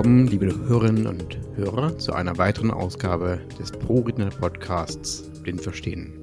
willkommen, 0.00 0.28
liebe 0.28 0.46
Hörerinnen 0.46 1.06
und 1.06 1.38
Hörer, 1.56 1.98
zu 1.98 2.14
einer 2.14 2.38
weiteren 2.38 2.70
Ausgabe 2.70 3.46
des 3.58 3.70
ProRedner 3.70 4.30
Podcasts 4.30 5.28
Blind 5.42 5.60
Verstehen. 5.60 6.18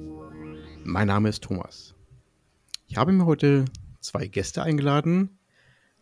Mein 0.82 1.06
Name 1.06 1.28
ist 1.28 1.44
Thomas. 1.44 1.94
Ich 2.88 2.96
habe 2.96 3.12
mir 3.12 3.24
heute 3.24 3.66
zwei 4.00 4.26
Gäste 4.26 4.64
eingeladen, 4.64 5.38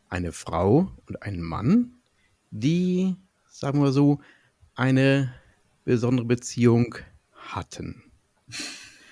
eine 0.09 0.33
Frau 0.33 0.91
und 1.07 1.23
einen 1.23 1.43
Mann, 1.43 1.91
die, 2.51 3.15
sagen 3.47 3.83
wir 3.83 3.93
so, 3.93 4.21
eine 4.75 5.35
besondere 5.85 6.25
Beziehung 6.25 6.95
hatten. 7.35 8.05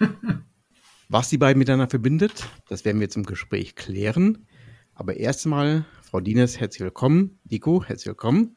Was 1.11 1.29
die 1.29 1.37
beiden 1.37 1.59
miteinander 1.59 1.91
verbindet, 1.91 2.49
das 2.71 2.87
werden 2.87 2.99
wir 2.99 3.05
jetzt 3.05 3.17
im 3.17 3.27
Gespräch 3.27 3.77
klären. 3.77 4.47
Aber 4.95 5.19
erstmal, 5.19 5.85
Frau 6.15 6.21
Dienes, 6.21 6.61
herzlich 6.61 6.83
willkommen. 6.83 7.41
Nico, 7.51 7.83
herzlich 7.83 8.07
willkommen. 8.07 8.57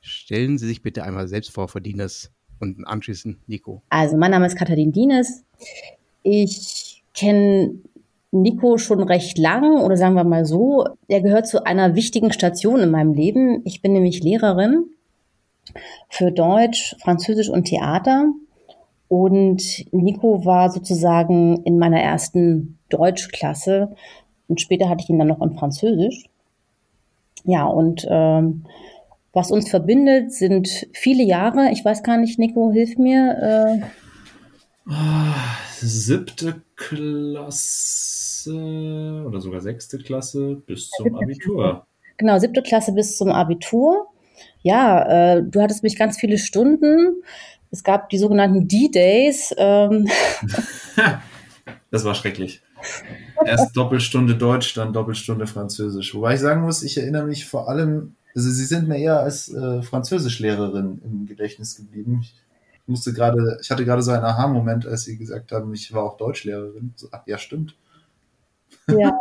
Stellen 0.00 0.56
Sie 0.56 0.66
sich 0.66 0.80
bitte 0.80 1.02
einmal 1.02 1.28
selbst 1.28 1.50
vor, 1.50 1.68
Frau 1.68 1.78
Dienes, 1.78 2.32
und 2.58 2.86
anschließend 2.86 3.46
Nico. 3.50 3.82
Also, 3.90 4.16
mein 4.16 4.30
Name 4.30 4.46
ist 4.46 4.56
Katharin 4.56 4.92
Dienes. 4.92 5.44
Ich 6.22 7.04
kenne 7.12 7.74
Nico 8.30 8.78
schon 8.78 9.02
recht 9.02 9.36
lang 9.36 9.82
oder 9.82 9.98
sagen 9.98 10.14
wir 10.14 10.24
mal 10.24 10.46
so, 10.46 10.86
er 11.06 11.20
gehört 11.20 11.46
zu 11.46 11.66
einer 11.66 11.96
wichtigen 11.96 12.32
Station 12.32 12.80
in 12.80 12.90
meinem 12.90 13.12
Leben. 13.12 13.60
Ich 13.66 13.82
bin 13.82 13.92
nämlich 13.92 14.22
Lehrerin 14.22 14.86
für 16.08 16.32
Deutsch, 16.32 16.96
Französisch 17.02 17.50
und 17.50 17.64
Theater. 17.64 18.32
Und 19.08 19.84
Nico 19.92 20.46
war 20.46 20.70
sozusagen 20.70 21.62
in 21.64 21.78
meiner 21.78 22.00
ersten 22.00 22.78
Deutschklasse 22.88 23.94
und 24.48 24.62
später 24.62 24.88
hatte 24.88 25.04
ich 25.04 25.10
ihn 25.10 25.18
dann 25.18 25.28
noch 25.28 25.42
in 25.42 25.52
Französisch. 25.52 26.24
Ja, 27.46 27.64
und 27.64 28.06
ähm, 28.10 28.64
was 29.32 29.50
uns 29.50 29.70
verbindet, 29.70 30.32
sind 30.32 30.68
viele 30.92 31.22
Jahre. 31.22 31.70
Ich 31.70 31.84
weiß 31.84 32.02
gar 32.02 32.16
nicht, 32.16 32.38
Nico, 32.38 32.72
hilf 32.72 32.98
mir. 32.98 33.82
Äh. 34.88 34.92
Siebte 35.78 36.62
Klasse 36.74 38.52
oder 39.26 39.40
sogar 39.40 39.60
sechste 39.60 39.98
Klasse 39.98 40.62
bis 40.66 40.90
zum 40.90 41.16
Abitur. 41.16 41.86
Genau, 42.16 42.38
siebte 42.38 42.62
Klasse 42.62 42.92
bis 42.92 43.16
zum 43.16 43.30
Abitur. 43.30 44.06
Ja, 44.62 45.36
äh, 45.36 45.42
du 45.42 45.60
hattest 45.60 45.82
mich 45.82 45.96
ganz 45.98 46.18
viele 46.18 46.38
Stunden. 46.38 47.22
Es 47.70 47.84
gab 47.84 48.08
die 48.10 48.18
sogenannten 48.18 48.68
D-Days. 48.68 49.54
Ähm. 49.58 50.08
das 51.90 52.04
war 52.04 52.14
schrecklich. 52.14 52.62
Erst 53.44 53.76
Doppelstunde 53.76 54.36
Deutsch, 54.36 54.74
dann 54.74 54.92
Doppelstunde 54.92 55.46
Französisch. 55.46 56.14
Wobei 56.14 56.34
ich 56.34 56.40
sagen 56.40 56.62
muss, 56.62 56.82
ich 56.82 56.96
erinnere 56.98 57.26
mich 57.26 57.46
vor 57.46 57.68
allem, 57.68 58.14
also 58.34 58.50
Sie 58.50 58.64
sind 58.64 58.88
mir 58.88 58.98
eher 58.98 59.20
als 59.20 59.52
äh, 59.52 59.82
Französischlehrerin 59.82 61.00
im 61.04 61.26
Gedächtnis 61.26 61.76
geblieben. 61.76 62.22
Ich 62.22 62.34
musste 62.86 63.12
gerade, 63.12 63.58
ich 63.60 63.70
hatte 63.70 63.84
gerade 63.84 64.02
so 64.02 64.12
einen 64.12 64.24
Aha-Moment, 64.24 64.86
als 64.86 65.04
Sie 65.04 65.16
gesagt 65.16 65.52
haben, 65.52 65.72
ich 65.74 65.92
war 65.92 66.04
auch 66.04 66.16
Deutschlehrerin. 66.16 66.92
So, 66.96 67.08
ach, 67.10 67.22
ja, 67.26 67.38
stimmt. 67.38 67.74
Ja, 68.88 69.12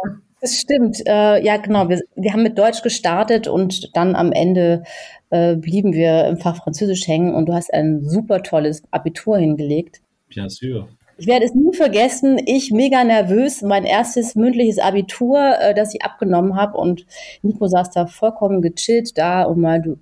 das 0.41 0.55
stimmt. 0.55 1.01
Äh, 1.07 1.43
ja, 1.43 1.57
genau. 1.57 1.89
Wir, 1.89 2.01
wir 2.15 2.33
haben 2.33 2.43
mit 2.43 2.57
Deutsch 2.57 2.83
gestartet 2.83 3.47
und 3.47 3.95
dann 3.95 4.15
am 4.15 4.31
Ende 4.31 4.83
äh, 5.31 5.55
blieben 5.55 5.93
wir 5.93 6.25
im 6.27 6.37
Fach 6.37 6.57
Französisch 6.57 7.07
hängen 7.07 7.33
und 7.33 7.47
du 7.47 7.53
hast 7.53 7.73
ein 7.73 8.07
super 8.07 8.43
tolles 8.43 8.83
Abitur 8.91 9.37
hingelegt. 9.37 10.01
Bien 10.29 10.49
sûr. 10.49 10.87
Ich 11.17 11.27
werde 11.27 11.45
es 11.45 11.55
nie 11.55 11.73
vergessen, 11.73 12.39
ich 12.45 12.71
mega 12.71 13.03
nervös, 13.03 13.61
mein 13.61 13.85
erstes 13.85 14.35
mündliches 14.35 14.79
Abitur, 14.79 15.39
äh, 15.59 15.73
das 15.73 15.93
ich 15.93 16.03
abgenommen 16.03 16.55
habe 16.55 16.77
und 16.77 17.05
Nico 17.41 17.67
saß 17.67 17.91
da 17.91 18.05
vollkommen 18.05 18.61
gechillt 18.61 19.17
da 19.17 19.43
und 19.43 19.61
meinte, 19.61 19.97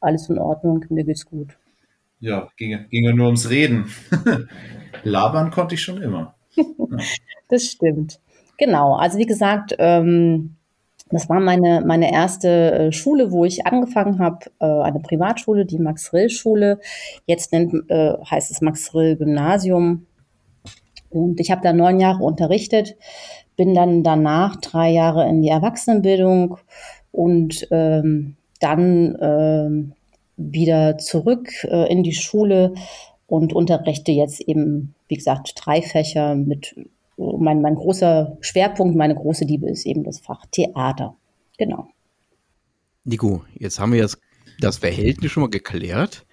alles 0.00 0.28
in 0.28 0.38
Ordnung, 0.38 0.84
mir 0.90 1.04
geht's 1.04 1.24
gut. 1.24 1.56
Ja, 2.20 2.48
ging, 2.56 2.86
ging 2.90 3.04
ja 3.04 3.12
nur 3.12 3.26
ums 3.26 3.48
Reden. 3.48 3.86
Labern 5.04 5.50
konnte 5.50 5.74
ich 5.74 5.82
schon 5.82 6.02
immer. 6.02 6.34
Ja. 6.54 6.98
das 7.48 7.64
stimmt. 7.64 8.20
Genau, 8.58 8.94
also 8.94 9.16
wie 9.16 9.24
gesagt, 9.24 9.74
ähm, 9.78 10.56
das 11.12 11.28
war 11.28 11.40
meine, 11.40 11.82
meine 11.84 12.12
erste 12.12 12.48
äh, 12.72 12.92
Schule, 12.92 13.32
wo 13.32 13.44
ich 13.44 13.66
angefangen 13.66 14.18
habe, 14.18 14.46
äh, 14.60 14.66
eine 14.66 15.00
Privatschule, 15.00 15.66
die 15.66 15.78
Max-Rill-Schule. 15.78 16.78
Jetzt 17.26 17.52
nennt, 17.52 17.90
äh, 17.90 18.14
heißt 18.24 18.50
es 18.50 18.60
Max-Rill-Gymnasium. 18.60 20.06
Und 21.12 21.40
ich 21.40 21.50
habe 21.50 21.62
da 21.62 21.72
neun 21.72 22.00
Jahre 22.00 22.22
unterrichtet, 22.22 22.96
bin 23.56 23.74
dann 23.74 24.02
danach 24.02 24.56
drei 24.56 24.90
Jahre 24.90 25.28
in 25.28 25.42
die 25.42 25.48
Erwachsenenbildung 25.48 26.58
und 27.10 27.66
ähm, 27.70 28.36
dann 28.60 29.18
ähm, 29.20 29.92
wieder 30.36 30.98
zurück 30.98 31.48
äh, 31.64 31.90
in 31.92 32.02
die 32.02 32.14
Schule 32.14 32.74
und 33.26 33.52
unterrichte 33.52 34.12
jetzt 34.12 34.40
eben, 34.40 34.94
wie 35.08 35.16
gesagt, 35.16 35.52
drei 35.56 35.82
Fächer 35.82 36.34
mit 36.34 36.74
mein, 37.16 37.60
mein 37.60 37.74
großer 37.74 38.36
Schwerpunkt, 38.40 38.96
meine 38.96 39.14
große 39.14 39.44
Liebe 39.44 39.68
ist 39.70 39.86
eben 39.86 40.04
das 40.04 40.20
Fach 40.20 40.44
Theater. 40.50 41.16
Genau. 41.58 41.88
Nico, 43.04 43.42
jetzt 43.58 43.78
haben 43.78 43.92
wir 43.92 44.00
jetzt 44.00 44.18
das 44.60 44.78
Verhältnis 44.78 45.30
schon 45.30 45.42
mal 45.42 45.50
geklärt, 45.50 46.24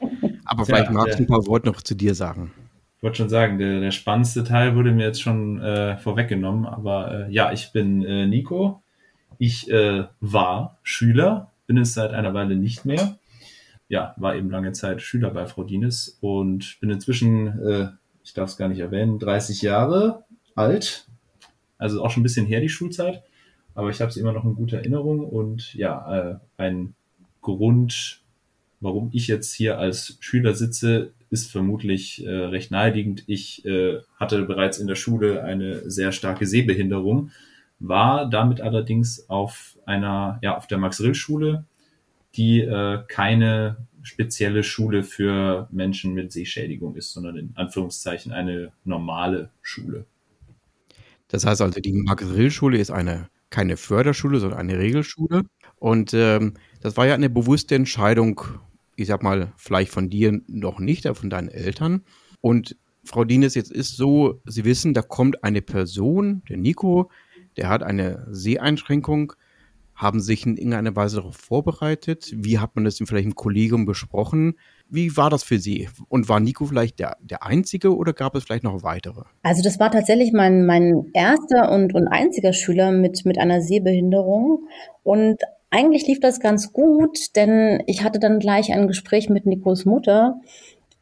aber 0.45 0.65
vielleicht 0.65 0.85
ja, 0.85 0.91
magst 0.91 1.19
du 1.19 1.23
ein 1.23 1.27
paar 1.27 1.45
Worte 1.47 1.67
noch 1.67 1.81
zu 1.81 1.95
dir 1.95 2.15
sagen. 2.15 2.51
Ich 2.99 3.03
wollte 3.03 3.15
schon 3.15 3.29
sagen, 3.29 3.57
der, 3.59 3.79
der 3.79 3.91
spannendste 3.91 4.43
Teil 4.43 4.75
wurde 4.75 4.91
mir 4.91 5.05
jetzt 5.05 5.21
schon 5.21 5.61
äh, 5.61 5.95
vorweggenommen, 5.99 6.65
aber 6.65 7.29
äh, 7.29 7.31
ja, 7.31 7.53
ich 7.53 7.71
bin 7.71 8.03
äh, 8.03 8.27
Nico. 8.27 8.83
Ich 9.37 9.71
äh, 9.71 10.03
war 10.19 10.79
Schüler, 10.83 11.53
bin 11.65 11.77
es 11.77 11.93
seit 11.93 12.11
einer 12.11 12.33
Weile 12.33 12.57
nicht 12.57 12.83
mehr. 12.83 13.17
Ja, 13.87 14.13
war 14.17 14.35
eben 14.35 14.49
lange 14.49 14.73
Zeit 14.73 15.01
Schüler 15.01 15.29
bei 15.29 15.45
Frau 15.45 15.63
Dienes 15.63 16.17
und 16.19 16.77
bin 16.81 16.89
inzwischen, 16.89 17.47
äh, 17.65 17.87
ich 18.25 18.33
darf 18.33 18.49
es 18.49 18.57
gar 18.57 18.67
nicht 18.67 18.79
erwähnen, 18.79 19.17
30 19.17 19.61
Jahre 19.61 20.25
alt. 20.53 21.07
Also 21.77 22.03
auch 22.03 22.11
schon 22.11 22.19
ein 22.19 22.23
bisschen 22.23 22.47
her 22.47 22.59
die 22.59 22.67
Schulzeit, 22.67 23.23
aber 23.75 23.91
ich 23.91 24.01
habe 24.01 24.11
sie 24.11 24.19
immer 24.19 24.33
noch 24.33 24.43
in 24.43 24.55
guter 24.55 24.79
Erinnerung 24.79 25.21
und 25.21 25.73
ja, 25.73 26.31
äh, 26.31 26.35
ein 26.57 26.95
Grund, 27.41 28.23
warum 28.81 29.09
ich 29.13 29.29
jetzt 29.29 29.53
hier 29.53 29.79
als 29.79 30.17
Schüler 30.19 30.53
sitze, 30.53 31.13
ist 31.29 31.51
vermutlich 31.51 32.25
äh, 32.25 32.29
recht 32.29 32.71
naheliegend. 32.71 33.23
Ich 33.27 33.65
äh, 33.65 33.99
hatte 34.19 34.43
bereits 34.43 34.77
in 34.79 34.87
der 34.87 34.95
Schule 34.95 35.43
eine 35.43 35.89
sehr 35.89 36.11
starke 36.11 36.45
Sehbehinderung, 36.45 37.31
war 37.79 38.29
damit 38.29 38.61
allerdings 38.61 39.29
auf 39.29 39.77
einer, 39.85 40.39
ja, 40.41 40.57
auf 40.57 40.67
der 40.67 40.77
Max-Rill-Schule, 40.77 41.65
die 42.35 42.61
äh, 42.61 43.03
keine 43.07 43.77
spezielle 44.01 44.63
Schule 44.63 45.03
für 45.03 45.67
Menschen 45.71 46.13
mit 46.13 46.31
Sehschädigung 46.31 46.95
ist, 46.95 47.13
sondern 47.13 47.37
in 47.37 47.51
Anführungszeichen 47.55 48.31
eine 48.31 48.71
normale 48.83 49.49
Schule. 49.61 50.05
Das 51.27 51.45
heißt 51.45 51.61
also, 51.61 51.79
die 51.79 51.93
Max-Rill-Schule 51.93 52.77
ist 52.77 52.91
eine 52.91 53.29
keine 53.49 53.77
Förderschule, 53.77 54.39
sondern 54.39 54.59
eine 54.59 54.77
Regelschule. 54.77 55.43
Und 55.77 56.13
ähm, 56.13 56.53
das 56.81 56.97
war 56.97 57.07
ja 57.07 57.15
eine 57.15 57.29
bewusste 57.29 57.75
Entscheidung 57.75 58.41
ich 58.99 59.07
sag 59.07 59.23
mal, 59.23 59.53
vielleicht 59.57 59.91
von 59.91 60.09
dir 60.09 60.41
noch 60.47 60.79
nicht, 60.79 61.05
aber 61.05 61.15
von 61.15 61.29
deinen 61.29 61.49
Eltern. 61.49 62.03
Und 62.41 62.77
Frau 63.03 63.23
Dienes, 63.23 63.55
jetzt 63.55 63.71
ist 63.71 63.95
so, 63.95 64.41
Sie 64.45 64.65
wissen, 64.65 64.93
da 64.93 65.01
kommt 65.01 65.43
eine 65.43 65.61
Person, 65.61 66.43
der 66.49 66.57
Nico, 66.57 67.09
der 67.57 67.69
hat 67.69 67.81
eine 67.81 68.27
Seheinschränkung, 68.29 69.33
haben 69.95 70.21
sich 70.21 70.45
in 70.45 70.55
irgendeiner 70.55 70.95
Weise 70.95 71.17
darauf 71.17 71.35
vorbereitet? 71.35 72.31
Wie 72.33 72.57
hat 72.57 72.75
man 72.75 72.85
das 72.85 72.97
vielleicht 72.97 73.25
im 73.25 73.35
Kollegium 73.35 73.85
besprochen? 73.85 74.57
Wie 74.89 75.17
war 75.17 75.29
das 75.29 75.43
für 75.43 75.59
Sie? 75.59 75.89
Und 76.07 76.29
war 76.29 76.39
Nico 76.39 76.65
vielleicht 76.65 76.99
der, 76.99 77.17
der 77.21 77.43
Einzige 77.43 77.93
oder 77.95 78.13
gab 78.13 78.33
es 78.35 78.45
vielleicht 78.45 78.63
noch 78.63 78.81
weitere? 78.81 79.23
Also 79.43 79.61
das 79.61 79.77
war 79.77 79.91
tatsächlich 79.91 80.31
mein, 80.31 80.65
mein 80.65 81.09
erster 81.13 81.71
und, 81.71 81.93
und 81.93 82.07
einziger 82.07 82.53
Schüler 82.53 82.93
mit, 82.93 83.25
mit 83.25 83.37
einer 83.37 83.61
Sehbehinderung. 83.61 84.67
Und 85.03 85.41
eigentlich 85.71 86.07
lief 86.07 86.19
das 86.19 86.39
ganz 86.39 86.73
gut, 86.73 87.35
denn 87.35 87.83
ich 87.85 88.03
hatte 88.03 88.19
dann 88.19 88.39
gleich 88.39 88.73
ein 88.73 88.87
Gespräch 88.87 89.29
mit 89.29 89.45
Nikos 89.45 89.85
Mutter, 89.85 90.39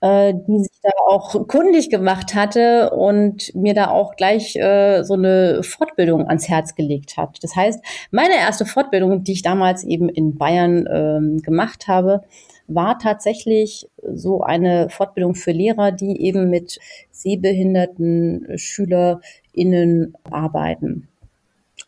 äh, 0.01 0.33
die 0.47 0.59
sich 0.59 0.79
da 0.83 0.89
auch 1.07 1.47
kundig 1.47 1.89
gemacht 1.89 2.35
hatte 2.35 2.91
und 2.91 3.53
mir 3.55 3.73
da 3.73 3.89
auch 3.89 4.15
gleich 4.15 4.55
äh, 4.55 5.03
so 5.03 5.15
eine 5.15 5.63
Fortbildung 5.63 6.27
ans 6.27 6.49
Herz 6.49 6.75
gelegt 6.75 7.17
hat. 7.17 7.39
Das 7.41 7.55
heißt, 7.55 7.83
meine 8.11 8.35
erste 8.35 8.65
Fortbildung, 8.65 9.23
die 9.23 9.33
ich 9.33 9.41
damals 9.41 9.83
eben 9.83 10.09
in 10.09 10.37
Bayern 10.37 10.87
ähm, 10.91 11.41
gemacht 11.41 11.87
habe, 11.87 12.23
war 12.67 12.99
tatsächlich 12.99 13.87
so 14.03 14.41
eine 14.41 14.89
Fortbildung 14.89 15.35
für 15.35 15.51
Lehrer, 15.51 15.91
die 15.91 16.21
eben 16.21 16.49
mit 16.49 16.79
sehbehinderten 17.11 18.57
SchülerInnen 18.57 20.13
arbeiten. 20.29 21.07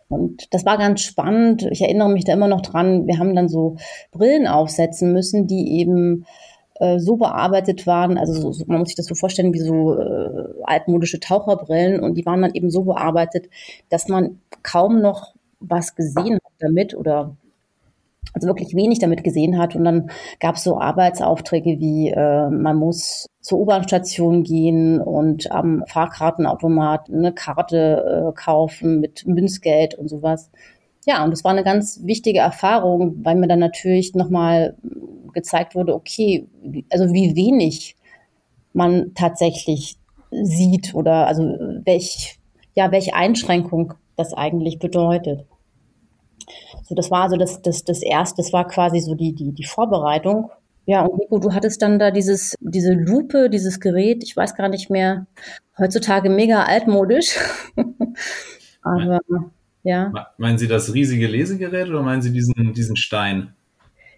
Und 0.09 0.53
das 0.53 0.65
war 0.65 0.77
ganz 0.77 1.01
spannend. 1.01 1.67
Ich 1.71 1.81
erinnere 1.81 2.09
mich 2.09 2.25
da 2.25 2.33
immer 2.33 2.47
noch 2.47 2.61
dran. 2.61 3.07
Wir 3.07 3.19
haben 3.19 3.35
dann 3.35 3.47
so 3.47 3.77
Brillen 4.11 4.47
aufsetzen 4.47 5.13
müssen, 5.13 5.47
die 5.47 5.79
eben 5.79 6.25
äh, 6.79 6.99
so 6.99 7.15
bearbeitet 7.15 7.85
waren. 7.85 8.17
Also 8.17 8.51
so, 8.51 8.65
man 8.67 8.79
muss 8.79 8.89
sich 8.89 8.95
das 8.95 9.05
so 9.05 9.15
vorstellen 9.15 9.53
wie 9.53 9.59
so 9.59 9.99
äh, 9.99 10.53
altmodische 10.63 11.19
Taucherbrillen. 11.19 11.99
Und 11.99 12.15
die 12.15 12.25
waren 12.25 12.41
dann 12.41 12.55
eben 12.55 12.71
so 12.71 12.83
bearbeitet, 12.83 13.49
dass 13.89 14.07
man 14.07 14.39
kaum 14.63 14.99
noch 15.01 15.35
was 15.59 15.95
gesehen 15.95 16.35
hat 16.35 16.53
damit 16.59 16.95
oder 16.95 17.35
also 18.33 18.47
wirklich 18.47 18.75
wenig 18.75 18.99
damit 18.99 19.23
gesehen 19.23 19.57
hat. 19.57 19.75
Und 19.75 19.83
dann 19.83 20.09
gab 20.39 20.55
es 20.55 20.63
so 20.63 20.79
Arbeitsaufträge 20.79 21.79
wie, 21.79 22.09
äh, 22.09 22.49
man 22.49 22.77
muss 22.77 23.27
zur 23.41 23.59
U-Bahn-Station 23.59 24.43
gehen 24.43 25.01
und 25.01 25.51
am 25.51 25.83
Fahrkartenautomat 25.87 27.09
eine 27.09 27.33
Karte 27.33 28.29
äh, 28.29 28.33
kaufen 28.33 28.99
mit 28.99 29.25
Münzgeld 29.25 29.95
und 29.95 30.09
sowas. 30.09 30.51
Ja, 31.05 31.23
und 31.23 31.31
das 31.31 31.43
war 31.43 31.51
eine 31.51 31.63
ganz 31.63 32.01
wichtige 32.03 32.39
Erfahrung, 32.39 33.15
weil 33.23 33.35
mir 33.35 33.47
dann 33.47 33.59
natürlich 33.59 34.13
nochmal 34.13 34.75
gezeigt 35.33 35.75
wurde, 35.75 35.95
okay, 35.95 36.47
also 36.89 37.13
wie 37.13 37.35
wenig 37.35 37.95
man 38.73 39.13
tatsächlich 39.15 39.97
sieht 40.31 40.93
oder 40.93 41.27
also 41.27 41.43
welch, 41.83 42.39
ja, 42.75 42.91
welche 42.91 43.15
Einschränkung 43.15 43.93
das 44.15 44.33
eigentlich 44.33 44.79
bedeutet. 44.79 45.45
So, 46.83 46.95
das 46.95 47.11
war 47.11 47.23
also 47.23 47.37
das, 47.37 47.61
das, 47.61 47.83
das 47.83 48.01
erste, 48.01 48.37
das 48.41 48.53
war 48.53 48.67
quasi 48.67 48.99
so 48.99 49.15
die, 49.15 49.33
die, 49.33 49.51
die 49.51 49.65
Vorbereitung. 49.65 50.49
Ja, 50.85 51.03
und 51.03 51.19
Nico, 51.19 51.37
du 51.37 51.53
hattest 51.53 51.81
dann 51.81 51.99
da 51.99 52.09
dieses, 52.09 52.55
diese 52.59 52.93
Lupe, 52.93 53.49
dieses 53.49 53.79
Gerät, 53.79 54.23
ich 54.23 54.35
weiß 54.35 54.55
gar 54.55 54.69
nicht 54.69 54.89
mehr, 54.89 55.27
heutzutage 55.77 56.29
mega 56.29 56.63
altmodisch. 56.63 57.37
Aber, 58.81 59.19
ja. 59.83 60.11
Meinen 60.37 60.57
Sie 60.57 60.67
das 60.67 60.93
riesige 60.93 61.27
Lesegerät 61.27 61.89
oder 61.89 62.01
meinen 62.01 62.21
Sie 62.21 62.31
diesen, 62.31 62.73
diesen 62.73 62.95
Stein? 62.95 63.53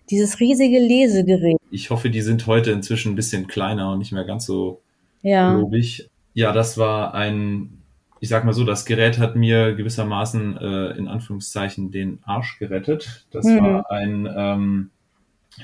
Dieses 0.10 0.40
riesige 0.40 0.80
Lesegerät. 0.80 1.58
Ich 1.72 1.90
hoffe, 1.90 2.10
die 2.10 2.22
sind 2.22 2.48
heute 2.48 2.72
inzwischen 2.72 3.14
ein 3.14 3.16
bisschen 3.16 3.48
kleiner 3.48 3.92
und 3.92 4.00
nicht 4.00 4.12
mehr 4.12 4.26
ganz 4.26 4.46
so 4.46 4.82
ja. 5.24 5.54
globig. 5.54 6.10
Ja, 6.34 6.54
das 6.54 6.78
war 6.78 7.14
ein 7.14 7.81
ich 8.22 8.30
sag 8.30 8.46
mal 8.46 8.54
so, 8.54 8.64
das 8.64 8.86
Gerät 8.86 9.18
hat 9.18 9.36
mir 9.36 9.74
gewissermaßen 9.74 10.56
äh, 10.56 10.92
in 10.92 11.08
Anführungszeichen 11.08 11.90
den 11.90 12.20
Arsch 12.24 12.60
gerettet. 12.60 13.26
Das 13.32 13.46
mhm. 13.46 13.62
war 13.62 13.90
ein 13.90 14.30
ähm, 14.34 14.90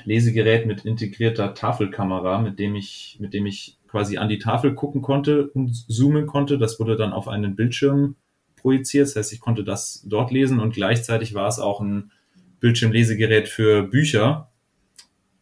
Lesegerät 0.04 0.66
mit 0.66 0.84
integrierter 0.84 1.54
Tafelkamera, 1.54 2.40
mit 2.40 2.58
dem 2.58 2.74
ich, 2.74 3.16
mit 3.20 3.32
dem 3.32 3.46
ich 3.46 3.78
quasi 3.86 4.18
an 4.18 4.28
die 4.28 4.40
Tafel 4.40 4.74
gucken 4.74 5.02
konnte 5.02 5.46
und 5.50 5.72
zoomen 5.72 6.26
konnte. 6.26 6.58
Das 6.58 6.80
wurde 6.80 6.96
dann 6.96 7.12
auf 7.12 7.28
einen 7.28 7.54
Bildschirm 7.54 8.16
projiziert. 8.56 9.06
Das 9.06 9.14
heißt, 9.14 9.32
ich 9.32 9.40
konnte 9.40 9.62
das 9.62 10.04
dort 10.08 10.32
lesen 10.32 10.58
und 10.58 10.74
gleichzeitig 10.74 11.34
war 11.34 11.46
es 11.46 11.60
auch 11.60 11.80
ein 11.80 12.10
Bildschirmlesegerät 12.58 13.46
für 13.46 13.84
Bücher. 13.84 14.50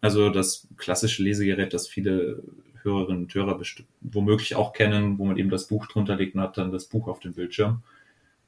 Also 0.02 0.28
das 0.28 0.68
klassische 0.76 1.22
Lesegerät, 1.22 1.72
das 1.72 1.88
viele 1.88 2.42
Hörerinnen 2.86 3.24
und 3.24 3.34
Hörer 3.34 3.60
womöglich 4.00 4.54
auch 4.54 4.72
kennen, 4.72 5.18
wo 5.18 5.26
man 5.26 5.36
eben 5.36 5.50
das 5.50 5.66
Buch 5.66 5.86
drunter 5.86 6.16
legt 6.16 6.34
und 6.34 6.40
hat 6.40 6.56
dann 6.56 6.72
das 6.72 6.86
Buch 6.86 7.08
auf 7.08 7.20
dem 7.20 7.34
Bildschirm. 7.34 7.82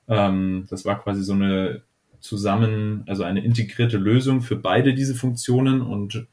Ähm, 0.08 0.67
das 0.70 0.87
war 0.87 0.99
quasi 1.02 1.23
so 1.23 1.35
eine 1.35 1.82
zusammen, 2.20 3.05
also 3.06 3.23
eine 3.23 3.44
integrierte 3.44 3.99
Lösung 3.99 4.40
für 4.40 4.56
beide 4.56 4.94
diese 4.94 5.14
Funktionen 5.14 5.82
und 5.82 6.26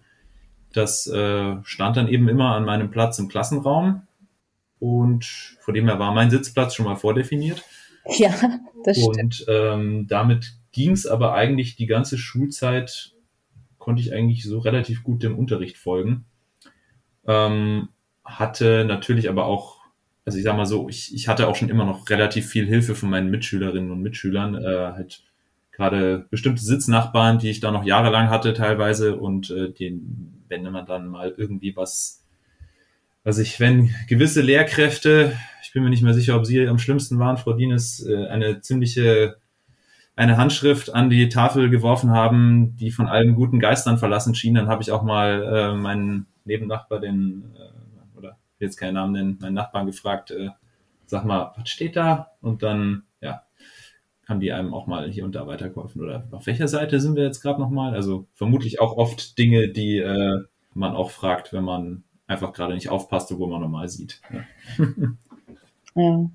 das 0.73 1.07
äh, 1.07 1.55
stand 1.63 1.97
dann 1.97 2.07
eben 2.07 2.27
immer 2.27 2.55
an 2.55 2.65
meinem 2.65 2.91
Platz 2.91 3.19
im 3.19 3.27
Klassenraum 3.27 4.01
und 4.79 5.25
vor 5.59 5.73
dem 5.73 5.87
her 5.87 5.99
war 5.99 6.13
mein 6.13 6.29
Sitzplatz 6.29 6.75
schon 6.75 6.85
mal 6.85 6.95
vordefiniert. 6.95 7.63
Ja, 8.19 8.35
das 8.83 8.97
stimmt. 8.97 9.17
Und 9.17 9.45
ähm, 9.47 10.05
damit 10.07 10.53
ging 10.71 10.91
es 10.91 11.07
aber 11.07 11.33
eigentlich 11.33 11.75
die 11.75 11.87
ganze 11.87 12.19
Schulzeit, 12.19 13.15
konnte 13.79 13.99
ich 14.03 14.13
eigentlich 14.13 14.43
so 14.43 14.59
relativ 14.59 15.03
gut 15.03 15.23
dem 15.23 15.35
Unterricht 15.35 15.75
folgen. 15.75 16.25
Ähm, 17.25 17.89
hatte 18.25 18.85
natürlich 18.85 19.29
aber 19.29 19.45
auch, 19.45 19.77
also 20.25 20.37
ich 20.37 20.43
sag 20.43 20.57
mal 20.57 20.65
so, 20.65 20.89
ich, 20.89 21.13
ich 21.13 21.27
hatte 21.27 21.47
auch 21.47 21.55
schon 21.55 21.69
immer 21.69 21.85
noch 21.85 22.09
relativ 22.09 22.47
viel 22.47 22.65
Hilfe 22.65 22.95
von 22.95 23.09
meinen 23.09 23.29
Mitschülerinnen 23.29 23.91
und 23.91 24.01
Mitschülern, 24.01 24.55
äh, 24.55 24.91
halt 24.93 25.23
gerade 25.71 26.25
bestimmte 26.29 26.63
Sitznachbarn, 26.63 27.37
die 27.37 27.49
ich 27.49 27.59
da 27.59 27.71
noch 27.71 27.83
jahrelang 27.83 28.29
hatte 28.29 28.53
teilweise 28.53 29.17
und 29.17 29.51
äh, 29.51 29.71
den, 29.71 30.43
wenn 30.47 30.63
man 30.63 30.85
dann 30.85 31.07
mal 31.07 31.33
irgendwie 31.37 31.75
was, 31.75 32.23
also 33.23 33.41
ich, 33.41 33.59
wenn 33.59 33.93
gewisse 34.07 34.41
Lehrkräfte, 34.41 35.37
ich 35.61 35.73
bin 35.73 35.83
mir 35.83 35.89
nicht 35.89 36.03
mehr 36.03 36.13
sicher, 36.13 36.37
ob 36.37 36.45
sie 36.45 36.67
am 36.67 36.79
schlimmsten 36.79 37.19
waren, 37.19 37.37
Frau 37.37 37.53
Dienes, 37.53 38.05
äh, 38.05 38.27
eine 38.27 38.61
ziemliche 38.61 39.37
eine 40.15 40.37
Handschrift 40.37 40.93
an 40.93 41.09
die 41.09 41.27
Tafel 41.29 41.69
geworfen 41.69 42.11
haben, 42.11 42.77
die 42.77 42.91
von 42.91 43.07
allen 43.07 43.35
guten 43.35 43.59
Geistern 43.59 43.97
verlassen 43.97 44.33
schien, 44.33 44.53
dann 44.55 44.67
habe 44.67 44.81
ich 44.81 44.91
auch 44.91 45.03
mal 45.03 45.43
äh, 45.43 45.75
meinen 45.75 46.27
Nebennachbar, 46.45 46.99
den 46.99 47.43
äh, 47.55 47.84
jetzt 48.59 48.77
keinen 48.77 48.95
Namen 48.95 49.13
nennen, 49.13 49.37
meinen 49.41 49.53
Nachbarn 49.53 49.85
gefragt, 49.85 50.31
äh, 50.31 50.49
sag 51.05 51.25
mal, 51.25 51.53
was 51.57 51.69
steht 51.69 51.95
da? 51.95 52.31
Und 52.41 52.63
dann, 52.63 53.03
ja, 53.21 53.43
haben 54.27 54.39
die 54.39 54.51
einem 54.51 54.73
auch 54.73 54.87
mal 54.87 55.09
hier 55.09 55.23
und 55.23 55.35
da 55.35 55.47
weitergeholfen. 55.47 56.01
Oder 56.01 56.27
auf 56.31 56.47
welcher 56.47 56.67
Seite 56.67 56.99
sind 56.99 57.15
wir 57.15 57.23
jetzt 57.23 57.41
gerade 57.41 57.61
nochmal? 57.61 57.93
Also 57.93 58.27
vermutlich 58.33 58.79
auch 58.79 58.97
oft 58.97 59.37
Dinge, 59.37 59.69
die 59.69 59.97
äh, 59.97 60.43
man 60.73 60.95
auch 60.95 61.11
fragt, 61.11 61.53
wenn 61.53 61.63
man 61.63 62.03
einfach 62.27 62.53
gerade 62.53 62.73
nicht 62.73 62.89
aufpasst, 62.89 63.37
wo 63.37 63.47
man 63.47 63.61
normal 63.61 63.87
sieht. 63.87 64.21
Ja. 64.31 64.85
ja. 65.95 66.29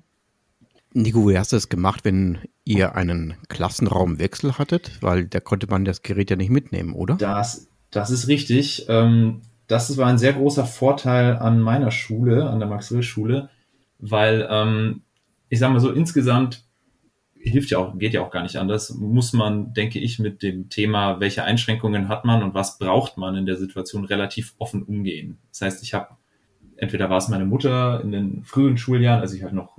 Nico, 0.93 1.29
wie 1.29 1.37
hast 1.37 1.53
du 1.53 1.57
es 1.57 1.69
gemacht, 1.69 2.03
wenn 2.03 2.39
ihr 2.65 2.95
einen 2.95 3.35
Klassenraumwechsel 3.47 4.57
hattet? 4.57 5.01
Weil 5.01 5.25
da 5.25 5.39
konnte 5.39 5.67
man 5.67 5.85
das 5.85 6.01
Gerät 6.01 6.29
ja 6.29 6.35
nicht 6.35 6.49
mitnehmen, 6.49 6.93
oder? 6.93 7.15
Das, 7.15 7.69
das 7.91 8.09
ist 8.09 8.27
richtig. 8.27 8.87
Ähm, 8.89 9.41
das 9.71 9.97
war 9.97 10.07
ein 10.07 10.17
sehr 10.17 10.33
großer 10.33 10.65
Vorteil 10.65 11.37
an 11.37 11.61
meiner 11.61 11.91
Schule, 11.91 12.49
an 12.49 12.59
der 12.59 12.67
Max-Will-Schule, 12.67 13.49
weil 13.99 14.47
ähm, 14.49 15.03
ich 15.47 15.59
sage 15.59 15.73
mal 15.73 15.79
so, 15.79 15.91
insgesamt 15.91 16.65
hilft 17.35 17.71
ja 17.71 17.79
auch, 17.79 17.97
geht 17.97 18.13
ja 18.13 18.21
auch 18.21 18.31
gar 18.31 18.43
nicht 18.43 18.57
anders, 18.57 18.93
muss 18.93 19.33
man, 19.33 19.73
denke 19.73 19.99
ich, 19.99 20.19
mit 20.19 20.43
dem 20.43 20.69
Thema, 20.69 21.19
welche 21.19 21.43
Einschränkungen 21.43 22.09
hat 22.09 22.25
man 22.25 22.43
und 22.43 22.53
was 22.53 22.77
braucht 22.77 23.17
man 23.17 23.35
in 23.35 23.45
der 23.45 23.55
Situation 23.55 24.05
relativ 24.05 24.53
offen 24.59 24.83
umgehen. 24.83 25.37
Das 25.51 25.61
heißt, 25.61 25.83
ich 25.83 25.93
habe, 25.93 26.17
entweder 26.75 27.09
war 27.09 27.17
es 27.17 27.29
meine 27.29 27.45
Mutter 27.45 28.01
in 28.01 28.11
den 28.11 28.43
frühen 28.43 28.77
Schuljahren, 28.77 29.21
also 29.21 29.35
ich 29.35 29.43
halt 29.43 29.53
noch 29.53 29.77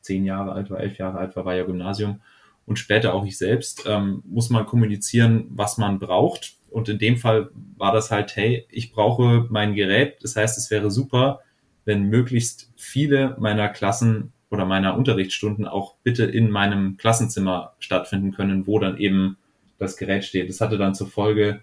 zehn 0.00 0.24
Jahre 0.24 0.52
alt 0.52 0.70
war, 0.70 0.80
elf 0.80 0.98
Jahre 0.98 1.18
alt 1.18 1.36
war, 1.36 1.44
war 1.44 1.54
ja 1.54 1.64
Gymnasium 1.64 2.20
und 2.64 2.78
später 2.78 3.12
auch 3.12 3.26
ich 3.26 3.36
selbst, 3.36 3.84
ähm, 3.86 4.22
muss 4.24 4.50
man 4.50 4.66
kommunizieren, 4.66 5.46
was 5.50 5.78
man 5.78 5.98
braucht 5.98 6.54
und 6.72 6.88
in 6.88 6.98
dem 6.98 7.16
Fall 7.16 7.50
war 7.76 7.92
das 7.92 8.10
halt, 8.10 8.34
hey, 8.36 8.66
ich 8.70 8.92
brauche 8.92 9.46
mein 9.50 9.74
Gerät. 9.74 10.16
Das 10.22 10.36
heißt, 10.36 10.58
es 10.58 10.70
wäre 10.70 10.90
super, 10.90 11.40
wenn 11.84 12.04
möglichst 12.04 12.72
viele 12.76 13.36
meiner 13.38 13.68
Klassen 13.68 14.32
oder 14.50 14.64
meiner 14.64 14.96
Unterrichtsstunden 14.96 15.66
auch 15.66 15.96
bitte 16.02 16.24
in 16.24 16.50
meinem 16.50 16.96
Klassenzimmer 16.96 17.74
stattfinden 17.78 18.32
können, 18.32 18.66
wo 18.66 18.78
dann 18.78 18.98
eben 18.98 19.36
das 19.78 19.96
Gerät 19.96 20.24
steht. 20.24 20.48
Das 20.48 20.60
hatte 20.60 20.78
dann 20.78 20.94
zur 20.94 21.08
Folge 21.08 21.62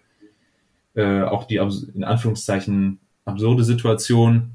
äh, 0.96 1.22
auch 1.22 1.46
die 1.46 1.56
in 1.56 2.04
Anführungszeichen 2.04 3.00
absurde 3.26 3.64
Situation, 3.64 4.52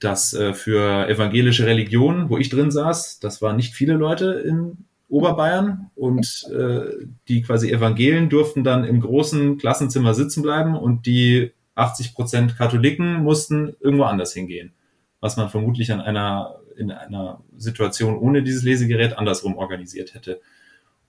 dass 0.00 0.34
äh, 0.34 0.52
für 0.52 1.08
evangelische 1.08 1.66
Religion, 1.66 2.28
wo 2.28 2.36
ich 2.38 2.50
drin 2.50 2.70
saß, 2.70 3.20
das 3.20 3.40
waren 3.40 3.56
nicht 3.56 3.74
viele 3.74 3.94
Leute 3.94 4.32
in 4.32 4.84
Oberbayern 5.14 5.90
und 5.94 6.44
äh, 6.52 7.06
die 7.28 7.42
quasi 7.42 7.70
Evangelen 7.70 8.28
durften 8.28 8.64
dann 8.64 8.84
im 8.84 9.00
großen 9.00 9.58
Klassenzimmer 9.58 10.12
sitzen 10.12 10.42
bleiben 10.42 10.76
und 10.76 11.06
die 11.06 11.52
80 11.76 12.14
Prozent 12.14 12.58
Katholiken 12.58 13.22
mussten 13.22 13.76
irgendwo 13.78 14.04
anders 14.04 14.32
hingehen, 14.32 14.72
was 15.20 15.36
man 15.36 15.50
vermutlich 15.50 15.92
an 15.92 16.00
einer 16.00 16.56
in 16.76 16.90
einer 16.90 17.40
Situation 17.56 18.18
ohne 18.18 18.42
dieses 18.42 18.64
Lesegerät 18.64 19.16
andersrum 19.16 19.56
organisiert 19.56 20.14
hätte. 20.14 20.40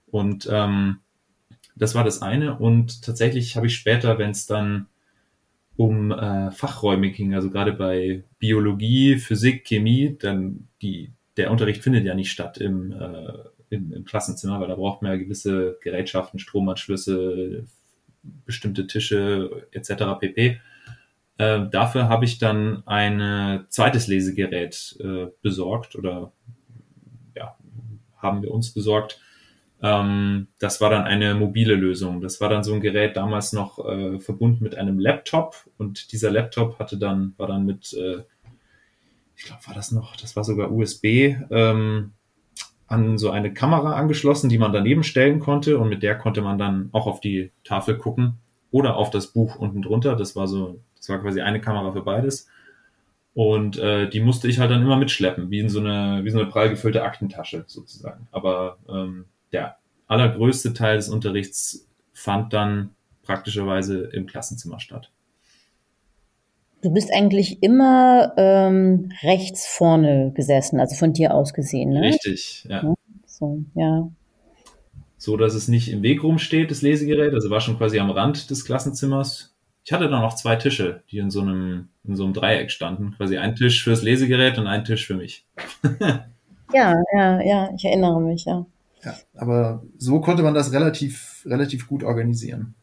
Und 0.06 0.48
ähm, 0.48 1.00
das 1.74 1.96
war 1.96 2.04
das 2.04 2.22
eine. 2.22 2.56
Und 2.56 3.02
tatsächlich 3.02 3.56
habe 3.56 3.66
ich 3.66 3.74
später, 3.74 4.16
wenn 4.18 4.30
es 4.30 4.46
dann 4.46 4.86
um 5.76 6.12
äh, 6.12 6.52
Fachräume 6.52 7.10
ging, 7.10 7.34
also 7.34 7.50
gerade 7.50 7.72
bei 7.72 8.22
Biologie, 8.38 9.16
Physik, 9.16 9.64
Chemie, 9.64 10.16
dann 10.20 10.68
die 10.80 11.10
der 11.36 11.50
Unterricht 11.50 11.82
findet 11.82 12.06
ja 12.06 12.14
nicht 12.14 12.30
statt 12.30 12.58
im 12.58 12.92
äh, 12.92 13.32
im, 13.70 13.92
im 13.92 14.04
Klassenzimmer, 14.04 14.60
weil 14.60 14.68
da 14.68 14.76
braucht 14.76 15.02
man 15.02 15.12
ja 15.12 15.18
gewisse 15.18 15.78
Gerätschaften, 15.82 16.38
Stromanschlüsse, 16.38 17.64
bestimmte 18.44 18.86
Tische 18.86 19.66
etc. 19.72 20.18
pp. 20.18 20.60
Äh, 21.38 21.68
dafür 21.70 22.08
habe 22.08 22.24
ich 22.24 22.38
dann 22.38 22.86
ein 22.86 23.66
zweites 23.68 24.06
Lesegerät 24.06 24.96
äh, 25.00 25.26
besorgt 25.42 25.96
oder 25.96 26.32
ja, 27.34 27.56
haben 28.16 28.42
wir 28.42 28.50
uns 28.50 28.72
besorgt. 28.72 29.20
Ähm, 29.82 30.48
das 30.58 30.80
war 30.80 30.90
dann 30.90 31.04
eine 31.04 31.34
mobile 31.34 31.74
Lösung. 31.74 32.20
Das 32.20 32.40
war 32.40 32.48
dann 32.48 32.64
so 32.64 32.72
ein 32.72 32.80
Gerät 32.80 33.16
damals 33.16 33.52
noch 33.52 33.78
äh, 33.86 34.18
verbunden 34.18 34.62
mit 34.62 34.74
einem 34.76 34.98
Laptop 34.98 35.54
und 35.76 36.12
dieser 36.12 36.30
Laptop 36.30 36.78
hatte 36.78 36.96
dann, 36.96 37.34
war 37.36 37.46
dann 37.46 37.66
mit, 37.66 37.92
äh, 37.92 38.22
ich 39.36 39.44
glaube, 39.44 39.66
war 39.66 39.74
das 39.74 39.92
noch, 39.92 40.16
das 40.16 40.34
war 40.34 40.44
sogar 40.44 40.72
USB, 40.72 41.36
ähm, 41.50 42.12
an 42.88 43.18
so 43.18 43.30
eine 43.30 43.52
Kamera 43.52 43.94
angeschlossen, 43.94 44.48
die 44.48 44.58
man 44.58 44.72
daneben 44.72 45.02
stellen 45.02 45.40
konnte 45.40 45.78
und 45.78 45.88
mit 45.88 46.02
der 46.02 46.16
konnte 46.16 46.42
man 46.42 46.58
dann 46.58 46.88
auch 46.92 47.06
auf 47.06 47.20
die 47.20 47.50
Tafel 47.64 47.96
gucken 47.98 48.38
oder 48.70 48.96
auf 48.96 49.10
das 49.10 49.28
Buch 49.28 49.56
unten 49.56 49.82
drunter. 49.82 50.16
Das 50.16 50.36
war 50.36 50.46
so, 50.46 50.80
das 50.96 51.08
war 51.08 51.18
quasi 51.20 51.40
eine 51.40 51.60
Kamera 51.60 51.92
für 51.92 52.02
beides. 52.02 52.48
Und 53.34 53.76
äh, 53.78 54.08
die 54.08 54.20
musste 54.20 54.48
ich 54.48 54.58
halt 54.58 54.70
dann 54.70 54.82
immer 54.82 54.96
mitschleppen, 54.96 55.50
wie 55.50 55.58
in 55.58 55.68
so 55.68 55.80
eine, 55.80 56.24
wie 56.24 56.30
so 56.30 56.38
eine 56.38 56.48
prall 56.48 56.70
gefüllte 56.70 57.02
Aktentasche 57.02 57.64
sozusagen. 57.66 58.28
Aber 58.32 58.78
ähm, 58.88 59.26
der 59.52 59.76
allergrößte 60.06 60.72
Teil 60.72 60.96
des 60.96 61.08
Unterrichts 61.08 61.86
fand 62.12 62.52
dann 62.52 62.90
praktischerweise 63.24 64.04
im 64.04 64.26
Klassenzimmer 64.26 64.80
statt. 64.80 65.10
Du 66.82 66.90
bist 66.92 67.12
eigentlich 67.12 67.62
immer 67.62 68.32
ähm, 68.36 69.12
rechts 69.22 69.66
vorne 69.66 70.32
gesessen, 70.34 70.78
also 70.78 70.94
von 70.94 71.12
dir 71.12 71.34
aus 71.34 71.54
gesehen, 71.54 71.90
ne? 71.90 72.02
Richtig, 72.02 72.66
ja. 72.68 72.94
So, 73.26 73.64
ja. 73.74 74.08
So, 75.18 75.36
dass 75.36 75.54
es 75.54 75.68
nicht 75.68 75.90
im 75.90 76.02
Weg 76.02 76.22
rumsteht, 76.22 76.70
das 76.70 76.82
Lesegerät. 76.82 77.34
Also 77.34 77.50
war 77.50 77.60
schon 77.60 77.78
quasi 77.78 77.98
am 77.98 78.10
Rand 78.10 78.50
des 78.50 78.64
Klassenzimmers. 78.64 79.54
Ich 79.84 79.92
hatte 79.92 80.08
dann 80.08 80.20
noch 80.20 80.34
zwei 80.34 80.56
Tische, 80.56 81.02
die 81.10 81.18
in 81.18 81.30
so 81.30 81.40
einem, 81.40 81.88
in 82.04 82.16
so 82.16 82.24
einem 82.24 82.32
Dreieck 82.32 82.70
standen. 82.70 83.14
Quasi 83.16 83.38
ein 83.38 83.56
Tisch 83.56 83.82
fürs 83.82 84.02
Lesegerät 84.02 84.58
und 84.58 84.66
ein 84.66 84.84
Tisch 84.84 85.06
für 85.06 85.14
mich. 85.14 85.46
ja, 86.72 86.94
ja, 87.14 87.40
ja, 87.40 87.70
ich 87.74 87.84
erinnere 87.84 88.20
mich, 88.20 88.44
ja. 88.44 88.66
Ja, 89.04 89.14
aber 89.36 89.82
so 89.98 90.20
konnte 90.20 90.42
man 90.42 90.54
das 90.54 90.72
relativ, 90.72 91.42
relativ 91.46 91.86
gut 91.86 92.02
organisieren. 92.02 92.74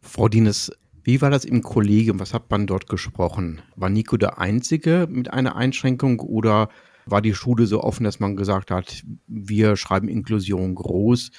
Frau 0.00 0.28
Dienes, 0.28 0.70
wie 1.08 1.22
war 1.22 1.30
das 1.30 1.46
im 1.46 1.62
Kollegium? 1.62 2.20
Was 2.20 2.34
hat 2.34 2.50
man 2.50 2.66
dort 2.66 2.86
gesprochen? 2.86 3.62
War 3.76 3.88
Nico 3.88 4.18
der 4.18 4.38
Einzige 4.38 5.08
mit 5.10 5.32
einer 5.32 5.56
Einschränkung 5.56 6.20
oder 6.20 6.68
war 7.06 7.22
die 7.22 7.32
Schule 7.32 7.64
so 7.64 7.82
offen, 7.82 8.04
dass 8.04 8.20
man 8.20 8.36
gesagt 8.36 8.70
hat, 8.70 9.04
wir 9.26 9.76
schreiben 9.76 10.08
Inklusion 10.08 10.74
groß 10.74 11.30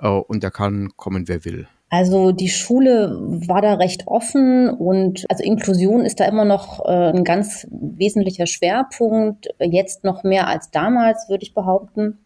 äh, 0.00 0.08
und 0.08 0.44
da 0.44 0.50
kann 0.50 0.90
kommen, 0.98 1.26
wer 1.26 1.46
will? 1.46 1.66
Also 1.88 2.32
die 2.32 2.50
Schule 2.50 3.16
war 3.48 3.62
da 3.62 3.76
recht 3.76 4.06
offen 4.06 4.68
und 4.68 5.24
also 5.30 5.42
Inklusion 5.42 6.04
ist 6.04 6.20
da 6.20 6.26
immer 6.26 6.44
noch 6.44 6.84
äh, 6.84 7.08
ein 7.08 7.24
ganz 7.24 7.66
wesentlicher 7.70 8.46
Schwerpunkt, 8.46 9.48
jetzt 9.58 10.04
noch 10.04 10.22
mehr 10.22 10.48
als 10.48 10.70
damals, 10.70 11.30
würde 11.30 11.44
ich 11.44 11.54
behaupten. 11.54 12.18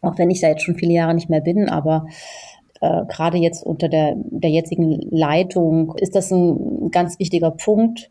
Auch 0.00 0.16
wenn 0.16 0.30
ich 0.30 0.40
da 0.40 0.46
jetzt 0.46 0.62
schon 0.62 0.76
viele 0.76 0.92
Jahre 0.92 1.14
nicht 1.14 1.28
mehr 1.28 1.40
bin, 1.40 1.68
aber 1.68 2.06
äh, 2.80 3.04
gerade 3.06 3.38
jetzt 3.38 3.64
unter 3.64 3.88
der, 3.88 4.14
der 4.16 4.50
jetzigen 4.50 5.00
Leitung 5.10 5.94
ist 5.96 6.14
das 6.14 6.30
ein 6.30 6.90
ganz 6.90 7.18
wichtiger 7.18 7.50
Punkt. 7.50 8.10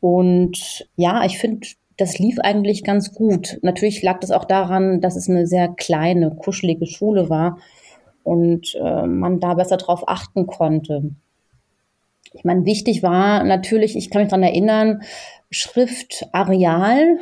Und 0.00 0.86
ja, 0.96 1.24
ich 1.24 1.38
finde, 1.38 1.66
das 1.96 2.18
lief 2.18 2.38
eigentlich 2.38 2.82
ganz 2.82 3.12
gut. 3.12 3.58
Natürlich 3.62 4.02
lag 4.02 4.20
das 4.20 4.30
auch 4.30 4.46
daran, 4.46 5.00
dass 5.00 5.16
es 5.16 5.28
eine 5.28 5.46
sehr 5.46 5.68
kleine, 5.68 6.30
kuschelige 6.30 6.86
Schule 6.86 7.28
war 7.28 7.58
und 8.22 8.74
äh, 8.74 9.06
man 9.06 9.40
da 9.40 9.54
besser 9.54 9.76
drauf 9.76 10.04
achten 10.06 10.46
konnte. 10.46 11.10
Ich 12.32 12.44
meine, 12.44 12.64
wichtig 12.64 13.02
war 13.02 13.44
natürlich, 13.44 13.96
ich 13.96 14.08
kann 14.08 14.22
mich 14.22 14.30
daran 14.30 14.44
erinnern, 14.44 15.02
Schriftareal, 15.50 17.18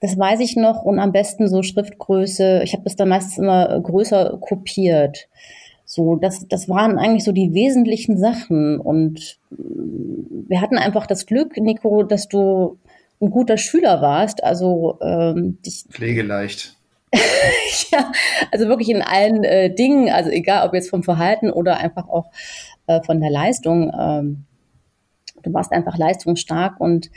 das 0.00 0.18
weiß 0.18 0.40
ich 0.40 0.56
noch, 0.56 0.84
und 0.84 0.98
am 0.98 1.12
besten 1.12 1.48
so 1.48 1.62
Schriftgröße. 1.62 2.62
Ich 2.64 2.74
habe 2.74 2.84
das 2.84 2.96
dann 2.96 3.08
meistens 3.08 3.38
immer 3.38 3.80
größer 3.80 4.38
kopiert. 4.40 5.28
So, 5.94 6.16
das, 6.16 6.48
das 6.48 6.68
waren 6.68 6.98
eigentlich 6.98 7.22
so 7.22 7.30
die 7.30 7.54
wesentlichen 7.54 8.18
Sachen. 8.18 8.80
Und 8.80 9.38
wir 9.48 10.60
hatten 10.60 10.76
einfach 10.76 11.06
das 11.06 11.24
Glück, 11.24 11.56
Nico, 11.56 12.02
dass 12.02 12.26
du 12.26 12.80
ein 13.22 13.30
guter 13.30 13.56
Schüler 13.58 14.02
warst. 14.02 14.42
Also 14.42 14.98
ähm, 15.00 15.62
dich 15.64 15.84
pflegeleicht. 15.88 16.76
ja, 17.92 18.10
also 18.50 18.66
wirklich 18.66 18.88
in 18.88 19.02
allen 19.02 19.44
äh, 19.44 19.72
Dingen, 19.72 20.10
also 20.10 20.30
egal 20.30 20.66
ob 20.66 20.74
jetzt 20.74 20.90
vom 20.90 21.04
Verhalten 21.04 21.50
oder 21.50 21.76
einfach 21.76 22.08
auch 22.08 22.32
äh, 22.88 23.00
von 23.04 23.20
der 23.20 23.30
Leistung. 23.30 23.92
Ähm, 23.96 24.46
du 25.44 25.52
warst 25.52 25.70
einfach 25.70 25.96
leistungsstark 25.96 26.80
und 26.80 27.08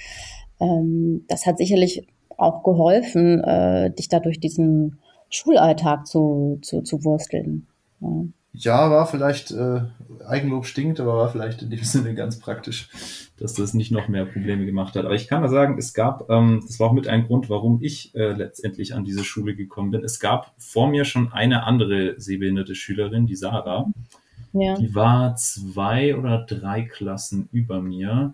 ähm, 0.60 1.26
das 1.28 1.48
hat 1.48 1.58
sicherlich 1.58 2.06
auch 2.38 2.62
geholfen, 2.62 3.44
äh, 3.44 3.90
dich 3.90 4.08
da 4.08 4.20
durch 4.20 4.40
diesen 4.40 5.00
Schulalltag 5.32 6.06
zu, 6.06 6.60
zu, 6.62 6.84
zu 6.84 7.04
wursteln. 7.04 7.66
Ja 8.02 8.26
ja, 8.54 8.90
war 8.90 9.06
vielleicht, 9.08 9.52
äh, 9.52 9.82
Eigenlob 10.26 10.66
stinkt, 10.66 11.00
aber 11.00 11.16
war 11.16 11.30
vielleicht 11.30 11.62
in 11.62 11.70
dem 11.70 11.80
Sinne 11.84 12.16
ganz 12.16 12.40
praktisch, 12.40 12.90
dass 13.38 13.54
das 13.54 13.74
nicht 13.74 13.92
noch 13.92 14.08
mehr 14.08 14.26
Probleme 14.26 14.66
gemacht 14.66 14.96
hat. 14.96 15.06
Aber 15.06 15.16
ich 15.16 15.28
kann 15.28 15.42
mal 15.42 15.50
sagen, 15.50 15.78
es 15.78 15.94
gab, 15.94 16.30
ähm, 16.30 16.62
das 16.66 16.80
war 16.80 16.88
auch 16.88 16.94
mit 16.94 17.08
ein 17.08 17.28
Grund, 17.28 17.50
warum 17.50 17.82
ich 17.82 18.16
äh, 18.16 18.34
letztendlich 18.34 18.94
an 18.94 19.06
diese 19.06 19.24
Schule 19.24 19.56
gekommen 19.56 19.92
bin. 19.92 20.04
Es 20.04 20.20
gab 20.20 20.54
vor 20.58 20.90
mir 20.90 21.06
schon 21.06 21.32
eine 21.32 21.64
andere 21.64 22.20
sehbehinderte 22.20 22.76
Schülerin, 22.76 23.28
die 23.28 23.36
Sarah. 23.36 23.92
Ja. 24.54 24.76
Die 24.76 24.96
war 24.96 25.36
zwei 25.36 26.16
oder 26.16 26.40
drei 26.40 26.84
Klassen 26.84 27.50
über 27.52 27.82
mir. 27.82 28.34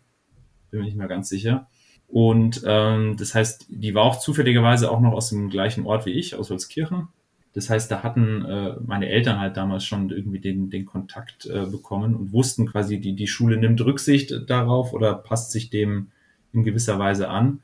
Bin 0.72 0.80
mir 0.80 0.86
nicht 0.86 0.98
mehr 0.98 1.08
ganz 1.08 1.30
sicher. 1.30 1.68
Und 2.08 2.62
ähm, 2.66 3.18
das 3.18 3.34
heißt, 3.34 3.66
die 3.70 3.96
war 3.96 4.04
auch 4.04 4.20
zufälligerweise 4.20 4.92
auch 4.92 5.00
noch 5.00 5.14
aus 5.14 5.30
dem 5.30 5.50
gleichen 5.50 5.86
Ort 5.86 6.06
wie 6.06 6.12
ich, 6.12 6.36
aus 6.36 6.50
Holzkirchen. 6.50 7.08
Das 7.54 7.70
heißt, 7.70 7.92
da 7.92 8.02
hatten 8.02 8.44
äh, 8.46 8.76
meine 8.86 9.10
Eltern 9.10 9.40
halt 9.40 9.58
damals 9.58 9.86
schon 9.86 10.10
irgendwie 10.10 10.40
den, 10.40 10.70
den 10.72 10.86
Kontakt 10.86 11.46
äh, 11.46 11.66
bekommen 11.66 12.16
und 12.16 12.34
wussten 12.34 12.66
quasi, 12.66 13.00
die, 13.00 13.14
die 13.14 13.28
Schule 13.28 13.58
nimmt 13.58 13.80
Rücksicht 13.82 14.34
darauf 14.48 14.94
oder 14.94 15.14
passt 15.14 15.52
sich 15.52 15.70
dem 15.70 16.08
in 16.52 16.64
gewisser 16.64 16.98
Weise 16.98 17.30
an. 17.30 17.60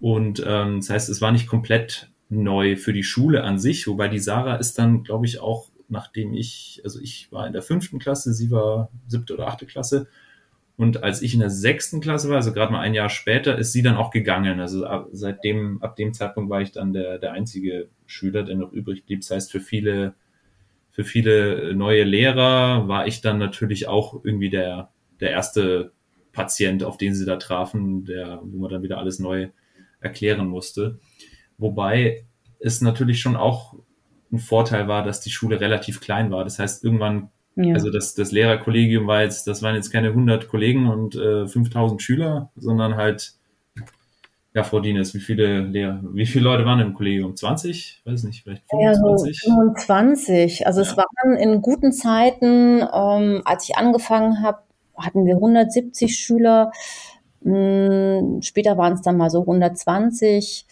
Und 0.00 0.42
ähm, 0.44 0.80
das 0.80 0.90
heißt, 0.90 1.08
es 1.08 1.20
war 1.20 1.30
nicht 1.30 1.46
komplett 1.46 2.10
neu 2.28 2.76
für 2.76 2.92
die 2.92 3.04
Schule 3.04 3.44
an 3.44 3.58
sich, 3.58 3.86
wobei 3.86 4.08
die 4.08 4.18
Sarah 4.18 4.56
ist 4.56 4.78
dann, 4.78 5.04
glaube 5.04 5.26
ich, 5.26 5.40
auch, 5.40 5.68
nachdem 5.88 6.34
ich, 6.34 6.80
also 6.82 6.98
ich 6.98 7.30
war 7.30 7.46
in 7.46 7.52
der 7.52 7.62
fünften 7.62 8.00
Klasse, 8.00 8.32
sie 8.34 8.50
war 8.50 8.90
siebte 9.06 9.34
oder 9.34 9.46
achte 9.46 9.66
Klasse, 9.66 10.08
und 10.76 11.02
als 11.02 11.22
ich 11.22 11.34
in 11.34 11.40
der 11.40 11.50
sechsten 11.50 12.00
Klasse 12.00 12.28
war, 12.28 12.36
also 12.36 12.52
gerade 12.52 12.72
mal 12.72 12.80
ein 12.80 12.94
Jahr 12.94 13.10
später, 13.10 13.58
ist 13.58 13.72
sie 13.72 13.82
dann 13.82 13.96
auch 13.96 14.10
gegangen. 14.10 14.58
Also 14.58 14.86
ab, 14.86 15.08
seitdem, 15.12 15.80
ab 15.82 15.96
dem 15.96 16.14
Zeitpunkt 16.14 16.50
war 16.50 16.62
ich 16.62 16.72
dann 16.72 16.92
der, 16.92 17.18
der 17.18 17.32
einzige 17.32 17.88
Schüler, 18.12 18.42
der 18.42 18.56
noch 18.56 18.72
übrig 18.72 19.04
blieb. 19.04 19.20
Das 19.20 19.30
heißt, 19.30 19.52
für 19.52 19.60
viele, 19.60 20.14
für 20.90 21.04
viele 21.04 21.74
neue 21.74 22.04
Lehrer 22.04 22.88
war 22.88 23.06
ich 23.06 23.20
dann 23.20 23.38
natürlich 23.38 23.88
auch 23.88 24.24
irgendwie 24.24 24.50
der, 24.50 24.90
der 25.20 25.30
erste 25.30 25.92
Patient, 26.32 26.84
auf 26.84 26.96
den 26.96 27.14
sie 27.14 27.26
da 27.26 27.36
trafen, 27.36 28.04
der, 28.04 28.40
wo 28.42 28.58
man 28.58 28.70
dann 28.70 28.82
wieder 28.82 28.98
alles 28.98 29.18
neu 29.18 29.48
erklären 30.00 30.46
musste. 30.46 30.98
Wobei 31.58 32.26
es 32.58 32.80
natürlich 32.80 33.20
schon 33.20 33.36
auch 33.36 33.74
ein 34.32 34.38
Vorteil 34.38 34.88
war, 34.88 35.04
dass 35.04 35.20
die 35.20 35.30
Schule 35.30 35.60
relativ 35.60 36.00
klein 36.00 36.30
war. 36.30 36.44
Das 36.44 36.58
heißt, 36.58 36.84
irgendwann 36.84 37.30
ja. 37.54 37.74
Also 37.74 37.90
das, 37.90 38.14
das 38.14 38.32
Lehrerkollegium 38.32 39.06
war 39.06 39.22
jetzt, 39.22 39.46
das 39.46 39.62
waren 39.62 39.74
jetzt 39.74 39.90
keine 39.90 40.08
100 40.08 40.48
Kollegen 40.48 40.88
und 40.88 41.14
äh, 41.16 41.46
5000 41.46 42.00
Schüler, 42.00 42.50
sondern 42.56 42.96
halt, 42.96 43.34
ja, 44.54 44.64
Frau 44.64 44.80
Dienes, 44.80 45.14
wie 45.14 45.20
viele 45.20 45.60
Lehrer, 45.60 46.00
wie 46.12 46.26
viele 46.26 46.44
Leute 46.44 46.66
waren 46.66 46.80
im 46.80 46.92
Kollegium? 46.92 47.34
20? 47.34 48.02
Weiß 48.04 48.24
nicht, 48.24 48.42
vielleicht 48.42 48.62
25? 48.70 49.42
Ja, 49.44 49.54
so 49.54 49.54
25. 49.54 50.66
Also 50.66 50.82
ja. 50.82 50.86
es 50.86 50.96
waren 50.96 51.36
in 51.38 51.62
guten 51.62 51.92
Zeiten, 51.92 52.80
ähm, 52.80 53.42
als 53.44 53.68
ich 53.68 53.76
angefangen 53.76 54.42
habe, 54.42 54.58
hatten 54.94 55.24
wir 55.24 55.36
170 55.36 56.16
Schüler. 56.16 56.70
Hm, 57.42 58.40
später 58.42 58.76
waren 58.76 58.92
es 58.92 59.02
dann 59.02 59.16
mal 59.16 59.30
so 59.30 59.40
120. 59.40 60.66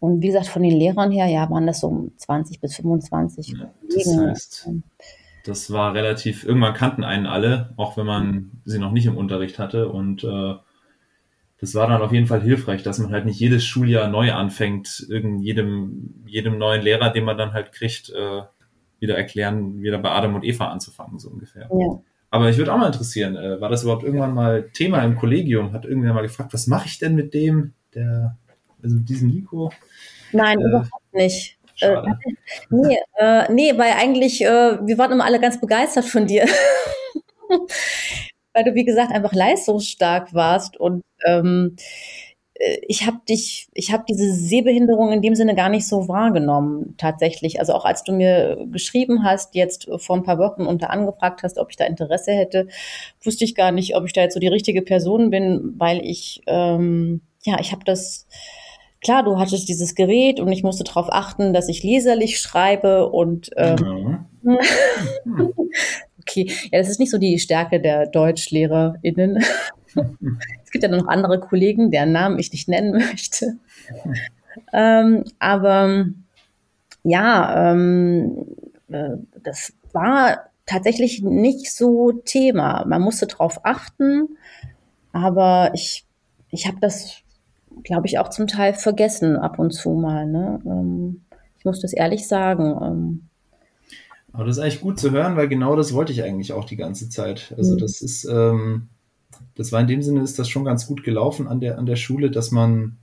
Und 0.00 0.22
wie 0.22 0.28
gesagt, 0.28 0.46
von 0.46 0.62
den 0.62 0.76
Lehrern 0.76 1.10
her, 1.10 1.26
ja, 1.26 1.50
waren 1.50 1.66
das 1.66 1.80
so 1.80 2.10
20 2.16 2.60
bis 2.60 2.76
25 2.76 3.48
ja, 3.48 3.70
Das 3.94 4.16
heißt, 4.16 4.70
das 5.44 5.70
war 5.72 5.94
relativ, 5.94 6.44
irgendwann 6.44 6.74
kannten 6.74 7.04
einen 7.04 7.26
alle, 7.26 7.72
auch 7.76 7.96
wenn 7.96 8.06
man 8.06 8.50
sie 8.64 8.78
noch 8.78 8.92
nicht 8.92 9.06
im 9.06 9.16
Unterricht 9.16 9.58
hatte. 9.58 9.88
Und 9.88 10.24
äh, 10.24 10.54
das 11.58 11.74
war 11.74 11.88
dann 11.88 12.02
auf 12.02 12.12
jeden 12.12 12.26
Fall 12.26 12.42
hilfreich, 12.42 12.82
dass 12.82 12.98
man 12.98 13.12
halt 13.12 13.24
nicht 13.24 13.40
jedes 13.40 13.64
Schuljahr 13.64 14.08
neu 14.08 14.32
anfängt, 14.32 15.06
irgend 15.08 15.42
jedem, 15.42 16.22
jedem 16.26 16.58
neuen 16.58 16.82
Lehrer, 16.82 17.10
den 17.10 17.24
man 17.24 17.38
dann 17.38 17.54
halt 17.54 17.72
kriegt, 17.72 18.10
äh, 18.10 18.42
wieder 18.98 19.16
erklären, 19.16 19.80
wieder 19.80 19.98
bei 19.98 20.10
Adam 20.10 20.34
und 20.34 20.44
Eva 20.44 20.68
anzufangen, 20.68 21.18
so 21.18 21.30
ungefähr. 21.30 21.68
Ja. 21.70 22.00
Aber 22.30 22.50
ich 22.50 22.58
würde 22.58 22.72
auch 22.72 22.78
mal 22.78 22.86
interessieren, 22.86 23.36
äh, 23.36 23.60
war 23.60 23.70
das 23.70 23.84
überhaupt 23.84 24.04
irgendwann 24.04 24.34
mal 24.34 24.70
Thema 24.72 25.02
im 25.02 25.16
Kollegium? 25.16 25.72
Hat 25.72 25.84
irgendwer 25.84 26.12
mal 26.12 26.22
gefragt, 26.22 26.52
was 26.52 26.66
mache 26.66 26.86
ich 26.86 26.98
denn 26.98 27.14
mit 27.14 27.32
dem, 27.32 27.72
der, 27.94 28.36
also 28.82 28.96
mit 28.96 29.08
diesem 29.08 29.28
Nico? 29.28 29.72
Nein, 30.32 30.58
äh, 30.58 30.68
überhaupt 30.68 31.14
nicht. 31.14 31.58
Äh, 31.80 31.96
nee, 32.70 32.98
äh, 33.18 33.52
nee, 33.52 33.78
weil 33.78 33.92
eigentlich, 33.92 34.42
äh, 34.42 34.78
wir 34.84 34.98
waren 34.98 35.12
immer 35.12 35.24
alle 35.24 35.40
ganz 35.40 35.60
begeistert 35.60 36.04
von 36.04 36.26
dir. 36.26 36.46
weil 38.56 38.64
du, 38.64 38.74
wie 38.74 38.84
gesagt, 38.84 39.12
einfach 39.12 39.34
leistungsstark 39.34 40.32
warst 40.32 40.78
und 40.78 41.02
ähm, 41.26 41.76
äh, 42.54 42.78
ich 42.88 43.06
habe 43.06 43.18
dich, 43.28 43.68
ich 43.74 43.92
habe 43.92 44.04
diese 44.08 44.32
Sehbehinderung 44.32 45.12
in 45.12 45.20
dem 45.20 45.34
Sinne 45.34 45.54
gar 45.54 45.68
nicht 45.68 45.86
so 45.86 46.08
wahrgenommen, 46.08 46.94
tatsächlich. 46.96 47.60
Also 47.60 47.74
auch 47.74 47.84
als 47.84 48.02
du 48.02 48.12
mir 48.12 48.66
geschrieben 48.72 49.24
hast, 49.24 49.54
jetzt 49.54 49.88
vor 49.98 50.16
ein 50.16 50.22
paar 50.22 50.38
Wochen 50.38 50.62
und 50.62 50.82
da 50.82 50.86
angefragt 50.86 51.42
hast, 51.42 51.58
ob 51.58 51.70
ich 51.70 51.76
da 51.76 51.84
Interesse 51.84 52.32
hätte, 52.32 52.68
wusste 53.22 53.44
ich 53.44 53.54
gar 53.54 53.72
nicht, 53.72 53.94
ob 53.94 54.06
ich 54.06 54.14
da 54.14 54.22
jetzt 54.22 54.34
so 54.34 54.40
die 54.40 54.48
richtige 54.48 54.80
Person 54.80 55.30
bin, 55.30 55.74
weil 55.76 56.00
ich, 56.02 56.42
ähm, 56.46 57.20
ja, 57.44 57.58
ich 57.60 57.72
habe 57.72 57.84
das 57.84 58.26
klar, 59.02 59.22
du 59.22 59.38
hattest 59.38 59.68
dieses 59.68 59.94
Gerät 59.94 60.40
und 60.40 60.50
ich 60.50 60.62
musste 60.62 60.82
darauf 60.82 61.12
achten, 61.12 61.52
dass 61.52 61.68
ich 61.68 61.82
leserlich 61.82 62.40
schreibe 62.40 63.10
und 63.10 63.50
ähm, 63.56 64.26
ja. 64.42 64.56
okay, 66.26 66.50
ja, 66.72 66.78
das 66.78 66.88
ist 66.88 66.98
nicht 66.98 67.10
so 67.10 67.18
die 67.18 67.38
Stärke 67.38 67.80
der 67.80 68.06
DeutschlehrerInnen. 68.06 69.36
es 70.64 70.70
gibt 70.70 70.82
ja 70.82 70.88
noch 70.88 71.06
andere 71.08 71.40
Kollegen, 71.40 71.90
deren 71.90 72.12
Namen 72.12 72.38
ich 72.38 72.52
nicht 72.52 72.68
nennen 72.68 72.92
möchte. 72.92 73.58
ähm, 74.72 75.24
aber 75.38 76.06
ja, 77.02 77.72
ähm, 77.72 78.46
äh, 78.88 79.16
das 79.42 79.72
war 79.92 80.50
tatsächlich 80.66 81.22
nicht 81.22 81.72
so 81.72 82.12
Thema. 82.12 82.84
Man 82.86 83.02
musste 83.02 83.26
drauf 83.26 83.60
achten, 83.62 84.36
aber 85.12 85.70
ich, 85.74 86.04
ich 86.50 86.66
habe 86.66 86.78
das, 86.80 87.18
glaube 87.84 88.06
ich, 88.06 88.18
auch 88.18 88.30
zum 88.30 88.48
Teil 88.48 88.74
vergessen 88.74 89.36
ab 89.36 89.58
und 89.58 89.72
zu 89.72 89.90
mal. 89.90 90.26
Ne? 90.26 90.60
Ähm, 90.66 91.22
ich 91.58 91.64
muss 91.64 91.80
das 91.80 91.92
ehrlich 91.92 92.26
sagen. 92.26 93.28
Aber 94.36 94.44
das 94.44 94.58
ist 94.58 94.62
eigentlich 94.62 94.82
gut 94.82 95.00
zu 95.00 95.12
hören, 95.12 95.34
weil 95.36 95.48
genau 95.48 95.76
das 95.76 95.94
wollte 95.94 96.12
ich 96.12 96.22
eigentlich 96.22 96.52
auch 96.52 96.66
die 96.66 96.76
ganze 96.76 97.08
Zeit. 97.08 97.54
Also 97.56 97.72
mhm. 97.72 97.78
das 97.78 98.02
ist, 98.02 98.26
ähm, 98.26 98.88
das 99.54 99.72
war 99.72 99.80
in 99.80 99.86
dem 99.86 100.02
Sinne 100.02 100.20
ist 100.20 100.38
das 100.38 100.50
schon 100.50 100.66
ganz 100.66 100.86
gut 100.86 101.04
gelaufen 101.04 101.48
an 101.48 101.58
der, 101.58 101.78
an 101.78 101.86
der 101.86 101.96
Schule, 101.96 102.30
dass 102.30 102.50
man 102.50 102.98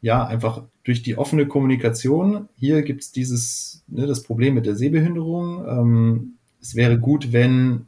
ja 0.00 0.24
einfach 0.24 0.62
durch 0.84 1.02
die 1.02 1.18
offene 1.18 1.46
Kommunikation, 1.46 2.48
hier 2.54 2.82
gibt 2.82 3.02
es 3.02 3.10
dieses, 3.10 3.82
ne, 3.88 4.06
das 4.06 4.22
Problem 4.22 4.54
mit 4.54 4.64
der 4.64 4.76
Sehbehinderung. 4.76 5.66
Ähm, 5.66 6.34
es 6.60 6.76
wäre 6.76 7.00
gut, 7.00 7.32
wenn 7.32 7.86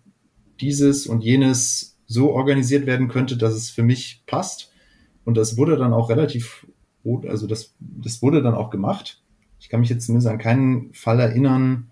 dieses 0.61 1.07
und 1.07 1.23
jenes 1.23 1.97
so 2.09 2.33
organisiert 2.33 2.87
werden 2.87 3.07
könnte, 3.07 3.37
dass 3.37 3.55
es 3.55 3.71
für 3.71 3.85
mich 3.85 4.25
passt. 4.27 4.73
Und 5.25 5.37
das 5.37 5.57
wurde 5.57 5.77
dann 5.77 5.93
auch 5.93 6.11
relativ, 6.11 6.67
also 7.29 7.47
das, 7.47 7.75
das 7.79 8.23
wurde 8.23 8.43
dann 8.43 8.55
auch 8.55 8.71
gemacht. 8.71 9.23
Ich 9.61 9.69
kann 9.69 9.79
mich 9.79 9.89
jetzt 9.89 10.07
zumindest 10.07 10.27
an 10.27 10.39
keinen 10.39 10.93
Fall 10.95 11.21
erinnern, 11.21 11.92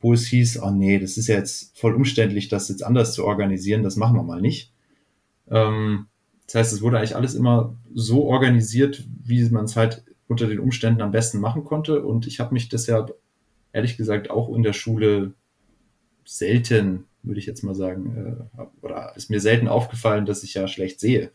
wo 0.00 0.14
es 0.14 0.26
hieß, 0.26 0.62
oh 0.62 0.70
nee, 0.70 0.98
das 0.98 1.16
ist 1.16 1.28
ja 1.28 1.36
jetzt 1.36 1.78
voll 1.78 1.94
umständlich, 1.94 2.48
das 2.48 2.68
jetzt 2.68 2.82
anders 2.82 3.12
zu 3.12 3.24
organisieren, 3.24 3.82
das 3.82 3.96
machen 3.96 4.16
wir 4.16 4.22
mal 4.22 4.40
nicht. 4.40 4.72
Ähm, 5.50 6.06
das 6.46 6.54
heißt, 6.54 6.72
es 6.72 6.82
wurde 6.82 6.98
eigentlich 6.98 7.16
alles 7.16 7.34
immer 7.34 7.76
so 7.94 8.24
organisiert, 8.24 9.04
wie 9.22 9.48
man 9.50 9.66
es 9.66 9.76
halt 9.76 10.04
unter 10.26 10.46
den 10.46 10.58
Umständen 10.58 11.02
am 11.02 11.12
besten 11.12 11.38
machen 11.38 11.64
konnte. 11.64 12.02
Und 12.02 12.26
ich 12.26 12.40
habe 12.40 12.54
mich 12.54 12.68
deshalb, 12.68 13.14
ehrlich 13.72 13.96
gesagt, 13.96 14.30
auch 14.30 14.54
in 14.54 14.62
der 14.62 14.72
Schule 14.72 15.34
selten, 16.24 17.04
würde 17.22 17.38
ich 17.38 17.46
jetzt 17.46 17.62
mal 17.62 17.74
sagen, 17.74 18.48
äh, 18.56 18.62
oder 18.80 19.12
ist 19.16 19.30
mir 19.30 19.40
selten 19.40 19.68
aufgefallen, 19.68 20.26
dass 20.26 20.42
ich 20.42 20.54
ja 20.54 20.66
schlecht 20.66 21.00
sehe. 21.00 21.30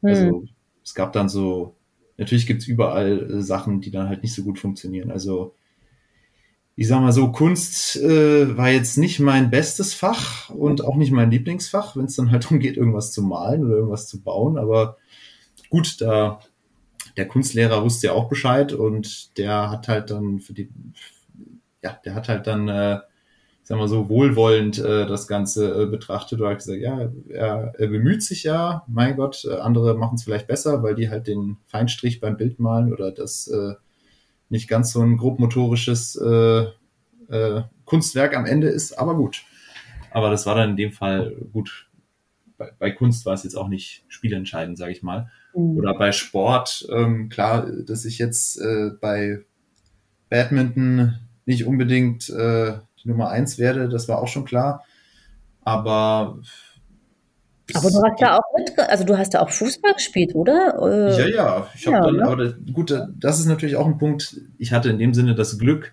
Hm. 0.00 0.08
Also 0.08 0.44
es 0.84 0.94
gab 0.94 1.12
dann 1.12 1.28
so, 1.28 1.76
natürlich 2.16 2.46
gibt 2.46 2.62
es 2.62 2.68
überall 2.68 3.30
äh, 3.30 3.42
Sachen, 3.42 3.80
die 3.80 3.90
dann 3.90 4.08
halt 4.08 4.22
nicht 4.22 4.34
so 4.34 4.42
gut 4.42 4.58
funktionieren. 4.58 5.10
Also 5.10 5.54
ich 6.74 6.88
sag 6.88 7.00
mal 7.00 7.12
so, 7.12 7.30
Kunst 7.30 7.96
äh, 7.96 8.56
war 8.56 8.70
jetzt 8.70 8.96
nicht 8.96 9.20
mein 9.20 9.50
bestes 9.50 9.92
Fach 9.92 10.48
und 10.50 10.84
auch 10.84 10.96
nicht 10.96 11.12
mein 11.12 11.30
Lieblingsfach, 11.30 11.96
wenn 11.96 12.06
es 12.06 12.16
dann 12.16 12.30
halt 12.30 12.44
darum 12.44 12.60
geht, 12.60 12.76
irgendwas 12.76 13.12
zu 13.12 13.22
malen 13.22 13.66
oder 13.66 13.76
irgendwas 13.76 14.08
zu 14.08 14.22
bauen. 14.22 14.58
Aber 14.58 14.96
gut, 15.68 16.00
da 16.00 16.40
der 17.16 17.28
Kunstlehrer 17.28 17.84
wusste 17.84 18.08
ja 18.08 18.12
auch 18.14 18.28
Bescheid 18.28 18.72
und 18.72 19.36
der 19.38 19.70
hat 19.70 19.88
halt 19.88 20.10
dann 20.10 20.40
für 20.40 20.54
die, 20.54 20.70
ja, 21.82 21.98
der 22.04 22.14
hat 22.14 22.28
halt 22.28 22.46
dann, 22.46 22.68
äh, 22.68 22.96
ich 22.96 23.68
sag 23.68 23.78
mal 23.78 23.88
so, 23.88 24.08
wohlwollend 24.08 24.78
äh, 24.78 25.06
das 25.06 25.28
Ganze 25.28 25.82
äh, 25.82 25.86
betrachtet 25.86 26.40
und 26.40 26.48
hat 26.48 26.58
gesagt, 26.58 26.80
ja, 26.80 27.10
er, 27.28 27.74
er 27.76 27.86
bemüht 27.86 28.22
sich 28.22 28.44
ja, 28.44 28.84
mein 28.88 29.16
Gott, 29.16 29.44
äh, 29.44 29.56
andere 29.56 29.94
machen 29.94 30.14
es 30.14 30.24
vielleicht 30.24 30.46
besser, 30.46 30.82
weil 30.82 30.94
die 30.94 31.10
halt 31.10 31.26
den 31.26 31.58
Feinstrich 31.66 32.20
beim 32.20 32.36
Bild 32.36 32.58
malen 32.58 32.92
oder 32.92 33.12
das 33.12 33.46
äh, 33.48 33.74
nicht 34.52 34.68
ganz 34.68 34.92
so 34.92 35.00
ein 35.00 35.16
grobmotorisches 35.16 36.14
äh, 36.16 36.66
äh, 37.30 37.62
Kunstwerk 37.86 38.36
am 38.36 38.44
Ende 38.44 38.68
ist, 38.68 38.92
aber 38.92 39.16
gut. 39.16 39.44
Aber 40.10 40.30
das 40.30 40.44
war 40.44 40.54
dann 40.54 40.70
in 40.70 40.76
dem 40.76 40.92
Fall 40.92 41.34
gut. 41.54 41.88
Bei, 42.58 42.70
bei 42.78 42.90
Kunst 42.90 43.24
war 43.24 43.32
es 43.32 43.44
jetzt 43.44 43.56
auch 43.56 43.68
nicht 43.68 44.04
spielentscheidend, 44.08 44.76
sage 44.76 44.92
ich 44.92 45.02
mal. 45.02 45.30
Mhm. 45.54 45.78
Oder 45.78 45.94
bei 45.94 46.12
Sport, 46.12 46.86
ähm, 46.92 47.30
klar, 47.30 47.66
dass 47.66 48.04
ich 48.04 48.18
jetzt 48.18 48.60
äh, 48.60 48.90
bei 49.00 49.40
Badminton 50.28 51.18
nicht 51.46 51.64
unbedingt 51.64 52.28
äh, 52.28 52.74
die 53.02 53.08
Nummer 53.08 53.30
eins 53.30 53.58
werde, 53.58 53.88
das 53.88 54.06
war 54.06 54.18
auch 54.18 54.28
schon 54.28 54.44
klar. 54.44 54.84
Aber 55.62 56.40
aber 57.74 57.90
du 57.90 58.02
hast 58.02 58.20
ja 58.20 58.38
auch 58.38 58.58
mit, 58.58 58.78
also 58.78 59.04
du 59.04 59.16
hast 59.16 59.34
ja 59.34 59.40
auch 59.40 59.50
Fußball 59.50 59.94
gespielt, 59.94 60.34
oder? 60.34 60.76
Äh, 60.80 61.20
ja, 61.20 61.28
ja. 61.28 61.70
Ich 61.74 61.84
ja, 61.84 62.00
dann, 62.00 62.16
ne? 62.16 62.24
aber 62.24 62.36
das, 62.36 62.54
gut, 62.72 62.90
das 62.90 63.40
ist 63.40 63.46
natürlich 63.46 63.76
auch 63.76 63.86
ein 63.86 63.98
Punkt. 63.98 64.40
Ich 64.58 64.72
hatte 64.72 64.90
in 64.90 64.98
dem 64.98 65.14
Sinne 65.14 65.34
das 65.34 65.58
Glück, 65.58 65.92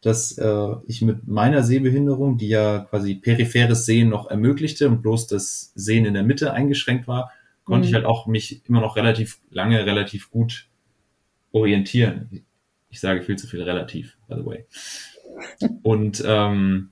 dass 0.00 0.36
äh, 0.36 0.68
ich 0.86 1.02
mit 1.02 1.26
meiner 1.26 1.62
Sehbehinderung, 1.62 2.36
die 2.36 2.48
ja 2.48 2.80
quasi 2.90 3.14
peripheres 3.14 3.86
Sehen 3.86 4.10
noch 4.10 4.30
ermöglichte 4.30 4.88
und 4.88 5.02
bloß 5.02 5.28
das 5.28 5.72
Sehen 5.74 6.04
in 6.04 6.14
der 6.14 6.24
Mitte 6.24 6.52
eingeschränkt 6.52 7.08
war, 7.08 7.32
konnte 7.64 7.86
mhm. 7.86 7.88
ich 7.88 7.94
halt 7.94 8.04
auch 8.04 8.26
mich 8.26 8.62
immer 8.68 8.80
noch 8.80 8.96
relativ 8.96 9.40
lange, 9.50 9.86
relativ 9.86 10.30
gut 10.30 10.68
orientieren. 11.52 12.44
Ich 12.90 13.00
sage 13.00 13.22
viel 13.22 13.36
zu 13.36 13.46
viel 13.46 13.62
relativ, 13.62 14.18
by 14.28 14.34
the 14.36 14.46
way. 14.46 14.66
Und 15.82 16.22
ähm, 16.26 16.90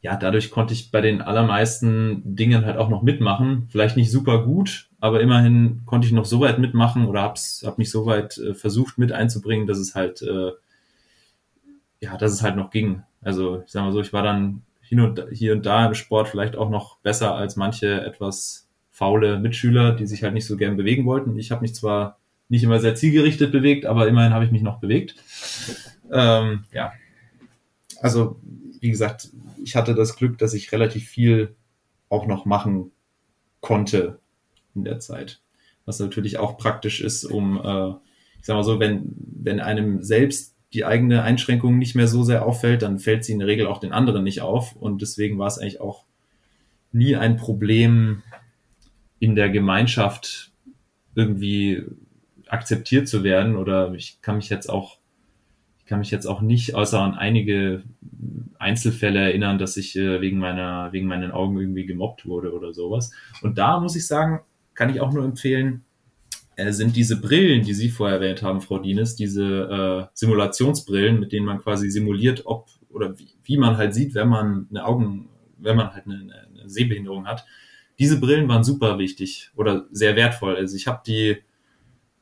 ja, 0.00 0.16
dadurch 0.16 0.50
konnte 0.50 0.74
ich 0.74 0.90
bei 0.90 1.00
den 1.00 1.22
allermeisten 1.22 2.22
Dingen 2.36 2.64
halt 2.64 2.76
auch 2.76 2.88
noch 2.88 3.02
mitmachen. 3.02 3.68
Vielleicht 3.70 3.96
nicht 3.96 4.10
super 4.10 4.44
gut, 4.44 4.88
aber 5.00 5.20
immerhin 5.20 5.82
konnte 5.84 6.06
ich 6.06 6.12
noch 6.12 6.24
so 6.24 6.40
weit 6.40 6.58
mitmachen 6.58 7.06
oder 7.06 7.22
hab's, 7.22 7.62
hab 7.66 7.78
mich 7.78 7.90
so 7.90 8.06
weit 8.06 8.38
äh, 8.38 8.54
versucht 8.54 8.98
mit 8.98 9.12
einzubringen, 9.12 9.66
dass 9.66 9.78
es 9.78 9.94
halt, 9.94 10.22
äh, 10.22 10.52
ja, 12.00 12.16
dass 12.16 12.32
es 12.32 12.42
halt 12.42 12.56
noch 12.56 12.70
ging. 12.70 13.02
Also 13.22 13.62
ich 13.64 13.72
sag 13.72 13.82
mal 13.82 13.92
so, 13.92 14.00
ich 14.00 14.12
war 14.12 14.22
dann 14.22 14.62
hier 14.82 15.02
und, 15.02 15.24
hier 15.32 15.52
und 15.52 15.66
da 15.66 15.86
im 15.86 15.94
Sport 15.94 16.28
vielleicht 16.28 16.56
auch 16.56 16.70
noch 16.70 16.98
besser 16.98 17.34
als 17.34 17.56
manche 17.56 18.02
etwas 18.02 18.68
faule 18.92 19.38
Mitschüler, 19.38 19.92
die 19.92 20.06
sich 20.06 20.22
halt 20.22 20.34
nicht 20.34 20.46
so 20.46 20.56
gern 20.56 20.76
bewegen 20.76 21.04
wollten. 21.06 21.36
Ich 21.38 21.50
habe 21.50 21.62
mich 21.62 21.74
zwar 21.74 22.18
nicht 22.48 22.62
immer 22.62 22.78
sehr 22.78 22.94
zielgerichtet 22.94 23.50
bewegt, 23.50 23.86
aber 23.86 24.06
immerhin 24.06 24.32
habe 24.32 24.44
ich 24.44 24.52
mich 24.52 24.62
noch 24.62 24.78
bewegt. 24.78 25.16
Ähm, 26.12 26.64
ja, 26.72 26.92
also 28.00 28.38
wie 28.80 28.90
gesagt, 28.90 29.30
ich 29.62 29.76
hatte 29.76 29.94
das 29.94 30.16
Glück, 30.16 30.38
dass 30.38 30.54
ich 30.54 30.72
relativ 30.72 31.08
viel 31.08 31.54
auch 32.08 32.26
noch 32.26 32.44
machen 32.44 32.92
konnte 33.60 34.20
in 34.74 34.84
der 34.84 35.00
Zeit. 35.00 35.40
Was 35.84 35.98
natürlich 35.98 36.38
auch 36.38 36.56
praktisch 36.56 37.00
ist, 37.00 37.24
um, 37.24 37.58
äh, 37.58 37.90
ich 38.38 38.46
sag 38.46 38.54
mal 38.54 38.64
so, 38.64 38.80
wenn, 38.80 39.14
wenn 39.16 39.60
einem 39.60 40.02
selbst 40.02 40.54
die 40.72 40.84
eigene 40.84 41.22
Einschränkung 41.22 41.78
nicht 41.78 41.94
mehr 41.94 42.08
so 42.08 42.22
sehr 42.22 42.44
auffällt, 42.44 42.82
dann 42.82 42.98
fällt 42.98 43.24
sie 43.24 43.32
in 43.32 43.38
der 43.38 43.48
Regel 43.48 43.66
auch 43.66 43.78
den 43.78 43.92
anderen 43.92 44.24
nicht 44.24 44.40
auf. 44.40 44.74
Und 44.76 45.00
deswegen 45.00 45.38
war 45.38 45.46
es 45.46 45.58
eigentlich 45.58 45.80
auch 45.80 46.04
nie 46.92 47.16
ein 47.16 47.36
Problem, 47.36 48.22
in 49.18 49.34
der 49.34 49.48
Gemeinschaft 49.48 50.52
irgendwie 51.14 51.84
akzeptiert 52.48 53.08
zu 53.08 53.24
werden. 53.24 53.56
Oder 53.56 53.94
ich 53.94 54.20
kann 54.20 54.36
mich 54.36 54.50
jetzt 54.50 54.68
auch 54.68 54.98
ich 55.86 55.88
kann 55.88 56.00
mich 56.00 56.10
jetzt 56.10 56.26
auch 56.26 56.40
nicht 56.40 56.74
außer 56.74 57.00
an 57.00 57.14
einige 57.14 57.84
Einzelfälle 58.58 59.20
erinnern, 59.20 59.58
dass 59.58 59.76
ich 59.76 59.96
äh, 59.96 60.20
wegen 60.20 60.38
meiner, 60.38 60.92
wegen 60.92 61.06
meinen 61.06 61.30
Augen 61.30 61.58
irgendwie 61.58 61.86
gemobbt 61.86 62.26
wurde 62.26 62.52
oder 62.52 62.72
sowas. 62.72 63.12
Und 63.42 63.58
da 63.58 63.80
muss 63.80 63.96
ich 63.96 64.06
sagen, 64.06 64.40
kann 64.74 64.90
ich 64.90 65.00
auch 65.00 65.12
nur 65.12 65.24
empfehlen, 65.24 65.84
äh, 66.56 66.72
sind 66.72 66.96
diese 66.96 67.20
Brillen, 67.20 67.62
die 67.62 67.74
Sie 67.74 67.90
vorher 67.90 68.16
erwähnt 68.16 68.42
haben, 68.42 68.60
Frau 68.60 68.78
Dienes, 68.78 69.16
diese 69.16 70.08
äh, 70.08 70.10
Simulationsbrillen, 70.14 71.20
mit 71.20 71.32
denen 71.32 71.46
man 71.46 71.58
quasi 71.58 71.90
simuliert, 71.90 72.42
ob 72.46 72.68
oder 72.90 73.18
wie, 73.18 73.28
wie 73.44 73.58
man 73.58 73.76
halt 73.76 73.94
sieht, 73.94 74.14
wenn 74.14 74.28
man 74.28 74.66
eine 74.70 74.84
Augen, 74.84 75.28
wenn 75.58 75.76
man 75.76 75.92
halt 75.92 76.06
eine, 76.06 76.16
eine 76.16 76.68
Sehbehinderung 76.68 77.26
hat. 77.26 77.44
Diese 77.98 78.20
Brillen 78.20 78.48
waren 78.48 78.64
super 78.64 78.98
wichtig 78.98 79.50
oder 79.54 79.86
sehr 79.90 80.16
wertvoll. 80.16 80.56
Also 80.56 80.76
ich 80.76 80.86
habe 80.86 81.02
die 81.06 81.36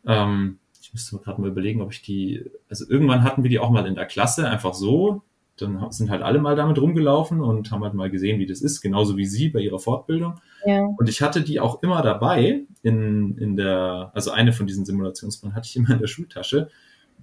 ähm, 0.06 0.58
müsste 0.94 1.18
gerade 1.18 1.40
mal 1.40 1.50
überlegen, 1.50 1.82
ob 1.82 1.92
ich 1.92 2.00
die, 2.00 2.42
also 2.70 2.88
irgendwann 2.88 3.24
hatten 3.24 3.42
wir 3.42 3.50
die 3.50 3.58
auch 3.58 3.70
mal 3.70 3.86
in 3.86 3.96
der 3.96 4.06
Klasse, 4.06 4.48
einfach 4.48 4.72
so. 4.72 5.22
Dann 5.56 5.90
sind 5.92 6.10
halt 6.10 6.22
alle 6.22 6.40
mal 6.40 6.56
damit 6.56 6.78
rumgelaufen 6.78 7.40
und 7.40 7.70
haben 7.70 7.84
halt 7.84 7.94
mal 7.94 8.10
gesehen, 8.10 8.40
wie 8.40 8.46
das 8.46 8.60
ist, 8.60 8.80
genauso 8.80 9.16
wie 9.16 9.24
Sie 9.24 9.50
bei 9.50 9.60
Ihrer 9.60 9.78
Fortbildung. 9.78 10.40
Ja. 10.66 10.82
Und 10.96 11.08
ich 11.08 11.22
hatte 11.22 11.42
die 11.42 11.60
auch 11.60 11.82
immer 11.82 12.02
dabei 12.02 12.64
in, 12.82 13.38
in 13.38 13.56
der, 13.56 14.10
also 14.14 14.32
eine 14.32 14.52
von 14.52 14.66
diesen 14.66 14.84
Simulationsbrillen 14.84 15.54
hatte 15.54 15.68
ich 15.68 15.76
immer 15.76 15.90
in 15.90 16.00
der 16.00 16.08
Schultasche. 16.08 16.68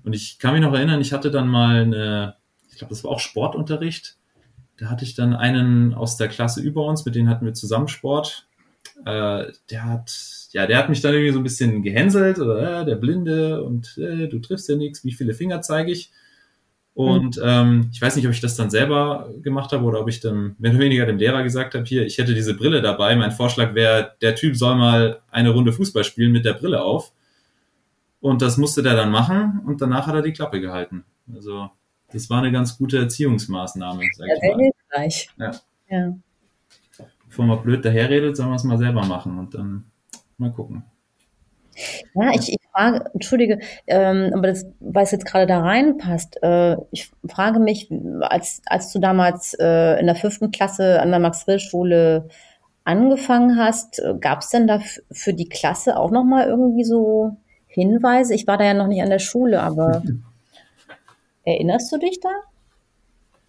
Und 0.03 0.13
ich 0.13 0.39
kann 0.39 0.53
mich 0.53 0.61
noch 0.61 0.73
erinnern, 0.73 1.01
ich 1.01 1.13
hatte 1.13 1.29
dann 1.29 1.47
mal 1.47 1.81
eine, 1.81 2.35
ich 2.71 2.77
glaube, 2.77 2.89
das 2.89 3.03
war 3.03 3.11
auch 3.11 3.19
Sportunterricht. 3.19 4.17
Da 4.77 4.87
hatte 4.87 5.03
ich 5.03 5.13
dann 5.13 5.35
einen 5.35 5.93
aus 5.93 6.17
der 6.17 6.27
Klasse 6.27 6.61
über 6.61 6.85
uns, 6.85 7.05
mit 7.05 7.15
denen 7.15 7.29
hatten 7.29 7.45
wir 7.45 7.53
zusammen 7.53 7.87
Sport. 7.87 8.47
Äh, 9.05 9.51
der 9.69 9.85
hat, 9.85 10.11
ja, 10.51 10.65
der 10.65 10.77
hat 10.77 10.89
mich 10.89 11.01
dann 11.01 11.13
irgendwie 11.13 11.33
so 11.33 11.39
ein 11.39 11.43
bisschen 11.43 11.83
gehänselt 11.83 12.39
oder 12.39 12.81
äh, 12.81 12.85
der 12.85 12.95
Blinde 12.95 13.63
und 13.63 13.97
äh, 13.97 14.27
du 14.27 14.39
triffst 14.39 14.69
ja 14.69 14.75
nichts, 14.75 15.03
wie 15.03 15.11
viele 15.11 15.33
Finger 15.33 15.61
zeige 15.61 15.91
ich? 15.91 16.11
Und 16.93 17.38
mhm. 17.38 17.43
ähm, 17.43 17.89
ich 17.91 18.01
weiß 18.01 18.15
nicht, 18.15 18.25
ob 18.25 18.34
ich 18.34 18.41
das 18.41 18.56
dann 18.56 18.69
selber 18.69 19.30
gemacht 19.41 19.71
habe 19.71 19.84
oder 19.86 20.01
ob 20.01 20.10
ich 20.10 20.19
dann 20.19 20.56
mehr 20.60 20.71
oder 20.71 20.80
weniger 20.80 21.06
dem 21.06 21.17
Lehrer 21.17 21.41
gesagt 21.43 21.73
habe, 21.73 21.86
hier, 21.86 22.06
ich 22.06 22.17
hätte 22.17 22.34
diese 22.34 22.54
Brille 22.54 22.82
dabei. 22.82 23.15
Mein 23.15 23.32
Vorschlag 23.32 23.73
wäre, 23.75 24.13
der 24.21 24.36
Typ 24.36 24.58
soll 24.58 24.75
mal 24.75 25.21
eine 25.32 25.51
Runde 25.51 25.71
Fußball 25.71 26.04
spielen 26.04 26.32
mit 26.32 26.45
der 26.45 26.54
Brille 26.54 26.82
auf. 26.84 27.13
Und 28.19 28.41
das 28.41 28.58
musste 28.58 28.84
der 28.84 28.95
dann 28.95 29.10
machen 29.10 29.62
und 29.65 29.82
danach 29.82 30.06
hat 30.06 30.15
er 30.15 30.21
die 30.21 30.34
Klappe 30.34 30.60
gehalten. 30.60 31.06
Also 31.34 31.71
das 32.12 32.30
war 32.30 32.39
eine 32.39 32.51
ganz 32.51 32.77
gute 32.77 32.97
Erziehungsmaßnahme, 32.97 34.04
sag 34.15 34.27
ja, 34.27 34.36
ich 34.36 34.56
mal. 34.56 34.71
Hilfreich. 34.91 35.30
Ja. 35.38 35.51
ja 35.89 36.13
bevor 37.32 37.45
man 37.45 37.63
blöd 37.63 37.86
daherredet, 37.86 38.36
sollen 38.36 38.49
wir 38.49 38.56
es 38.56 38.65
mal 38.65 38.77
selber 38.77 39.06
machen 39.06 39.39
und 39.39 39.54
dann 39.54 39.86
mal 40.38 40.51
gucken. 40.51 40.84
Ja, 42.13 42.31
ich, 42.33 42.49
ich 42.49 42.59
frage, 42.71 43.09
entschuldige, 43.13 43.59
ähm, 43.87 44.31
aber 44.33 44.47
das, 44.47 44.65
weil 44.79 45.03
es 45.03 45.11
jetzt 45.11 45.25
gerade 45.25 45.47
da 45.47 45.59
reinpasst, 45.61 46.41
äh, 46.43 46.77
ich 46.91 47.11
frage 47.27 47.59
mich, 47.59 47.91
als, 48.21 48.61
als 48.65 48.91
du 48.91 48.99
damals 48.99 49.53
äh, 49.59 49.99
in 49.99 50.05
der 50.05 50.15
fünften 50.15 50.51
Klasse 50.51 51.01
an 51.01 51.11
der 51.11 51.19
Max-Rill-Schule 51.19 52.29
angefangen 52.83 53.57
hast, 53.57 53.99
äh, 53.99 54.15
gab 54.19 54.41
es 54.41 54.49
denn 54.49 54.67
da 54.67 54.81
für 55.11 55.33
die 55.33 55.49
Klasse 55.49 55.97
auch 55.97 56.11
nochmal 56.11 56.47
irgendwie 56.47 56.83
so 56.83 57.37
Hinweise? 57.67 58.35
Ich 58.35 58.47
war 58.47 58.57
da 58.57 58.65
ja 58.65 58.73
noch 58.73 58.87
nicht 58.87 59.01
an 59.01 59.09
der 59.09 59.19
Schule, 59.19 59.61
aber 59.61 60.03
erinnerst 61.43 61.91
du 61.91 61.97
dich 61.97 62.19
da? 62.19 62.29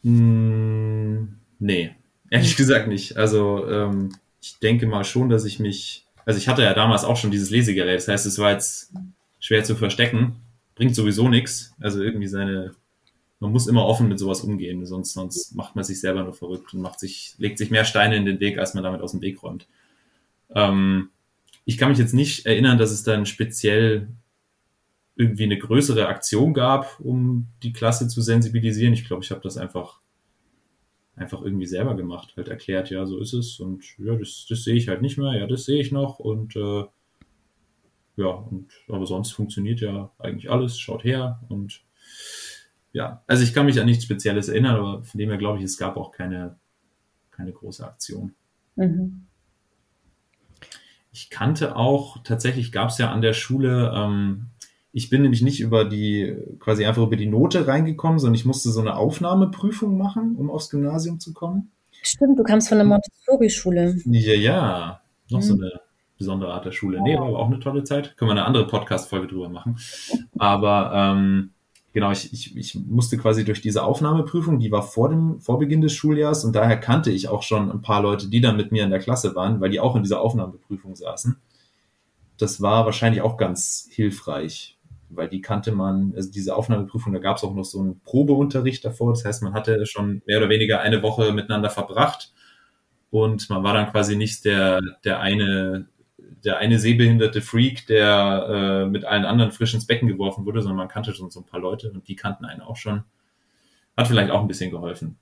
Mm, 0.02 1.36
nee, 1.58 1.90
ehrlich 2.30 2.56
gesagt 2.56 2.88
nicht. 2.88 3.16
Also 3.16 3.68
ähm, 3.68 4.12
ich 4.40 4.58
denke 4.58 4.86
mal 4.86 5.04
schon, 5.04 5.28
dass 5.28 5.44
ich 5.44 5.60
mich, 5.60 6.06
also 6.24 6.38
ich 6.38 6.48
hatte 6.48 6.62
ja 6.62 6.74
damals 6.74 7.04
auch 7.04 7.16
schon 7.16 7.30
dieses 7.30 7.50
Lesegerät, 7.50 7.98
das 7.98 8.08
heißt, 8.08 8.26
es 8.26 8.38
war 8.38 8.52
jetzt 8.52 8.92
schwer 9.40 9.64
zu 9.64 9.74
verstecken, 9.76 10.36
bringt 10.74 10.94
sowieso 10.94 11.28
nichts. 11.28 11.74
Also 11.80 12.02
irgendwie 12.02 12.28
seine, 12.28 12.74
man 13.40 13.52
muss 13.52 13.66
immer 13.66 13.84
offen 13.84 14.08
mit 14.08 14.18
sowas 14.18 14.40
umgehen, 14.42 14.86
sonst, 14.86 15.12
sonst 15.12 15.54
macht 15.54 15.74
man 15.74 15.84
sich 15.84 16.00
selber 16.00 16.22
nur 16.22 16.34
verrückt 16.34 16.72
und 16.74 16.80
macht 16.80 17.00
sich, 17.00 17.34
legt 17.38 17.58
sich 17.58 17.70
mehr 17.70 17.84
Steine 17.84 18.16
in 18.16 18.24
den 18.24 18.40
Weg, 18.40 18.58
als 18.58 18.74
man 18.74 18.84
damit 18.84 19.00
aus 19.00 19.12
dem 19.12 19.20
Weg 19.20 19.42
räumt. 19.42 19.66
Ähm, 20.54 21.10
ich 21.64 21.78
kann 21.78 21.90
mich 21.90 21.98
jetzt 21.98 22.14
nicht 22.14 22.46
erinnern, 22.46 22.78
dass 22.78 22.90
es 22.90 23.02
dann 23.02 23.26
speziell 23.26 24.08
irgendwie 25.16 25.44
eine 25.44 25.58
größere 25.58 26.06
Aktion 26.06 26.54
gab, 26.54 26.98
um 27.00 27.48
die 27.62 27.72
Klasse 27.72 28.08
zu 28.08 28.22
sensibilisieren. 28.22 28.94
Ich 28.94 29.04
glaube, 29.04 29.22
ich 29.22 29.30
habe 29.30 29.42
das 29.42 29.56
einfach 29.56 30.01
einfach 31.16 31.42
irgendwie 31.42 31.66
selber 31.66 31.94
gemacht, 31.94 32.34
halt 32.36 32.48
erklärt, 32.48 32.90
ja, 32.90 33.04
so 33.06 33.18
ist 33.18 33.32
es 33.34 33.60
und 33.60 33.84
ja, 33.98 34.16
das, 34.16 34.46
das 34.48 34.64
sehe 34.64 34.74
ich 34.74 34.88
halt 34.88 35.02
nicht 35.02 35.18
mehr, 35.18 35.34
ja, 35.34 35.46
das 35.46 35.64
sehe 35.64 35.80
ich 35.80 35.92
noch 35.92 36.18
und 36.18 36.56
äh, 36.56 36.84
ja, 38.16 38.26
und 38.26 38.68
aber 38.88 39.06
sonst 39.06 39.32
funktioniert 39.32 39.80
ja 39.80 40.10
eigentlich 40.18 40.50
alles, 40.50 40.78
schaut 40.78 41.04
her 41.04 41.40
und 41.48 41.82
ja, 42.92 43.22
also 43.26 43.42
ich 43.42 43.54
kann 43.54 43.66
mich 43.66 43.80
an 43.80 43.86
nichts 43.86 44.04
Spezielles 44.04 44.48
erinnern, 44.48 44.76
aber 44.76 45.04
von 45.04 45.18
dem 45.18 45.28
her 45.28 45.38
glaube 45.38 45.58
ich, 45.58 45.64
es 45.64 45.78
gab 45.78 45.96
auch 45.96 46.12
keine, 46.12 46.58
keine 47.30 47.52
große 47.52 47.86
Aktion. 47.86 48.34
Mhm. 48.76 49.26
Ich 51.12 51.28
kannte 51.28 51.76
auch, 51.76 52.22
tatsächlich 52.22 52.72
gab 52.72 52.88
es 52.88 52.98
ja 52.98 53.10
an 53.10 53.20
der 53.20 53.34
Schule 53.34 53.92
ähm, 53.94 54.46
ich 54.92 55.08
bin 55.08 55.22
nämlich 55.22 55.42
nicht 55.42 55.60
über 55.60 55.84
die, 55.84 56.36
quasi 56.60 56.84
einfach 56.84 57.02
über 57.02 57.16
die 57.16 57.26
Note 57.26 57.66
reingekommen, 57.66 58.18
sondern 58.18 58.34
ich 58.34 58.44
musste 58.44 58.70
so 58.70 58.80
eine 58.80 58.96
Aufnahmeprüfung 58.96 59.96
machen, 59.96 60.36
um 60.36 60.50
aufs 60.50 60.68
Gymnasium 60.68 61.18
zu 61.18 61.32
kommen. 61.32 61.70
Stimmt, 62.02 62.38
du 62.38 62.42
kamst 62.42 62.68
von 62.68 62.78
der 62.78 62.86
Montessori-Schule. 62.86 63.96
Ja, 64.04 64.34
ja. 64.34 65.00
Noch 65.30 65.38
mhm. 65.38 65.42
so 65.42 65.54
eine 65.54 65.80
besondere 66.18 66.52
Art 66.52 66.66
der 66.66 66.72
Schule. 66.72 67.00
Nee, 67.02 67.16
war 67.16 67.28
aber 67.28 67.38
auch 67.38 67.46
eine 67.46 67.60
tolle 67.60 67.84
Zeit. 67.84 68.16
Können 68.16 68.28
wir 68.28 68.32
eine 68.32 68.44
andere 68.44 68.66
Podcast-Folge 68.66 69.28
drüber 69.28 69.48
machen. 69.48 69.78
Aber 70.38 70.92
ähm, 70.94 71.50
genau, 71.92 72.10
ich, 72.10 72.32
ich, 72.32 72.56
ich 72.56 72.74
musste 72.74 73.16
quasi 73.16 73.44
durch 73.44 73.62
diese 73.62 73.84
Aufnahmeprüfung, 73.84 74.58
die 74.58 74.70
war 74.70 74.82
vor 74.82 75.08
dem 75.08 75.40
Vorbeginn 75.40 75.80
des 75.80 75.94
Schuljahrs 75.94 76.44
und 76.44 76.54
daher 76.54 76.78
kannte 76.78 77.10
ich 77.10 77.28
auch 77.28 77.42
schon 77.42 77.70
ein 77.70 77.80
paar 77.80 78.02
Leute, 78.02 78.28
die 78.28 78.42
dann 78.42 78.56
mit 78.56 78.72
mir 78.72 78.84
in 78.84 78.90
der 78.90 79.00
Klasse 79.00 79.34
waren, 79.34 79.60
weil 79.60 79.70
die 79.70 79.80
auch 79.80 79.96
in 79.96 80.02
dieser 80.02 80.20
Aufnahmeprüfung 80.20 80.96
saßen. 80.96 81.36
Das 82.36 82.60
war 82.60 82.84
wahrscheinlich 82.84 83.22
auch 83.22 83.36
ganz 83.36 83.88
hilfreich 83.90 84.76
weil 85.14 85.28
die 85.28 85.40
kannte 85.40 85.72
man, 85.72 86.12
also 86.16 86.30
diese 86.30 86.56
Aufnahmeprüfung, 86.56 87.12
da 87.12 87.18
gab 87.18 87.36
es 87.36 87.44
auch 87.44 87.54
noch 87.54 87.64
so 87.64 87.80
einen 87.80 88.00
Probeunterricht 88.00 88.84
davor. 88.84 89.12
Das 89.12 89.24
heißt, 89.24 89.42
man 89.42 89.54
hatte 89.54 89.86
schon 89.86 90.22
mehr 90.26 90.38
oder 90.38 90.48
weniger 90.48 90.80
eine 90.80 91.02
Woche 91.02 91.32
miteinander 91.32 91.70
verbracht 91.70 92.32
und 93.10 93.50
man 93.50 93.62
war 93.62 93.74
dann 93.74 93.90
quasi 93.90 94.16
nicht 94.16 94.44
der, 94.46 94.80
der 95.04 95.20
eine, 95.20 95.86
der 96.44 96.56
eine 96.56 96.78
sehbehinderte 96.78 97.42
Freak, 97.42 97.86
der 97.86 98.84
äh, 98.86 98.90
mit 98.90 99.04
allen 99.04 99.26
anderen 99.26 99.52
frisch 99.52 99.74
ins 99.74 99.86
Becken 99.86 100.08
geworfen 100.08 100.46
wurde, 100.46 100.62
sondern 100.62 100.78
man 100.78 100.88
kannte 100.88 101.12
schon 101.14 101.30
so 101.30 101.40
ein 101.40 101.46
paar 101.46 101.60
Leute 101.60 101.90
und 101.90 102.08
die 102.08 102.16
kannten 102.16 102.46
einen 102.46 102.62
auch 102.62 102.76
schon. 102.76 103.04
Hat 103.96 104.08
vielleicht 104.08 104.30
auch 104.30 104.40
ein 104.40 104.48
bisschen 104.48 104.70
geholfen. 104.70 105.18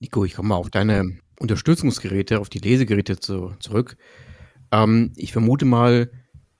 Nico, 0.00 0.24
ich 0.24 0.34
komme 0.34 0.48
mal 0.48 0.54
auf 0.56 0.70
deine 0.70 1.18
Unterstützungsgeräte, 1.38 2.40
auf 2.40 2.48
die 2.48 2.60
Lesegeräte 2.60 3.20
zu, 3.20 3.52
zurück. 3.60 3.98
Ähm, 4.72 5.12
ich 5.16 5.32
vermute 5.32 5.66
mal, 5.66 6.10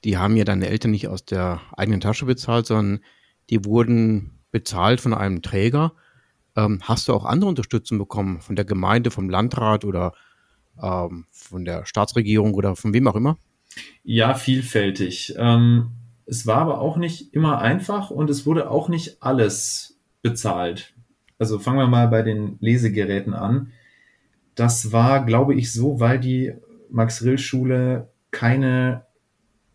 die 0.09 0.17
haben 0.17 0.39
ja 0.39 0.45
deine 0.45 0.69
Eltern 0.69 0.93
nicht 0.93 1.07
aus 1.09 1.27
der 1.27 1.61
eigenen 1.77 2.01
Tasche 2.01 2.25
bezahlt, 2.25 2.65
sondern 2.65 3.01
die 3.51 3.67
wurden 3.67 4.39
bezahlt 4.51 5.03
von 5.03 5.13
einem 5.13 5.43
Träger. 5.43 5.93
Ähm, 6.57 6.81
hast 6.83 7.09
du 7.09 7.13
auch 7.13 7.27
andere 7.27 7.51
Unterstützung 7.51 7.99
bekommen 7.99 8.41
von 8.41 8.57
der 8.57 8.65
Gemeinde, 8.65 9.11
vom 9.11 9.29
Landrat 9.29 9.85
oder 9.85 10.15
ähm, 10.83 11.27
von 11.31 11.67
der 11.67 11.85
Staatsregierung 11.85 12.55
oder 12.55 12.75
von 12.75 12.95
wem 12.95 13.07
auch 13.07 13.17
immer? 13.17 13.37
Ja, 14.03 14.33
vielfältig. 14.33 15.35
Ähm, 15.37 15.91
es 16.25 16.47
war 16.47 16.63
aber 16.63 16.81
auch 16.81 16.97
nicht 16.97 17.35
immer 17.35 17.59
einfach 17.59 18.09
und 18.09 18.31
es 18.31 18.47
wurde 18.47 18.71
auch 18.71 18.89
nicht 18.89 19.23
alles 19.23 19.99
bezahlt. 20.23 20.95
Also 21.39 21.59
fangen 21.59 21.81
wir 21.81 21.87
mal 21.87 22.09
bei 22.09 22.23
den 22.23 22.57
Lesegeräten 22.61 23.35
an. 23.35 23.73
Das 24.55 24.91
war, 24.91 25.27
glaube 25.27 25.55
ich, 25.55 25.71
so, 25.71 26.01
weil 26.01 26.19
die 26.19 26.55
Max-Rill-Schule 26.89 28.11
keine 28.31 29.05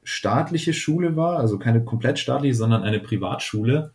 staatliche 0.04 0.74
Schule 0.74 1.16
war, 1.16 1.40
also 1.40 1.58
keine 1.58 1.84
komplett 1.84 2.20
staatliche, 2.20 2.56
sondern 2.56 2.84
eine 2.84 3.00
Privatschule, 3.00 3.92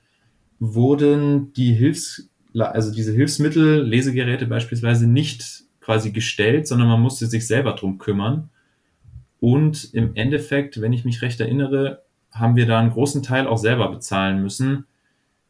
wurden 0.58 1.52
die 1.52 1.72
Hilfs, 1.72 2.28
also 2.54 2.92
diese 2.92 3.12
Hilfsmittel, 3.12 3.82
Lesegeräte 3.82 4.46
beispielsweise 4.46 5.06
nicht 5.06 5.64
quasi 5.80 6.10
gestellt, 6.10 6.66
sondern 6.66 6.88
man 6.88 7.00
musste 7.00 7.26
sich 7.26 7.46
selber 7.46 7.72
drum 7.72 7.98
kümmern. 7.98 8.50
Und 9.40 9.94
im 9.94 10.16
Endeffekt, 10.16 10.80
wenn 10.80 10.92
ich 10.92 11.04
mich 11.04 11.22
recht 11.22 11.40
erinnere, 11.40 12.02
haben 12.32 12.56
wir 12.56 12.66
da 12.66 12.78
einen 12.78 12.90
großen 12.90 13.22
Teil 13.22 13.46
auch 13.46 13.58
selber 13.58 13.90
bezahlen 13.90 14.42
müssen. 14.42 14.86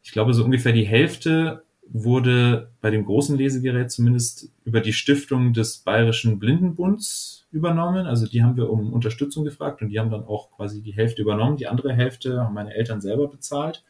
Ich 0.03 0.11
glaube, 0.11 0.33
so 0.33 0.45
ungefähr 0.45 0.71
die 0.71 0.87
Hälfte 0.87 1.63
wurde 1.91 2.71
bei 2.81 2.91
dem 2.91 3.05
großen 3.05 3.37
Lesegerät 3.37 3.91
zumindest 3.91 4.51
über 4.63 4.79
die 4.79 4.93
Stiftung 4.93 5.53
des 5.53 5.79
Bayerischen 5.79 6.37
Blindenbunds 6.37 7.47
übernommen. 7.51 8.05
Also 8.05 8.27
die 8.27 8.43
haben 8.43 8.57
wir 8.57 8.69
um 8.69 8.93
Unterstützung 8.93 9.43
gefragt 9.43 9.81
und 9.81 9.89
die 9.89 9.99
haben 9.99 10.11
dann 10.11 10.23
auch 10.23 10.51
quasi 10.51 10.81
die 10.81 10.93
Hälfte 10.93 11.21
übernommen. 11.21 11.57
Die 11.57 11.67
andere 11.67 11.93
Hälfte 11.93 12.41
haben 12.41 12.53
meine 12.53 12.73
Eltern 12.75 13.01
selber 13.01 13.27
bezahlt. 13.27 13.83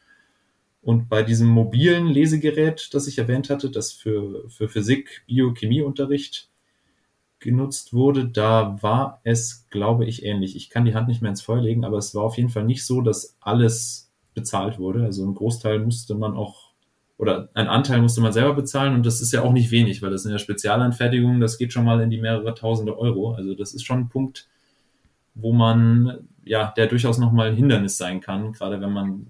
Und 0.81 1.09
bei 1.09 1.23
diesem 1.23 1.47
mobilen 1.47 2.07
Lesegerät, 2.07 2.93
das 2.93 3.07
ich 3.07 3.17
erwähnt 3.17 3.49
hatte, 3.49 3.69
das 3.69 3.91
für, 3.91 4.49
für 4.49 4.69
Physik, 4.69 5.23
Biochemieunterricht 5.27 6.49
genutzt 7.39 7.93
wurde, 7.93 8.29
da 8.29 8.81
war 8.81 9.19
es, 9.23 9.67
glaube 9.69 10.05
ich, 10.05 10.23
ähnlich. 10.23 10.55
Ich 10.55 10.69
kann 10.69 10.85
die 10.85 10.93
Hand 10.93 11.09
nicht 11.09 11.21
mehr 11.21 11.31
ins 11.31 11.41
Feuer 11.41 11.61
legen, 11.61 11.83
aber 11.83 11.97
es 11.97 12.15
war 12.15 12.23
auf 12.23 12.37
jeden 12.37 12.49
Fall 12.49 12.63
nicht 12.63 12.85
so, 12.85 13.01
dass 13.01 13.37
alles 13.41 14.11
bezahlt 14.33 14.79
wurde. 14.79 15.03
Also 15.03 15.25
ein 15.25 15.35
Großteil 15.35 15.79
musste 15.79 16.15
man 16.15 16.37
auch 16.37 16.68
oder 17.19 17.49
ein 17.53 17.67
Anteil 17.67 18.01
musste 18.01 18.21
man 18.21 18.31
selber 18.31 18.53
bezahlen 18.53 18.95
und 18.95 19.05
das 19.05 19.19
ist 19.19 19.33
ja 19.33 19.41
auch 19.41 19.51
nicht 19.51 19.71
wenig, 19.71 20.01
weil 20.01 20.09
das 20.09 20.23
sind 20.23 20.31
ja 20.31 20.39
Spezialanfertigungen, 20.39 21.41
das 21.41 21.57
geht 21.57 21.73
schon 21.73 21.83
mal 21.83 21.99
in 21.99 22.09
die 22.09 22.21
mehrere 22.21 22.55
tausende 22.55 22.97
Euro. 22.97 23.33
Also 23.33 23.55
das 23.55 23.73
ist 23.73 23.85
schon 23.85 23.99
ein 23.99 24.09
Punkt, 24.09 24.47
wo 25.35 25.51
man, 25.51 26.29
ja, 26.45 26.73
der 26.77 26.87
durchaus 26.87 27.17
nochmal 27.17 27.49
ein 27.49 27.57
Hindernis 27.57 27.97
sein 27.97 28.21
kann, 28.21 28.53
gerade 28.53 28.79
wenn 28.79 28.93
man, 28.93 29.27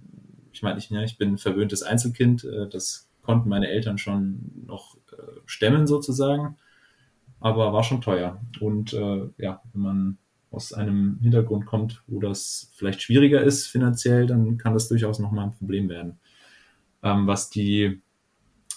ich 0.53 0.61
meine, 0.61 0.77
ich, 0.77 0.91
ja, 0.91 1.01
ich 1.01 1.17
bin 1.17 1.33
ein 1.33 1.37
verwöhntes 1.39 1.81
Einzelkind, 1.81 2.43
äh, 2.43 2.69
das 2.69 3.09
konnten 3.23 3.49
meine 3.49 3.69
Eltern 3.69 3.97
schon 3.97 4.51
noch 4.67 4.95
äh, 5.11 5.39
stemmen 5.47 5.87
sozusagen, 5.87 6.57
aber 7.39 7.73
war 7.73 7.83
schon 7.83 8.01
teuer. 8.01 8.39
Und 8.59 8.93
äh, 8.93 9.29
ja, 9.39 9.63
wenn 9.73 9.81
man 9.81 10.17
aus 10.51 10.73
einem 10.73 11.17
Hintergrund 11.23 11.65
kommt, 11.65 12.03
wo 12.05 12.19
das 12.19 12.71
vielleicht 12.75 13.01
schwieriger 13.01 13.41
ist 13.41 13.65
finanziell, 13.65 14.27
dann 14.27 14.59
kann 14.59 14.75
das 14.75 14.89
durchaus 14.89 15.17
nochmal 15.17 15.45
ein 15.45 15.53
Problem 15.53 15.89
werden 15.89 16.19
ähm, 17.03 17.27
was 17.27 17.49
die, 17.49 18.01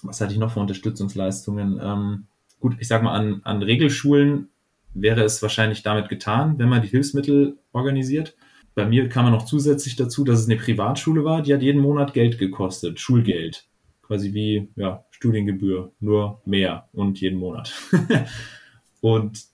was 0.03 0.21
hatte 0.21 0.33
ich 0.33 0.39
noch 0.39 0.53
für 0.53 0.61
Unterstützungsleistungen? 0.61 1.81
Ähm, 1.83 2.27
gut, 2.61 2.77
ich 2.79 2.89
sag 2.89 3.03
mal, 3.03 3.15
an, 3.15 3.41
an 3.45 3.63
Regelschulen 3.63 4.49
wäre 4.95 5.23
es 5.23 5.43
wahrscheinlich 5.43 5.83
damit 5.83 6.09
getan, 6.09 6.59
wenn 6.59 6.69
man 6.69 6.83
die 6.83 6.89
Hilfsmittel 6.89 7.59
organisiert. 7.73 8.37
Bei 8.75 8.87
mir 8.87 9.09
kam 9.09 9.25
man 9.25 9.33
noch 9.33 9.45
zusätzlich 9.45 9.97
dazu, 9.97 10.25
dass 10.25 10.41
es 10.41 10.47
eine 10.47 10.57
Privatschule 10.57 11.25
war, 11.25 11.43
die 11.43 11.53
hat 11.53 11.63
jeden 11.63 11.81
Monat 11.81 12.15
Geld 12.15 12.39
gekostet, 12.39 13.01
Schulgeld. 13.01 13.67
Quasi 14.03 14.35
wie 14.35 14.69
ja, 14.77 15.05
Studiengebühr, 15.11 15.93
nur 16.01 16.41
mehr 16.45 16.89
und 16.93 17.21
jeden 17.21 17.39
Monat. 17.39 17.73
und 19.01 19.45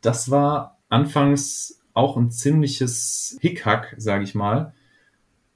das 0.00 0.30
war 0.30 0.78
anfangs 0.88 1.80
auch 1.94 2.16
ein 2.16 2.30
ziemliches 2.30 3.38
Hickhack, 3.40 3.94
sage 3.96 4.24
ich 4.24 4.34
mal, 4.34 4.74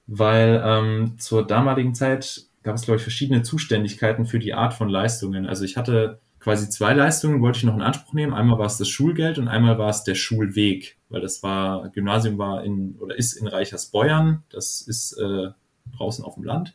weil 0.07 0.62
ähm, 0.64 1.18
zur 1.18 1.46
damaligen 1.46 1.94
Zeit 1.94 2.47
gab 2.62 2.77
es, 2.77 2.83
glaube 2.83 2.97
ich, 2.97 3.03
verschiedene 3.03 3.42
Zuständigkeiten 3.42 4.27
für 4.27 4.38
die 4.38 4.55
Art 4.55 4.75
von 4.75 4.88
Leistungen. 4.88 5.47
Also 5.47 5.64
ich 5.64 5.77
hatte 5.77 6.21
quasi 6.40 6.71
zwei 6.71 6.92
Leistungen, 6.94 7.42
wollte 7.42 7.59
ich 7.59 7.64
noch 7.64 7.75
in 7.75 7.83
Anspruch 7.83 8.14
nehmen. 8.14 8.35
Einmal 8.35 8.59
war 8.59 8.66
es 8.66 8.79
das 8.79 8.88
Schulgeld 8.88 9.38
und 9.38 9.49
einmal 9.49 9.79
war 9.79 9.90
es 9.90 10.05
der 10.05 10.14
Schulweg, 10.14 10.99
weil 11.09 11.21
das 11.21 11.42
war, 11.42 11.88
Gymnasium 11.90 12.38
war 12.38 12.64
in 12.64 12.97
oder 13.01 13.16
ist 13.16 13.35
in 13.35 13.47
Reichersbeuern, 13.47 14.44
das 14.51 14.81
ist 14.81 15.12
äh, 15.18 15.49
draußen 15.97 16.25
auf 16.25 16.35
dem 16.35 16.44
Land. 16.44 16.75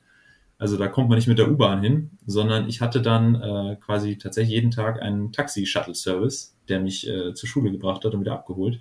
Also 0.57 0.77
da 0.77 0.87
kommt 0.87 1.09
man 1.09 1.17
nicht 1.17 1.27
mit 1.27 1.39
der 1.39 1.51
U-Bahn 1.51 1.81
hin, 1.81 2.11
sondern 2.25 2.69
ich 2.69 2.79
hatte 2.79 3.01
dann 3.01 3.35
äh, 3.35 3.75
quasi 3.77 4.17
tatsächlich 4.17 4.55
jeden 4.55 4.71
Tag 4.71 5.01
einen 5.01 5.31
Taxi-Shuttle-Service, 5.31 6.55
der 6.69 6.79
mich 6.79 7.07
äh, 7.07 7.33
zur 7.33 7.49
Schule 7.49 7.71
gebracht 7.71 8.05
hat 8.05 8.13
und 8.13 8.21
wieder 8.21 8.33
abgeholt. 8.33 8.79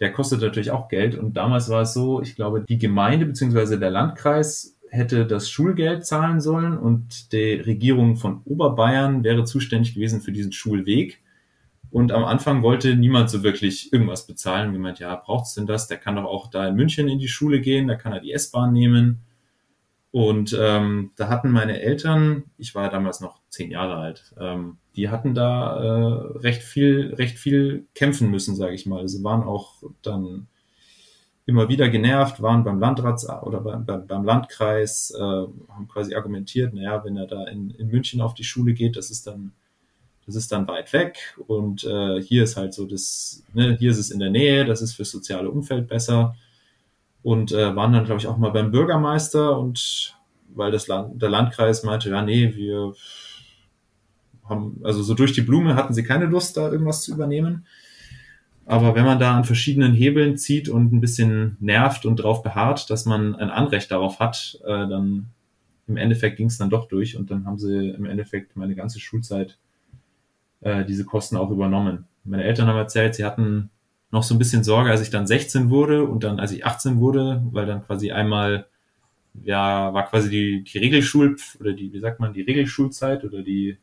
der 0.00 0.12
kostet 0.12 0.40
natürlich 0.40 0.70
auch 0.70 0.88
Geld. 0.88 1.14
Und 1.14 1.34
damals 1.34 1.68
war 1.68 1.82
es 1.82 1.94
so, 1.94 2.20
ich 2.20 2.34
glaube, 2.36 2.64
die 2.68 2.78
Gemeinde 2.78 3.26
bzw. 3.26 3.78
der 3.78 3.90
Landkreis 3.90 4.73
hätte 4.94 5.26
das 5.26 5.50
Schulgeld 5.50 6.06
zahlen 6.06 6.40
sollen 6.40 6.78
und 6.78 7.32
die 7.32 7.54
Regierung 7.54 8.16
von 8.16 8.42
Oberbayern 8.44 9.24
wäre 9.24 9.44
zuständig 9.44 9.94
gewesen 9.94 10.20
für 10.20 10.32
diesen 10.32 10.52
Schulweg. 10.52 11.20
Und 11.90 12.12
am 12.12 12.24
Anfang 12.24 12.62
wollte 12.62 12.96
niemand 12.96 13.30
so 13.30 13.42
wirklich 13.42 13.92
irgendwas 13.92 14.26
bezahlen. 14.26 14.72
Gemeint, 14.72 14.98
ja, 14.98 15.14
braucht's 15.14 15.54
denn 15.54 15.66
das? 15.66 15.86
Der 15.86 15.96
kann 15.96 16.16
doch 16.16 16.24
auch 16.24 16.48
da 16.48 16.68
in 16.68 16.74
München 16.74 17.08
in 17.08 17.18
die 17.18 17.28
Schule 17.28 17.60
gehen, 17.60 17.88
da 17.88 17.94
kann 17.94 18.12
er 18.12 18.20
die 18.20 18.32
S-Bahn 18.32 18.72
nehmen. 18.72 19.20
Und 20.10 20.56
ähm, 20.58 21.10
da 21.16 21.28
hatten 21.28 21.50
meine 21.50 21.80
Eltern, 21.80 22.44
ich 22.56 22.76
war 22.76 22.88
damals 22.88 23.20
noch 23.20 23.40
zehn 23.48 23.72
Jahre 23.72 23.96
alt, 23.96 24.32
ähm, 24.38 24.78
die 24.94 25.08
hatten 25.08 25.34
da 25.34 25.76
äh, 25.76 26.38
recht 26.38 26.62
viel, 26.62 27.14
recht 27.14 27.36
viel 27.36 27.86
kämpfen 27.96 28.30
müssen, 28.30 28.54
sage 28.54 28.74
ich 28.74 28.86
mal. 28.86 29.08
Sie 29.08 29.24
waren 29.24 29.42
auch 29.42 29.82
dann 30.02 30.46
immer 31.46 31.68
wieder 31.68 31.88
genervt, 31.88 32.40
waren 32.40 32.64
beim 32.64 32.80
Landrat 32.80 33.22
oder 33.42 33.60
beim, 33.60 33.84
beim, 33.84 34.06
beim 34.06 34.24
Landkreis, 34.24 35.12
äh, 35.14 35.20
haben 35.20 35.88
quasi 35.88 36.14
argumentiert, 36.14 36.72
naja, 36.72 37.04
wenn 37.04 37.16
er 37.16 37.26
da 37.26 37.44
in, 37.44 37.70
in 37.70 37.88
München 37.88 38.20
auf 38.20 38.34
die 38.34 38.44
Schule 38.44 38.72
geht, 38.72 38.96
das 38.96 39.10
ist 39.10 39.26
dann, 39.26 39.52
das 40.24 40.36
ist 40.36 40.50
dann 40.52 40.66
weit 40.68 40.92
weg 40.94 41.36
und 41.46 41.84
äh, 41.84 42.22
hier 42.22 42.44
ist 42.44 42.56
halt 42.56 42.72
so 42.72 42.86
das, 42.86 43.42
ne, 43.52 43.76
hier 43.78 43.90
ist 43.90 43.98
es 43.98 44.10
in 44.10 44.20
der 44.20 44.30
Nähe, 44.30 44.64
das 44.64 44.80
ist 44.80 44.94
fürs 44.94 45.10
soziale 45.10 45.50
Umfeld 45.50 45.86
besser 45.86 46.34
und 47.22 47.52
äh, 47.52 47.76
waren 47.76 47.92
dann, 47.92 48.04
glaube 48.04 48.20
ich, 48.20 48.26
auch 48.26 48.38
mal 48.38 48.50
beim 48.50 48.70
Bürgermeister 48.70 49.58
und 49.58 50.16
weil 50.54 50.70
das 50.70 50.86
Land, 50.86 51.20
der 51.20 51.28
Landkreis 51.28 51.82
meinte, 51.82 52.08
ja, 52.08 52.22
nee, 52.22 52.54
wir 52.54 52.94
haben, 54.48 54.80
also 54.82 55.02
so 55.02 55.14
durch 55.14 55.32
die 55.32 55.42
Blume 55.42 55.74
hatten 55.74 55.94
sie 55.94 56.04
keine 56.04 56.26
Lust, 56.26 56.56
da 56.56 56.70
irgendwas 56.70 57.02
zu 57.02 57.12
übernehmen. 57.12 57.66
Aber 58.66 58.94
wenn 58.94 59.04
man 59.04 59.18
da 59.18 59.36
an 59.36 59.44
verschiedenen 59.44 59.92
Hebeln 59.92 60.38
zieht 60.38 60.68
und 60.68 60.92
ein 60.92 61.00
bisschen 61.00 61.56
nervt 61.60 62.06
und 62.06 62.18
darauf 62.18 62.42
beharrt, 62.42 62.88
dass 62.88 63.04
man 63.04 63.34
ein 63.34 63.50
Anrecht 63.50 63.90
darauf 63.90 64.20
hat, 64.20 64.58
äh, 64.64 64.88
dann 64.88 65.26
im 65.86 65.96
Endeffekt 65.98 66.38
ging 66.38 66.46
es 66.46 66.56
dann 66.56 66.70
doch 66.70 66.88
durch 66.88 67.16
und 67.16 67.30
dann 67.30 67.44
haben 67.44 67.58
sie 67.58 67.90
im 67.90 68.06
Endeffekt 68.06 68.56
meine 68.56 68.74
ganze 68.74 69.00
Schulzeit 69.00 69.58
äh, 70.62 70.84
diese 70.84 71.04
Kosten 71.04 71.36
auch 71.36 71.50
übernommen. 71.50 72.06
Meine 72.24 72.44
Eltern 72.44 72.68
haben 72.68 72.78
erzählt, 72.78 73.14
sie 73.14 73.24
hatten 73.24 73.68
noch 74.10 74.22
so 74.22 74.34
ein 74.34 74.38
bisschen 74.38 74.64
Sorge, 74.64 74.90
als 74.90 75.02
ich 75.02 75.10
dann 75.10 75.26
16 75.26 75.68
wurde 75.68 76.04
und 76.04 76.24
dann 76.24 76.40
als 76.40 76.52
ich 76.52 76.64
18 76.64 77.00
wurde, 77.00 77.42
weil 77.50 77.66
dann 77.66 77.84
quasi 77.84 78.12
einmal 78.12 78.66
ja 79.42 79.92
war 79.92 80.06
quasi 80.06 80.30
die, 80.30 80.62
die 80.62 80.78
Regelschul 80.78 81.36
oder 81.60 81.72
die 81.72 81.92
wie 81.92 81.98
sagt 81.98 82.20
man 82.20 82.32
die 82.32 82.42
Regelschulzeit 82.42 83.24
oder 83.24 83.42
die 83.42 83.78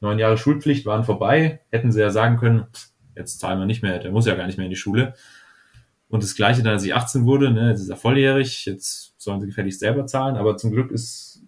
neun 0.00 0.18
Jahre 0.18 0.36
Schulpflicht 0.36 0.84
waren 0.84 1.04
vorbei, 1.04 1.60
hätten 1.70 1.92
sie 1.92 2.00
ja 2.00 2.10
sagen 2.10 2.36
können, 2.36 2.66
jetzt 3.16 3.40
zahlen 3.40 3.58
wir 3.58 3.66
nicht 3.66 3.82
mehr, 3.82 3.98
der 3.98 4.12
muss 4.12 4.26
ja 4.26 4.34
gar 4.34 4.46
nicht 4.46 4.58
mehr 4.58 4.66
in 4.66 4.70
die 4.70 4.76
Schule. 4.76 5.14
Und 6.08 6.22
das 6.22 6.36
Gleiche 6.36 6.62
dann, 6.62 6.74
als 6.74 6.84
ich 6.84 6.94
18 6.94 7.24
wurde, 7.24 7.50
ne, 7.50 7.70
jetzt 7.70 7.80
ist 7.80 7.88
er 7.88 7.96
volljährig, 7.96 8.64
jetzt 8.66 9.14
sollen 9.18 9.40
sie 9.40 9.46
gefälligst 9.46 9.80
selber 9.80 10.06
zahlen, 10.06 10.36
aber 10.36 10.56
zum 10.56 10.70
Glück 10.70 10.92
ist 10.92 11.42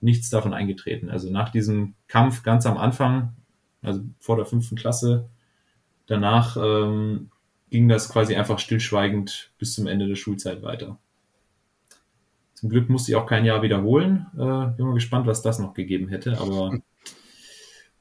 nichts 0.00 0.30
davon 0.30 0.52
eingetreten. 0.52 1.10
Also 1.10 1.30
nach 1.30 1.50
diesem 1.50 1.94
Kampf 2.08 2.42
ganz 2.42 2.66
am 2.66 2.76
Anfang, 2.76 3.36
also 3.82 4.02
vor 4.18 4.36
der 4.36 4.46
fünften 4.46 4.76
Klasse, 4.76 5.28
danach 6.06 6.56
ähm, 6.56 7.30
ging 7.70 7.88
das 7.88 8.08
quasi 8.08 8.34
einfach 8.34 8.58
stillschweigend 8.58 9.52
bis 9.58 9.74
zum 9.74 9.86
Ende 9.86 10.08
der 10.08 10.16
Schulzeit 10.16 10.62
weiter. 10.62 10.98
Zum 12.54 12.68
Glück 12.68 12.90
musste 12.90 13.12
ich 13.12 13.16
auch 13.16 13.26
kein 13.26 13.46
Jahr 13.46 13.62
wiederholen. 13.62 14.26
Äh, 14.34 14.76
bin 14.76 14.86
mal 14.86 14.94
gespannt, 14.94 15.26
was 15.26 15.40
das 15.40 15.58
noch 15.58 15.72
gegeben 15.72 16.08
hätte, 16.08 16.38
aber 16.38 16.78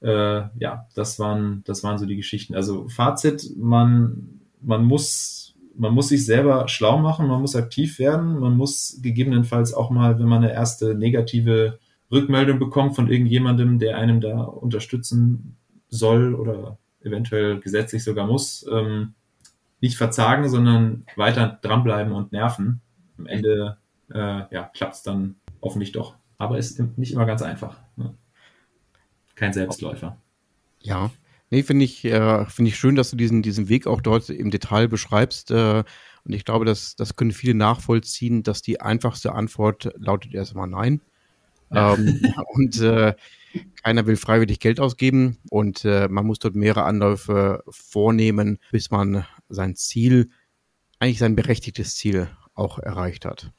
äh, 0.02 0.42
ja, 0.60 0.88
das 0.96 1.20
waren, 1.20 1.64
das 1.66 1.84
waren 1.84 1.98
so 1.98 2.06
die 2.06 2.16
Geschichten. 2.16 2.56
Also 2.56 2.88
Fazit, 2.88 3.56
man, 3.58 4.42
man 4.62 4.86
muss, 4.86 5.56
man 5.76 5.94
muss 5.94 6.10
sich 6.10 6.26
selber 6.26 6.68
schlau 6.68 6.98
machen, 7.00 7.28
man 7.28 7.42
muss 7.42 7.56
aktiv 7.56 8.00
werden, 8.00 8.40
man 8.40 8.56
muss 8.56 9.00
gegebenenfalls 9.02 9.74
auch 9.74 9.90
mal, 9.90 10.20
wenn 10.20 10.28
man 10.28 10.44
eine 10.44 10.54
erste 10.54 10.96
negative 10.96 11.80
Rückmeldung 12.12 12.60
bekommt 12.60 12.96
von 12.96 13.10
irgendjemandem, 13.10 13.80
der 13.80 13.98
einem 13.98 14.22
da 14.22 14.42
unterstützen 14.42 15.58
soll 15.90 16.34
oder 16.34 16.78
eventuell 17.02 17.60
gesetzlich 17.60 18.04
sogar 18.04 18.28
muss, 18.28 18.66
ähm, 18.72 19.14
nicht 19.82 19.98
verzagen, 19.98 20.50
sondern 20.50 21.06
weiter 21.16 21.60
dranbleiben 21.62 22.14
und 22.14 22.32
nerven. 22.32 22.82
Am 23.18 23.28
Ende 23.28 23.78
äh, 24.14 24.18
ja, 24.54 24.70
klappt 24.74 24.96
es 24.96 25.04
dann 25.04 25.36
hoffentlich 25.62 25.92
doch. 25.92 26.16
Aber 26.38 26.58
ist 26.58 26.80
nicht 26.98 27.14
immer 27.14 27.26
ganz 27.26 27.42
einfach. 27.42 27.80
Kein 29.39 29.54
Selbstläufer. 29.54 30.21
Ja, 30.82 31.12
nee, 31.49 31.63
finde 31.63 31.86
ich, 31.86 32.04
äh, 32.04 32.45
finde 32.47 32.69
ich 32.69 32.78
schön, 32.78 32.95
dass 32.95 33.10
du 33.10 33.15
diesen, 33.15 33.41
diesen 33.41 33.69
Weg 33.69 33.88
auch 33.88 34.02
dort 34.02 34.30
im 34.30 34.52
Detail 34.52 34.89
beschreibst. 34.89 35.52
Äh, 35.52 35.86
und 36.25 36.34
ich 36.34 36.43
glaube, 36.43 36.65
dass 36.65 36.97
das 36.97 37.15
können 37.15 37.32
viele 37.32 37.54
nachvollziehen, 37.54 38.43
dass 38.43 38.62
die 38.62 38.82
einfachste 38.82 39.32
Antwort 39.32 39.91
lautet 39.95 40.34
erstmal 40.34 40.67
nein. 40.67 40.99
Ja. 41.71 41.93
Ähm, 41.93 42.21
und 42.54 42.82
äh, 42.82 43.15
keiner 43.82 44.06
will 44.08 44.17
freiwillig 44.17 44.60
Geld 44.60 44.82
ausgeben 44.82 45.38
und 45.49 45.86
äh, 45.86 46.10
man 46.10 46.28
muss 46.28 46.39
dort 46.39 46.56
mehrere 46.56 46.84
Anläufe 46.84 47.63
vornehmen, 47.69 48.60
bis 48.73 48.91
man 48.91 49.25
sein 49.47 49.78
Ziel, 49.78 50.32
eigentlich 50.99 51.19
sein 51.19 51.38
berechtigtes 51.38 51.95
Ziel 51.95 52.28
auch 52.56 52.78
erreicht 52.78 53.23
hat. 53.23 53.54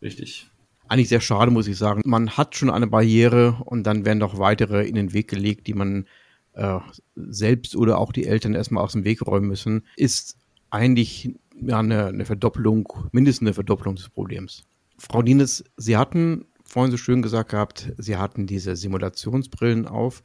Richtig 0.00 0.51
eigentlich 0.88 1.08
sehr 1.08 1.20
schade, 1.20 1.50
muss 1.50 1.68
ich 1.68 1.78
sagen. 1.78 2.02
Man 2.04 2.30
hat 2.30 2.56
schon 2.56 2.70
eine 2.70 2.86
Barriere 2.86 3.62
und 3.64 3.84
dann 3.84 4.04
werden 4.04 4.18
noch 4.18 4.38
weitere 4.38 4.86
in 4.86 4.94
den 4.94 5.12
Weg 5.12 5.28
gelegt, 5.28 5.66
die 5.66 5.74
man 5.74 6.06
äh, 6.54 6.78
selbst 7.14 7.76
oder 7.76 7.98
auch 7.98 8.12
die 8.12 8.26
Eltern 8.26 8.54
erstmal 8.54 8.84
aus 8.84 8.92
dem 8.92 9.04
Weg 9.04 9.26
räumen 9.26 9.48
müssen. 9.48 9.86
Ist 9.96 10.36
eigentlich 10.70 11.34
ja, 11.60 11.78
eine, 11.78 12.06
eine 12.06 12.24
Verdoppelung, 12.24 12.88
mindestens 13.12 13.46
eine 13.46 13.54
Verdoppelung 13.54 13.96
des 13.96 14.08
Problems. 14.08 14.64
Frau 14.98 15.22
Dienes, 15.22 15.64
Sie 15.76 15.96
hatten 15.96 16.46
vorhin 16.64 16.90
so 16.90 16.96
schön 16.96 17.22
gesagt 17.22 17.50
gehabt, 17.50 17.92
Sie 17.98 18.16
hatten 18.16 18.46
diese 18.46 18.76
Simulationsbrillen 18.76 19.86
auf. 19.86 20.22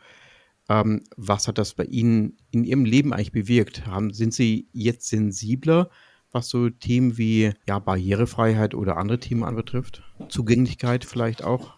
Ähm, 0.69 1.03
was 1.15 1.47
hat 1.47 1.57
das 1.57 1.73
bei 1.73 1.85
Ihnen 1.85 2.37
in 2.51 2.63
Ihrem 2.63 2.85
Leben 2.85 3.13
eigentlich 3.13 3.31
bewirkt? 3.31 3.85
Haben, 3.85 4.13
sind 4.13 4.33
Sie 4.33 4.67
jetzt 4.73 5.07
sensibler 5.07 5.89
was 6.31 6.49
so 6.49 6.69
Themen 6.69 7.17
wie 7.17 7.51
ja, 7.67 7.79
Barrierefreiheit 7.79 8.73
oder 8.75 8.97
andere 8.97 9.19
Themen 9.19 9.43
anbetrifft? 9.43 10.03
Zugänglichkeit 10.29 11.05
vielleicht 11.05 11.43
auch? 11.43 11.77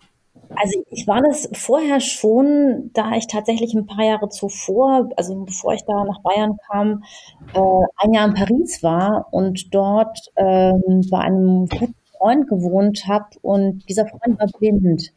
Also 0.56 0.84
ich 0.90 1.06
war 1.06 1.22
das 1.22 1.48
vorher 1.54 2.00
schon, 2.00 2.90
da 2.94 3.12
ich 3.16 3.28
tatsächlich 3.28 3.74
ein 3.76 3.86
paar 3.86 4.04
Jahre 4.04 4.30
zuvor, 4.30 5.10
also 5.16 5.44
bevor 5.46 5.74
ich 5.74 5.84
da 5.86 6.04
nach 6.04 6.22
Bayern 6.24 6.58
kam, 6.72 7.04
äh, 7.54 7.86
ein 7.98 8.14
Jahr 8.14 8.28
in 8.28 8.34
Paris 8.34 8.82
war 8.82 9.28
und 9.32 9.74
dort 9.74 10.18
ähm, 10.38 11.06
bei 11.12 11.20
einem 11.20 11.68
guten 11.68 11.96
Freund 12.18 12.48
gewohnt 12.48 13.06
habe 13.08 13.28
und 13.42 13.88
dieser 13.88 14.08
Freund 14.08 14.40
war 14.40 14.48
blind 14.60 15.14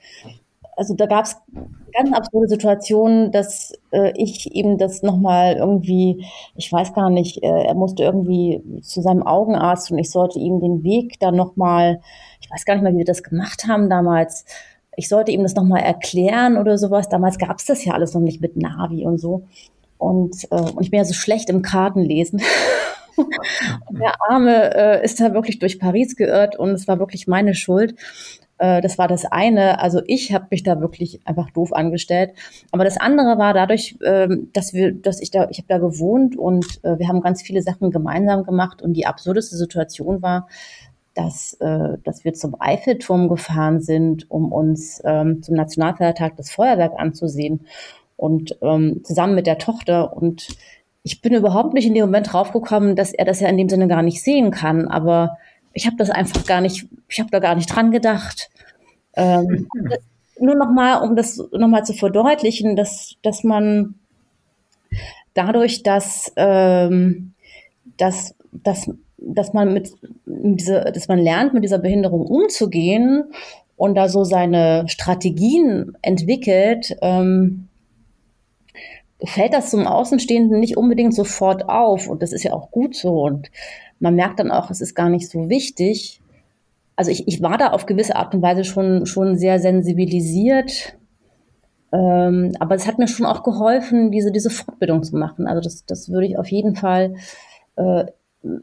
also 0.82 0.94
da 0.94 1.06
gab 1.06 1.26
es 1.26 1.36
ganz 1.92 2.12
absurde 2.12 2.48
Situationen, 2.48 3.30
dass 3.30 3.72
äh, 3.92 4.12
ich 4.16 4.52
eben 4.52 4.78
das 4.78 5.02
nochmal 5.02 5.54
irgendwie, 5.54 6.26
ich 6.56 6.72
weiß 6.72 6.92
gar 6.92 7.08
nicht, 7.08 7.40
äh, 7.44 7.66
er 7.66 7.74
musste 7.74 8.02
irgendwie 8.02 8.60
zu 8.82 9.00
seinem 9.00 9.22
Augenarzt 9.22 9.92
und 9.92 9.98
ich 9.98 10.10
sollte 10.10 10.40
ihm 10.40 10.58
den 10.58 10.82
Weg 10.82 11.20
dann 11.20 11.36
nochmal, 11.36 12.00
ich 12.40 12.50
weiß 12.50 12.64
gar 12.64 12.74
nicht 12.74 12.82
mehr, 12.82 12.92
wie 12.94 12.98
wir 12.98 13.04
das 13.04 13.22
gemacht 13.22 13.68
haben 13.68 13.88
damals, 13.88 14.44
ich 14.96 15.08
sollte 15.08 15.30
ihm 15.30 15.44
das 15.44 15.54
nochmal 15.54 15.82
erklären 15.82 16.56
oder 16.56 16.78
sowas. 16.78 17.08
Damals 17.08 17.38
gab 17.38 17.58
es 17.58 17.66
das 17.66 17.84
ja 17.84 17.94
alles 17.94 18.12
noch 18.12 18.20
nicht 18.20 18.40
mit 18.40 18.56
Navi 18.56 19.06
und 19.06 19.18
so. 19.18 19.44
Und, 19.98 20.50
äh, 20.50 20.56
und 20.56 20.82
ich 20.82 20.90
bin 20.90 20.98
ja 20.98 21.04
so 21.04 21.14
schlecht 21.14 21.48
im 21.48 21.62
Kartenlesen. 21.62 22.42
und 23.16 24.00
der 24.00 24.14
Arme 24.28 24.74
äh, 24.74 25.04
ist 25.04 25.20
da 25.20 25.32
wirklich 25.32 25.60
durch 25.60 25.78
Paris 25.78 26.16
geirrt 26.16 26.58
und 26.58 26.70
es 26.70 26.88
war 26.88 26.98
wirklich 26.98 27.28
meine 27.28 27.54
Schuld. 27.54 27.94
Äh, 28.62 28.80
das 28.80 28.96
war 28.96 29.08
das 29.08 29.24
eine. 29.24 29.80
Also 29.80 30.00
ich 30.06 30.32
habe 30.32 30.46
mich 30.50 30.62
da 30.62 30.80
wirklich 30.80 31.20
einfach 31.26 31.50
doof 31.50 31.72
angestellt. 31.72 32.30
Aber 32.70 32.84
das 32.84 32.96
andere 32.96 33.36
war 33.36 33.52
dadurch, 33.54 33.98
ähm, 34.04 34.50
dass 34.52 34.72
wir, 34.72 34.92
dass 34.92 35.20
ich 35.20 35.32
da, 35.32 35.48
ich 35.50 35.58
habe 35.58 35.68
da 35.68 35.78
gewohnt 35.78 36.38
und 36.38 36.64
äh, 36.84 36.96
wir 36.98 37.08
haben 37.08 37.20
ganz 37.22 37.42
viele 37.42 37.62
Sachen 37.62 37.90
gemeinsam 37.90 38.44
gemacht. 38.44 38.80
Und 38.80 38.94
die 38.94 39.04
absurdeste 39.04 39.56
Situation 39.56 40.22
war, 40.22 40.48
dass, 41.14 41.54
äh, 41.54 41.98
dass 42.04 42.24
wir 42.24 42.34
zum 42.34 42.54
Eiffelturm 42.60 43.28
gefahren 43.28 43.80
sind, 43.80 44.30
um 44.30 44.52
uns 44.52 45.02
ähm, 45.04 45.42
zum 45.42 45.56
Nationalfeiertag 45.56 46.36
das 46.36 46.52
Feuerwerk 46.52 46.92
anzusehen 46.96 47.66
und 48.16 48.56
ähm, 48.62 49.00
zusammen 49.02 49.34
mit 49.34 49.48
der 49.48 49.58
Tochter 49.58 50.16
und 50.16 50.46
ich 51.02 51.20
bin 51.20 51.34
überhaupt 51.34 51.74
nicht 51.74 51.86
in 51.86 51.94
dem 51.94 52.04
Moment 52.04 52.32
draufgekommen, 52.32 52.94
dass 52.94 53.12
er 53.12 53.24
das 53.24 53.40
ja 53.40 53.48
in 53.48 53.56
dem 53.56 53.68
Sinne 53.68 53.88
gar 53.88 54.02
nicht 54.02 54.22
sehen 54.22 54.52
kann, 54.52 54.86
aber 54.86 55.36
ich 55.74 55.86
habe 55.86 55.96
das 55.96 56.10
einfach 56.10 56.44
gar 56.46 56.60
nicht, 56.60 56.86
ich 57.08 57.20
habe 57.20 57.30
da 57.30 57.38
gar 57.38 57.54
nicht 57.54 57.66
dran 57.66 57.90
gedacht. 57.90 58.50
Ähm, 59.14 59.68
nur 60.38 60.54
nochmal, 60.54 61.02
um 61.02 61.16
das 61.16 61.42
nochmal 61.52 61.84
zu 61.84 61.92
verdeutlichen, 61.92 62.76
dass, 62.76 63.16
dass 63.22 63.44
man 63.44 63.94
dadurch, 65.34 65.82
dass, 65.82 66.32
ähm, 66.36 67.32
dass, 67.96 68.34
dass, 68.50 68.90
dass 69.18 69.52
man 69.52 69.72
mit, 69.72 69.92
mit 70.26 70.60
diese, 70.60 70.80
dass 70.92 71.08
man 71.08 71.18
lernt, 71.18 71.54
mit 71.54 71.64
dieser 71.64 71.78
Behinderung 71.78 72.26
umzugehen 72.26 73.24
und 73.76 73.94
da 73.94 74.08
so 74.08 74.24
seine 74.24 74.84
Strategien 74.88 75.96
entwickelt, 76.02 76.96
ähm, 77.02 77.68
fällt 79.24 79.54
das 79.54 79.70
zum 79.70 79.86
Außenstehenden 79.86 80.58
nicht 80.58 80.76
unbedingt 80.76 81.14
sofort 81.14 81.68
auf. 81.68 82.08
Und 82.08 82.22
das 82.22 82.32
ist 82.32 82.42
ja 82.42 82.52
auch 82.52 82.70
gut 82.70 82.96
so. 82.96 83.22
Und 83.22 83.50
man 84.02 84.16
merkt 84.16 84.40
dann 84.40 84.50
auch, 84.50 84.68
es 84.70 84.80
ist 84.80 84.94
gar 84.94 85.08
nicht 85.08 85.30
so 85.30 85.48
wichtig. 85.48 86.20
Also 86.96 87.10
ich, 87.10 87.26
ich 87.28 87.40
war 87.40 87.56
da 87.56 87.68
auf 87.68 87.86
gewisse 87.86 88.16
Art 88.16 88.34
und 88.34 88.42
Weise 88.42 88.64
schon, 88.64 89.06
schon 89.06 89.38
sehr 89.38 89.60
sensibilisiert. 89.60 90.98
Ähm, 91.92 92.52
aber 92.58 92.74
es 92.74 92.86
hat 92.86 92.98
mir 92.98 93.06
schon 93.06 93.26
auch 93.26 93.44
geholfen, 93.44 94.10
diese, 94.10 94.32
diese 94.32 94.50
Fortbildung 94.50 95.04
zu 95.04 95.16
machen. 95.16 95.46
Also 95.46 95.62
das, 95.62 95.86
das 95.86 96.10
würde 96.10 96.26
ich 96.26 96.36
auf 96.36 96.48
jeden 96.48 96.74
Fall 96.74 97.14
äh, 97.76 98.06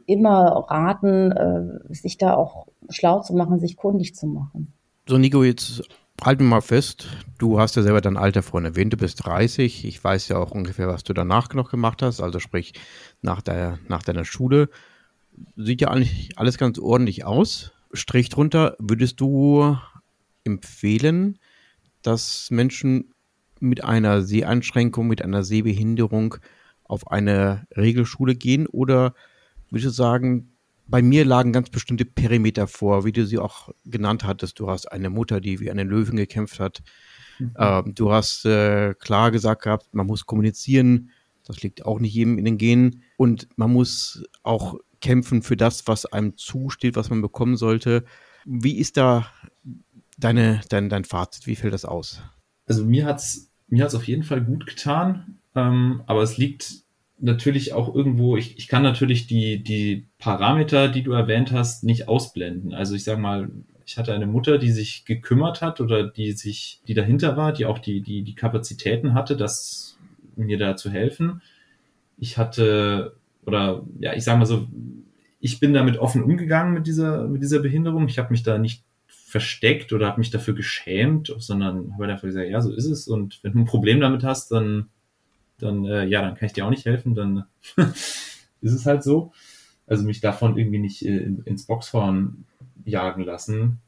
immer 0.05 0.65
raten, 0.69 1.31
äh, 1.31 1.93
sich 1.93 2.17
da 2.17 2.33
auch 2.33 2.67
schlau 2.89 3.21
zu 3.21 3.33
machen, 3.33 3.59
sich 3.59 3.77
kundig 3.77 4.15
zu 4.15 4.27
machen. 4.27 4.73
So, 5.07 5.17
Nico, 5.17 5.43
jetzt 5.43 5.83
halten 6.21 6.43
wir 6.43 6.49
mal 6.49 6.61
fest, 6.61 7.07
du 7.37 7.59
hast 7.59 7.77
ja 7.77 7.81
selber 7.81 8.01
dein 8.01 8.17
Alter 8.17 8.43
vorhin 8.43 8.65
erwähnt, 8.65 8.91
du 8.91 8.97
bist 8.97 9.25
30. 9.25 9.85
Ich 9.85 10.03
weiß 10.03 10.27
ja 10.27 10.37
auch 10.37 10.51
ungefähr, 10.51 10.89
was 10.89 11.05
du 11.05 11.13
danach 11.13 11.53
noch 11.53 11.71
gemacht 11.71 12.01
hast, 12.01 12.19
also 12.19 12.39
sprich 12.39 12.73
nach, 13.21 13.41
der, 13.41 13.79
nach 13.87 14.03
deiner 14.03 14.25
Schule. 14.25 14.69
Sieht 15.55 15.81
ja 15.81 15.89
eigentlich 15.89 16.37
alles 16.37 16.57
ganz 16.57 16.79
ordentlich 16.79 17.25
aus. 17.25 17.71
Strich 17.93 18.29
drunter, 18.29 18.75
würdest 18.79 19.19
du 19.19 19.77
empfehlen, 20.43 21.39
dass 22.01 22.49
Menschen 22.51 23.13
mit 23.59 23.83
einer 23.83 24.21
Seheinschränkung, 24.21 25.07
mit 25.07 25.21
einer 25.21 25.43
Sehbehinderung 25.43 26.35
auf 26.83 27.07
eine 27.11 27.67
Regelschule 27.75 28.35
gehen 28.35 28.67
oder 28.67 29.13
würde 29.69 29.87
ich 29.87 29.93
sagen, 29.93 30.51
bei 30.87 31.01
mir 31.03 31.23
lagen 31.23 31.53
ganz 31.53 31.69
bestimmte 31.69 32.05
Perimeter 32.05 32.67
vor, 32.67 33.05
wie 33.05 33.11
du 33.11 33.25
sie 33.25 33.37
auch 33.37 33.69
genannt 33.85 34.23
hattest. 34.23 34.59
Du 34.59 34.69
hast 34.69 34.91
eine 34.91 35.11
Mutter, 35.11 35.39
die 35.39 35.59
wie 35.59 35.69
eine 35.69 35.83
Löwen 35.83 36.17
gekämpft 36.17 36.59
hat. 36.59 36.81
Mhm. 37.37 37.53
Ähm, 37.57 37.95
du 37.95 38.11
hast 38.11 38.45
äh, 38.45 38.95
klar 38.95 39.29
gesagt 39.29 39.63
gehabt, 39.63 39.93
man 39.93 40.07
muss 40.07 40.25
kommunizieren. 40.25 41.11
Das 41.45 41.61
liegt 41.61 41.85
auch 41.85 41.99
nicht 41.99 42.13
jedem 42.13 42.39
in 42.39 42.45
den 42.45 42.57
Genen. 42.57 43.03
Und 43.17 43.47
man 43.55 43.71
muss 43.71 44.23
auch 44.41 44.79
kämpfen 45.01 45.41
für 45.41 45.57
das, 45.57 45.87
was 45.87 46.05
einem 46.05 46.37
zusteht, 46.37 46.95
was 46.95 47.09
man 47.09 47.21
bekommen 47.21 47.57
sollte. 47.57 48.03
Wie 48.45 48.77
ist 48.77 48.97
da 48.97 49.27
deine, 50.17 50.61
dein, 50.69 50.89
dein 50.89 51.05
Fazit? 51.05 51.47
Wie 51.47 51.55
fällt 51.55 51.73
das 51.73 51.85
aus? 51.85 52.21
Also 52.67 52.85
mir 52.85 53.05
hat 53.05 53.19
es 53.19 53.49
mir 53.69 53.83
hat's 53.83 53.95
auf 53.95 54.07
jeden 54.07 54.23
Fall 54.23 54.41
gut 54.41 54.65
getan, 54.65 55.37
ähm, 55.55 56.03
aber 56.07 56.23
es 56.23 56.37
liegt 56.37 56.73
natürlich 57.19 57.73
auch 57.73 57.93
irgendwo, 57.93 58.37
ich, 58.37 58.57
ich 58.57 58.67
kann 58.67 58.83
natürlich 58.83 59.27
die, 59.27 59.61
die 59.61 60.07
Parameter, 60.17 60.87
die 60.87 61.03
du 61.03 61.11
erwähnt 61.11 61.51
hast, 61.51 61.83
nicht 61.83 62.07
ausblenden. 62.07 62.73
Also 62.73 62.95
ich 62.95 63.03
sage 63.03 63.19
mal, 63.19 63.49
ich 63.85 63.97
hatte 63.97 64.13
eine 64.13 64.27
Mutter, 64.27 64.57
die 64.57 64.71
sich 64.71 65.05
gekümmert 65.05 65.61
hat 65.61 65.81
oder 65.81 66.07
die 66.07 66.31
sich, 66.31 66.81
die 66.87 66.93
dahinter 66.93 67.35
war, 67.37 67.51
die 67.51 67.65
auch 67.65 67.79
die, 67.79 68.01
die, 68.01 68.23
die 68.23 68.35
Kapazitäten 68.35 69.13
hatte, 69.13 69.35
das 69.35 69.97
mir 70.35 70.57
da 70.57 70.75
zu 70.75 70.89
helfen. 70.89 71.41
Ich 72.17 72.37
hatte, 72.37 73.17
oder 73.45 73.83
ja, 73.99 74.13
ich 74.13 74.23
sage 74.23 74.39
mal 74.39 74.45
so, 74.45 74.67
ich 75.39 75.59
bin 75.59 75.73
damit 75.73 75.97
offen 75.97 76.23
umgegangen 76.23 76.73
mit 76.73 76.87
dieser, 76.87 77.27
mit 77.27 77.41
dieser 77.41 77.59
Behinderung. 77.59 78.07
Ich 78.07 78.19
habe 78.19 78.31
mich 78.31 78.43
da 78.43 78.57
nicht 78.57 78.83
versteckt 79.07 79.93
oder 79.93 80.07
habe 80.07 80.19
mich 80.19 80.31
dafür 80.31 80.53
geschämt, 80.53 81.33
sondern 81.37 81.93
habe 81.93 82.07
einfach 82.07 82.23
gesagt, 82.23 82.49
ja, 82.49 82.61
so 82.61 82.73
ist 82.73 82.85
es. 82.85 83.07
Und 83.07 83.39
wenn 83.43 83.53
du 83.53 83.59
ein 83.59 83.65
Problem 83.65 84.01
damit 84.01 84.23
hast, 84.23 84.51
dann 84.51 84.89
dann 85.61 85.85
äh, 85.85 86.05
ja, 86.05 86.21
dann 86.21 86.35
kann 86.35 86.47
ich 86.47 86.53
dir 86.53 86.65
auch 86.65 86.69
nicht 86.69 86.85
helfen, 86.85 87.15
dann 87.15 87.45
ist 88.61 88.73
es 88.73 88.85
halt 88.85 89.03
so. 89.03 89.31
Also 89.87 90.03
mich 90.03 90.21
davon 90.21 90.57
irgendwie 90.57 90.79
nicht 90.79 91.03
äh, 91.05 91.29
ins 91.45 91.65
Boxhorn 91.65 92.45
jagen 92.85 93.23
lassen. 93.23 93.79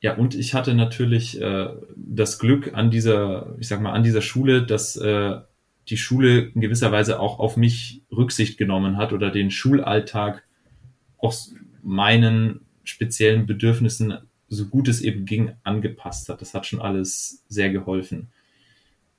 Ja, 0.00 0.16
und 0.16 0.34
ich 0.34 0.54
hatte 0.54 0.74
natürlich 0.74 1.40
äh, 1.40 1.70
das 1.96 2.38
Glück 2.38 2.74
an 2.74 2.90
dieser, 2.90 3.54
ich 3.58 3.68
sag 3.68 3.80
mal, 3.80 3.92
an 3.92 4.04
dieser 4.04 4.22
Schule, 4.22 4.64
dass 4.64 4.96
äh, 4.96 5.38
die 5.90 5.96
Schule 5.96 6.50
in 6.54 6.60
gewisser 6.60 6.92
Weise 6.92 7.20
auch 7.20 7.38
auf 7.38 7.56
mich 7.56 8.02
Rücksicht 8.12 8.58
genommen 8.58 8.96
hat 8.96 9.12
oder 9.12 9.30
den 9.30 9.50
Schulalltag 9.50 10.44
aus 11.16 11.54
meinen 11.82 12.60
speziellen 12.84 13.46
Bedürfnissen, 13.46 14.18
so 14.48 14.66
gut 14.66 14.88
es 14.88 15.02
eben 15.02 15.24
ging, 15.24 15.52
angepasst 15.62 16.28
hat. 16.28 16.40
Das 16.40 16.54
hat 16.54 16.66
schon 16.66 16.80
alles 16.80 17.44
sehr 17.48 17.70
geholfen. 17.70 18.28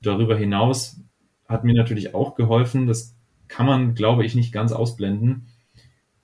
Darüber 0.01 0.38
hinaus 0.38 0.99
hat 1.47 1.63
mir 1.63 1.73
natürlich 1.73 2.13
auch 2.13 2.36
geholfen, 2.36 2.88
das 2.88 3.15
kann 3.47 3.65
man, 3.65 3.95
glaube 3.95 4.25
ich, 4.25 4.36
nicht 4.36 4.53
ganz 4.53 4.71
ausblenden, 4.71 5.47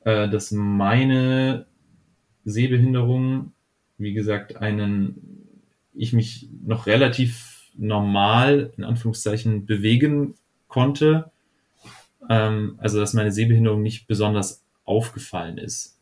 äh, 0.02 0.30
dass 0.30 0.52
meine 0.52 1.66
Sehbehinderung, 2.46 3.52
wie 3.98 4.14
gesagt, 4.14 4.58
einen, 4.58 5.50
ich 5.94 6.14
mich 6.14 6.50
noch 6.64 6.86
relativ 6.86 7.55
normal, 7.78 8.74
in 8.78 8.84
Anführungszeichen, 8.84 9.66
bewegen 9.66 10.36
konnte. 10.68 11.32
Ähm, 12.30 12.76
also, 12.78 13.00
dass 13.00 13.14
meine 13.14 13.32
Sehbehinderung 13.32 13.82
nicht 13.82 14.08
besonders 14.08 14.64
aufgefallen 14.86 15.58
ist 15.58 15.96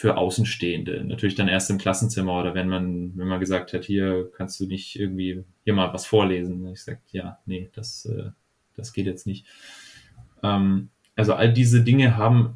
für 0.00 0.16
Außenstehende. 0.16 1.04
Natürlich 1.04 1.34
dann 1.34 1.48
erst 1.48 1.68
im 1.68 1.76
Klassenzimmer 1.76 2.40
oder 2.40 2.54
wenn 2.54 2.68
man, 2.68 3.16
wenn 3.18 3.28
man 3.28 3.38
gesagt 3.40 3.74
hat, 3.74 3.84
hier 3.84 4.30
kannst 4.34 4.58
du 4.58 4.66
nicht 4.66 4.98
irgendwie 4.98 5.44
hier 5.64 5.74
mal 5.74 5.92
was 5.92 6.06
vorlesen. 6.06 6.66
Ich 6.68 6.82
sag, 6.82 7.00
ja, 7.12 7.38
nee, 7.44 7.68
das, 7.74 8.06
äh, 8.06 8.30
das 8.76 8.92
geht 8.94 9.06
jetzt 9.06 9.26
nicht. 9.26 9.46
Ähm, 10.42 10.88
also 11.16 11.34
all 11.34 11.52
diese 11.52 11.82
Dinge 11.82 12.16
haben 12.16 12.54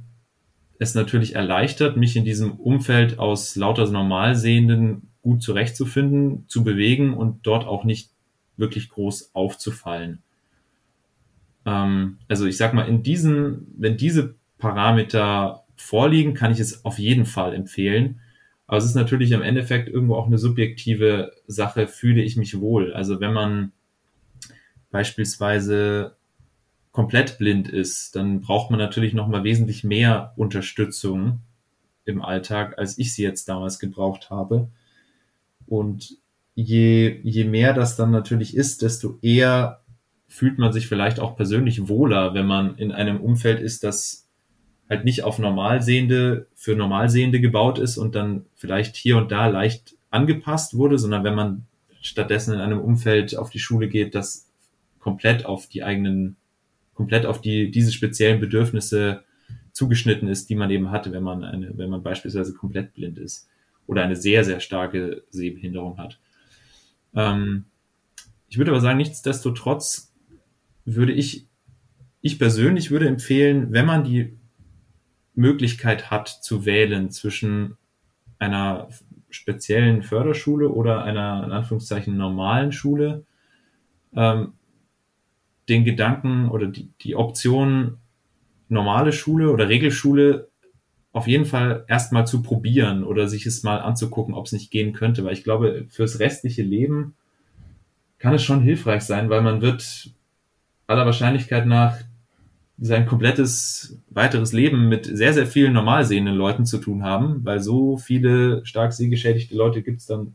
es 0.78 0.94
natürlich 0.94 1.34
erleichtert, 1.34 1.98
mich 1.98 2.16
in 2.16 2.24
diesem 2.24 2.52
Umfeld 2.52 3.18
aus 3.18 3.56
lauter 3.56 3.90
Normalsehenden 3.90 5.10
gut 5.20 5.42
zurechtzufinden, 5.42 6.48
zu 6.48 6.64
bewegen 6.64 7.14
und 7.14 7.46
dort 7.46 7.66
auch 7.66 7.84
nicht 7.84 8.13
wirklich 8.56 8.88
groß 8.88 9.34
aufzufallen. 9.34 10.22
Ähm, 11.66 12.18
also 12.28 12.46
ich 12.46 12.56
sag 12.56 12.74
mal, 12.74 12.88
in 12.88 13.02
diesen, 13.02 13.66
wenn 13.76 13.96
diese 13.96 14.34
Parameter 14.58 15.64
vorliegen, 15.76 16.34
kann 16.34 16.52
ich 16.52 16.60
es 16.60 16.84
auf 16.84 16.98
jeden 16.98 17.26
Fall 17.26 17.54
empfehlen. 17.54 18.20
Aber 18.66 18.78
es 18.78 18.84
ist 18.84 18.94
natürlich 18.94 19.32
im 19.32 19.42
Endeffekt 19.42 19.88
irgendwo 19.88 20.14
auch 20.14 20.26
eine 20.26 20.38
subjektive 20.38 21.32
Sache, 21.46 21.86
fühle 21.86 22.22
ich 22.22 22.36
mich 22.36 22.60
wohl. 22.60 22.92
Also 22.94 23.20
wenn 23.20 23.32
man 23.32 23.72
beispielsweise 24.90 26.16
komplett 26.92 27.38
blind 27.38 27.68
ist, 27.68 28.14
dann 28.16 28.40
braucht 28.40 28.70
man 28.70 28.78
natürlich 28.78 29.12
noch 29.12 29.26
mal 29.26 29.44
wesentlich 29.44 29.84
mehr 29.84 30.32
Unterstützung 30.36 31.40
im 32.04 32.22
Alltag, 32.22 32.78
als 32.78 32.98
ich 32.98 33.14
sie 33.14 33.22
jetzt 33.22 33.48
damals 33.48 33.78
gebraucht 33.78 34.30
habe. 34.30 34.68
Und 35.66 36.18
je, 36.54 37.20
je 37.22 37.44
mehr 37.44 37.72
das 37.72 37.96
dann 37.96 38.10
natürlich 38.10 38.56
ist, 38.56 38.82
desto 38.82 39.18
eher 39.22 39.80
fühlt 40.28 40.58
man 40.58 40.72
sich 40.72 40.88
vielleicht 40.88 41.20
auch 41.20 41.36
persönlich 41.36 41.88
wohler, 41.88 42.34
wenn 42.34 42.46
man 42.46 42.76
in 42.76 42.92
einem 42.92 43.20
Umfeld 43.20 43.60
ist, 43.60 43.84
das 43.84 44.28
halt 44.88 45.04
nicht 45.04 45.24
auf 45.24 45.38
Normalsehende 45.38 46.46
für 46.54 46.76
Normalsehende 46.76 47.40
gebaut 47.40 47.78
ist 47.78 47.96
und 47.96 48.14
dann 48.14 48.46
vielleicht 48.54 48.96
hier 48.96 49.16
und 49.16 49.30
da 49.30 49.46
leicht 49.46 49.96
angepasst 50.10 50.76
wurde, 50.76 50.98
sondern 50.98 51.24
wenn 51.24 51.34
man 51.34 51.66
stattdessen 52.00 52.54
in 52.54 52.60
einem 52.60 52.80
Umfeld 52.80 53.36
auf 53.36 53.50
die 53.50 53.58
Schule 53.58 53.88
geht, 53.88 54.14
das 54.14 54.50
komplett 54.98 55.46
auf 55.46 55.68
die 55.68 55.82
eigenen, 55.82 56.36
komplett 56.94 57.26
auf 57.26 57.40
die, 57.40 57.70
diese 57.70 57.92
speziellen 57.92 58.40
Bedürfnisse 58.40 59.24
zugeschnitten 59.72 60.28
ist, 60.28 60.50
die 60.50 60.54
man 60.54 60.70
eben 60.70 60.90
hatte, 60.90 61.12
wenn 61.12 61.22
man 61.22 61.44
eine, 61.44 61.76
wenn 61.76 61.90
man 61.90 62.02
beispielsweise 62.02 62.54
komplett 62.54 62.94
blind 62.94 63.18
ist 63.18 63.48
oder 63.86 64.02
eine 64.02 64.16
sehr, 64.16 64.44
sehr 64.44 64.60
starke 64.60 65.24
Sehbehinderung 65.30 65.98
hat. 65.98 66.18
Ähm, 67.14 67.66
ich 68.48 68.58
würde 68.58 68.70
aber 68.70 68.80
sagen, 68.80 68.98
nichtsdestotrotz 68.98 70.14
würde 70.84 71.12
ich, 71.12 71.46
ich 72.20 72.38
persönlich 72.38 72.90
würde 72.90 73.08
empfehlen, 73.08 73.72
wenn 73.72 73.86
man 73.86 74.04
die 74.04 74.38
Möglichkeit 75.34 76.10
hat 76.10 76.28
zu 76.28 76.64
wählen 76.64 77.10
zwischen 77.10 77.76
einer 78.38 78.88
speziellen 79.30 80.02
Förderschule 80.02 80.68
oder 80.68 81.02
einer 81.02 81.42
in 81.44 81.52
Anführungszeichen 81.52 82.16
normalen 82.16 82.72
Schule, 82.72 83.24
ähm, 84.14 84.52
den 85.68 85.84
Gedanken 85.84 86.48
oder 86.48 86.66
die, 86.66 86.90
die 87.00 87.16
Option 87.16 87.98
normale 88.68 89.12
Schule 89.12 89.50
oder 89.50 89.68
Regelschule 89.68 90.48
auf 91.14 91.26
jeden 91.28 91.46
Fall 91.46 91.84
erstmal 91.88 92.26
zu 92.26 92.42
probieren 92.42 93.04
oder 93.04 93.28
sich 93.28 93.46
es 93.46 93.62
mal 93.62 93.78
anzugucken, 93.78 94.34
ob 94.34 94.46
es 94.46 94.52
nicht 94.52 94.70
gehen 94.70 94.92
könnte, 94.92 95.24
weil 95.24 95.32
ich 95.32 95.44
glaube, 95.44 95.86
fürs 95.88 96.18
restliche 96.18 96.62
Leben 96.62 97.14
kann 98.18 98.34
es 98.34 98.42
schon 98.42 98.60
hilfreich 98.60 99.02
sein, 99.02 99.30
weil 99.30 99.40
man 99.40 99.60
wird 99.60 100.10
aller 100.86 101.06
Wahrscheinlichkeit 101.06 101.66
nach 101.66 101.98
sein 102.78 103.06
komplettes 103.06 104.00
weiteres 104.10 104.52
Leben 104.52 104.88
mit 104.88 105.06
sehr, 105.06 105.32
sehr 105.32 105.46
vielen 105.46 105.72
normal 105.72 106.04
sehenden 106.04 106.34
Leuten 106.34 106.66
zu 106.66 106.78
tun 106.78 107.04
haben, 107.04 107.44
weil 107.44 107.60
so 107.60 107.96
viele 107.96 108.66
stark 108.66 108.92
sehgeschädigte 108.92 109.54
Leute 109.54 109.82
gibt 109.82 110.00
es 110.00 110.06
dann 110.06 110.34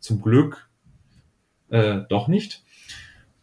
zum 0.00 0.20
Glück 0.20 0.68
äh, 1.68 2.00
doch 2.08 2.26
nicht. 2.26 2.64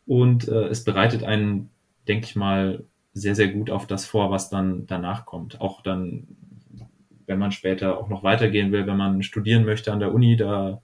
Und 0.05 0.49
äh, 0.49 0.67
es 0.67 0.83
bereitet 0.83 1.23
einen, 1.23 1.69
denke 2.07 2.25
ich 2.25 2.35
mal, 2.35 2.83
sehr, 3.13 3.33
sehr 3.33 3.47
gut 3.47 3.69
auf 3.69 3.87
das 3.87 4.05
vor, 4.05 4.29
was 4.29 4.49
dann 4.49 4.85
danach 4.87 5.25
kommt. 5.25 5.61
Auch 5.61 5.81
dann, 5.81 6.27
wenn 7.27 7.39
man 7.39 7.51
später 7.51 7.97
auch 7.97 8.09
noch 8.09 8.23
weitergehen 8.23 8.71
will, 8.71 8.87
wenn 8.87 8.97
man 8.97 9.23
studieren 9.23 9.65
möchte 9.65 9.91
an 9.91 9.99
der 9.99 10.13
Uni, 10.13 10.35
da, 10.35 10.81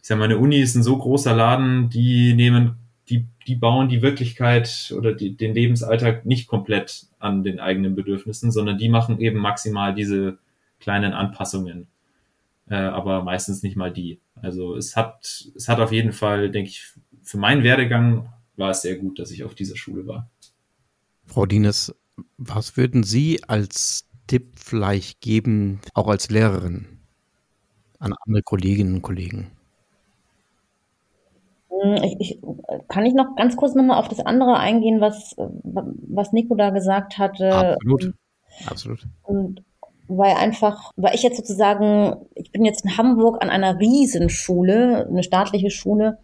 ich 0.00 0.06
sage 0.06 0.18
mal, 0.18 0.26
eine 0.26 0.38
Uni 0.38 0.58
ist 0.58 0.74
ein 0.74 0.82
so 0.82 0.96
großer 0.96 1.34
Laden, 1.34 1.90
die 1.90 2.34
nehmen 2.34 2.76
die, 3.08 3.26
die 3.46 3.56
bauen 3.56 3.88
die 3.88 4.02
Wirklichkeit 4.02 4.92
oder 4.96 5.14
die, 5.14 5.36
den 5.36 5.54
Lebensalltag 5.54 6.26
nicht 6.26 6.46
komplett 6.46 7.06
an 7.18 7.42
den 7.42 7.60
eigenen 7.60 7.94
Bedürfnissen, 7.94 8.52
sondern 8.52 8.78
die 8.78 8.88
machen 8.88 9.20
eben 9.20 9.38
maximal 9.38 9.94
diese 9.94 10.38
kleinen 10.78 11.12
Anpassungen, 11.12 11.88
äh, 12.68 12.74
aber 12.74 13.22
meistens 13.24 13.62
nicht 13.62 13.76
mal 13.76 13.92
die. 13.92 14.20
Also 14.36 14.76
es 14.76 14.96
hat, 14.96 15.48
es 15.56 15.68
hat 15.68 15.80
auf 15.80 15.92
jeden 15.92 16.12
Fall, 16.12 16.50
denke 16.50 16.70
ich, 16.70 16.92
für 17.22 17.38
meinen 17.38 17.62
Werdegang 17.62 18.28
war 18.56 18.70
es 18.70 18.82
sehr 18.82 18.96
gut, 18.96 19.18
dass 19.18 19.30
ich 19.30 19.44
auf 19.44 19.54
dieser 19.54 19.76
Schule 19.76 20.06
war. 20.06 20.30
Frau 21.26 21.46
Dienes, 21.46 21.94
was 22.36 22.76
würden 22.76 23.02
Sie 23.02 23.42
als 23.44 24.07
Tipp 24.28 24.52
vielleicht 24.56 25.20
geben, 25.20 25.80
auch 25.94 26.06
als 26.06 26.30
Lehrerin, 26.30 26.86
an 27.98 28.14
andere 28.24 28.42
Kolleginnen 28.42 28.94
und 28.94 29.02
Kollegen? 29.02 29.50
Hm, 31.70 32.02
ich, 32.04 32.16
ich, 32.20 32.38
kann 32.88 33.04
ich 33.04 33.14
noch 33.14 33.34
ganz 33.36 33.56
kurz 33.56 33.74
nochmal 33.74 33.98
auf 33.98 34.08
das 34.08 34.20
andere 34.20 34.56
eingehen, 34.56 35.00
was, 35.00 35.34
was 35.36 36.32
Nico 36.32 36.54
da 36.54 36.70
gesagt 36.70 37.18
hatte? 37.18 37.74
Absolut. 37.74 38.14
Absolut. 38.66 39.06
Und 39.22 39.64
weil 40.08 40.34
einfach, 40.34 40.92
weil 40.96 41.14
ich 41.14 41.22
jetzt 41.22 41.36
sozusagen, 41.36 42.16
ich 42.34 42.50
bin 42.50 42.64
jetzt 42.64 42.84
in 42.84 42.96
Hamburg 42.96 43.42
an 43.42 43.50
einer 43.50 43.78
Riesenschule, 43.78 45.06
eine 45.06 45.22
staatliche 45.22 45.70
Schule, 45.70 46.18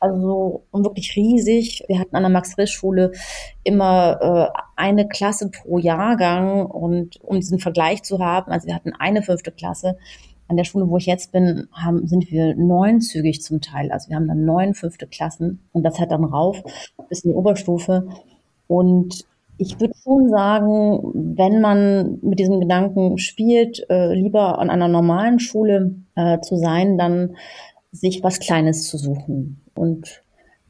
also 0.00 0.64
wirklich 0.72 1.14
riesig. 1.14 1.84
Wir 1.86 2.00
hatten 2.00 2.16
an 2.16 2.22
der 2.22 2.30
Max-Frisch-Schule 2.30 3.12
immer 3.62 4.50
äh, 4.54 4.58
eine 4.76 5.06
Klasse 5.06 5.50
pro 5.50 5.78
Jahrgang 5.78 6.66
und 6.66 7.22
um 7.22 7.36
diesen 7.36 7.58
Vergleich 7.58 8.02
zu 8.02 8.18
haben, 8.18 8.50
also 8.50 8.66
wir 8.66 8.74
hatten 8.74 8.92
eine 8.98 9.22
fünfte 9.22 9.52
Klasse. 9.52 9.96
An 10.48 10.56
der 10.56 10.64
Schule, 10.64 10.88
wo 10.88 10.96
ich 10.96 11.06
jetzt 11.06 11.30
bin, 11.30 11.68
haben, 11.72 12.08
sind 12.08 12.28
wir 12.32 12.56
neunzügig 12.56 13.40
zum 13.40 13.60
Teil. 13.60 13.92
Also 13.92 14.08
wir 14.08 14.16
haben 14.16 14.26
dann 14.26 14.44
neun 14.44 14.74
fünfte 14.74 15.06
Klassen 15.06 15.60
und 15.72 15.84
das 15.84 16.00
hat 16.00 16.10
dann 16.10 16.24
rauf 16.24 16.60
bis 17.08 17.20
in 17.20 17.30
die 17.30 17.36
Oberstufe. 17.36 18.08
Und 18.66 19.24
ich 19.58 19.78
würde 19.78 19.94
schon 20.02 20.30
sagen, 20.30 21.36
wenn 21.36 21.60
man 21.60 22.18
mit 22.22 22.38
diesem 22.38 22.60
Gedanken 22.60 23.18
spielt, 23.18 23.84
äh, 23.90 24.14
lieber 24.14 24.58
an 24.58 24.70
einer 24.70 24.88
normalen 24.88 25.38
Schule 25.38 25.96
äh, 26.16 26.40
zu 26.40 26.56
sein, 26.56 26.96
dann 26.96 27.36
sich 27.92 28.22
was 28.22 28.38
Kleines 28.38 28.88
zu 28.88 28.98
suchen. 28.98 29.60
Und 29.74 30.22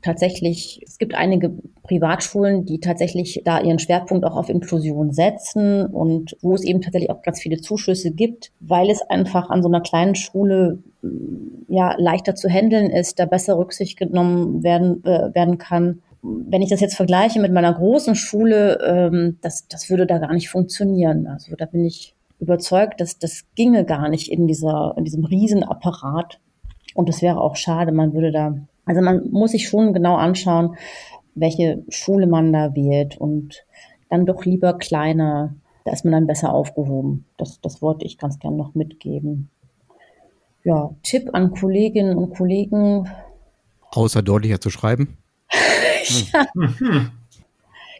tatsächlich, 0.03 0.81
es 0.87 0.99
gibt 0.99 1.15
einige 1.15 1.53
Privatschulen, 1.83 2.65
die 2.65 2.81
tatsächlich 2.81 3.43
da 3.45 3.61
ihren 3.61 3.79
Schwerpunkt 3.79 4.25
auch 4.25 4.37
auf 4.37 4.49
Inklusion 4.49 5.13
setzen 5.13 5.87
und 5.87 6.37
wo 6.41 6.55
es 6.55 6.65
eben 6.65 6.81
tatsächlich 6.81 7.11
auch 7.11 7.23
ganz 7.23 7.41
viele 7.41 7.61
Zuschüsse 7.61 8.11
gibt, 8.11 8.53
weil 8.61 8.91
es 8.91 9.03
einfach 9.03 9.51
an 9.51 9.63
so 9.63 9.69
einer 9.69 9.81
kleinen 9.81 10.15
Schule 10.15 10.79
ja 11.69 11.95
leichter 11.99 12.35
zu 12.35 12.49
handeln 12.49 12.91
ist, 12.91 13.19
da 13.19 13.27
besser 13.27 13.59
Rücksicht 13.59 13.99
genommen 13.99 14.63
werden, 14.63 15.05
äh, 15.05 15.35
werden 15.35 15.59
kann. 15.59 16.03
Wenn 16.23 16.63
ich 16.63 16.69
das 16.69 16.81
jetzt 16.81 16.97
vergleiche 16.97 17.41
mit 17.41 17.53
meiner 17.53 17.73
großen 17.73 18.15
Schule, 18.15 18.79
ähm, 18.85 19.39
das, 19.41 19.69
das 19.69 19.89
würde 19.89 20.07
da 20.07 20.19
gar 20.19 20.33
nicht 20.33 20.51
funktionieren. 20.51 21.27
Also 21.27 21.57
da 21.57 21.65
bin 21.65 21.85
ich 21.85 22.15
überzeugt, 22.39 23.01
dass 23.01 23.19
das 23.19 23.45
ginge 23.55 23.85
gar 23.85 24.09
nicht 24.09 24.31
in 24.31 24.47
dieser, 24.47 24.95
in 24.97 25.05
diesem 25.05 25.25
Riesenapparat. 25.25 26.41
Und 26.95 27.09
es 27.09 27.23
wäre 27.23 27.41
auch 27.41 27.57
schade, 27.57 27.93
man 27.93 28.13
würde 28.13 28.33
da 28.33 28.55
also 28.91 29.03
man 29.03 29.31
muss 29.31 29.53
sich 29.53 29.69
schon 29.69 29.93
genau 29.93 30.17
anschauen, 30.17 30.77
welche 31.37 31.85
Schule 31.89 32.27
man 32.27 32.53
da 32.53 32.75
wählt 32.75 33.17
und 33.17 33.65
dann 34.09 34.27
doch 34.27 34.45
lieber 34.45 34.75
kleiner, 34.79 35.55
da 35.85 35.93
ist 35.93 36.05
man 36.05 36.13
dann 36.13 36.27
besser 36.27 36.53
aufgehoben. 36.53 37.25
Das, 37.37 37.61
das 37.61 37.83
wollte 37.83 38.05
ich 38.05 38.19
ganz 38.19 38.41
gern 38.41 38.57
noch 38.57 38.75
mitgeben. 38.75 39.49
Ja, 40.65 40.91
Tipp 41.05 41.31
an 41.33 41.53
Kolleginnen 41.53 42.19
und 42.19 42.35
Kollegen. 42.37 43.09
Außer 43.93 44.23
deutlicher 44.23 44.61
zu 44.61 44.71
schreiben. 44.71 45.17
ja. 46.33 46.47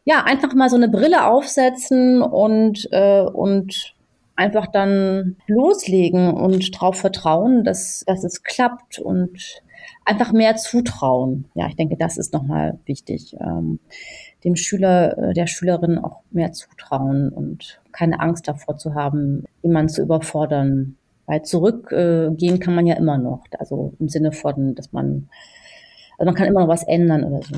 ja, 0.05 0.25
einfach 0.25 0.55
mal 0.55 0.69
so 0.69 0.77
eine 0.77 0.89
Brille 0.89 1.27
aufsetzen 1.27 2.21
und, 2.21 2.89
äh, 2.91 3.23
und 3.23 3.95
einfach 4.41 4.69
dann 4.69 5.37
loslegen 5.47 6.33
und 6.33 6.75
darauf 6.75 6.97
vertrauen, 6.97 7.63
dass, 7.63 8.05
dass 8.07 8.25
es 8.25 8.43
klappt 8.43 8.99
und 8.99 9.63
einfach 10.07 10.33
mehr 10.33 10.57
zutrauen. 10.57 11.45
Ja, 11.55 11.69
ich 11.69 11.77
denke, 11.77 11.99
das 11.99 12.17
ist 12.17 12.33
nochmal 12.33 12.79
wichtig. 12.87 13.37
Ähm, 13.39 13.81
dem 14.43 14.57
Schüler, 14.57 15.19
äh, 15.19 15.35
der 15.35 15.47
Schülerin 15.47 15.99
auch 15.99 16.23
mehr 16.31 16.53
zutrauen 16.53 17.29
und 17.29 17.83
keine 17.93 18.19
Angst 18.21 18.49
davor 18.49 18.79
zu 18.79 18.95
haben, 18.95 19.45
jemanden 19.63 19.91
zu 19.91 20.01
überfordern. 20.01 20.97
Weil 21.27 21.43
zurückgehen 21.43 22.57
äh, 22.57 22.59
kann 22.59 22.75
man 22.75 22.87
ja 22.87 22.97
immer 22.97 23.19
noch. 23.19 23.45
Also 23.59 23.93
im 24.01 24.09
Sinne 24.09 24.33
von, 24.33 24.75
dass 24.75 24.91
man, 24.93 25.29
also 26.17 26.25
man 26.25 26.35
kann 26.35 26.49
immer 26.49 26.61
noch 26.61 26.69
was 26.69 26.83
ändern 26.85 27.25
oder 27.25 27.43
so. 27.43 27.57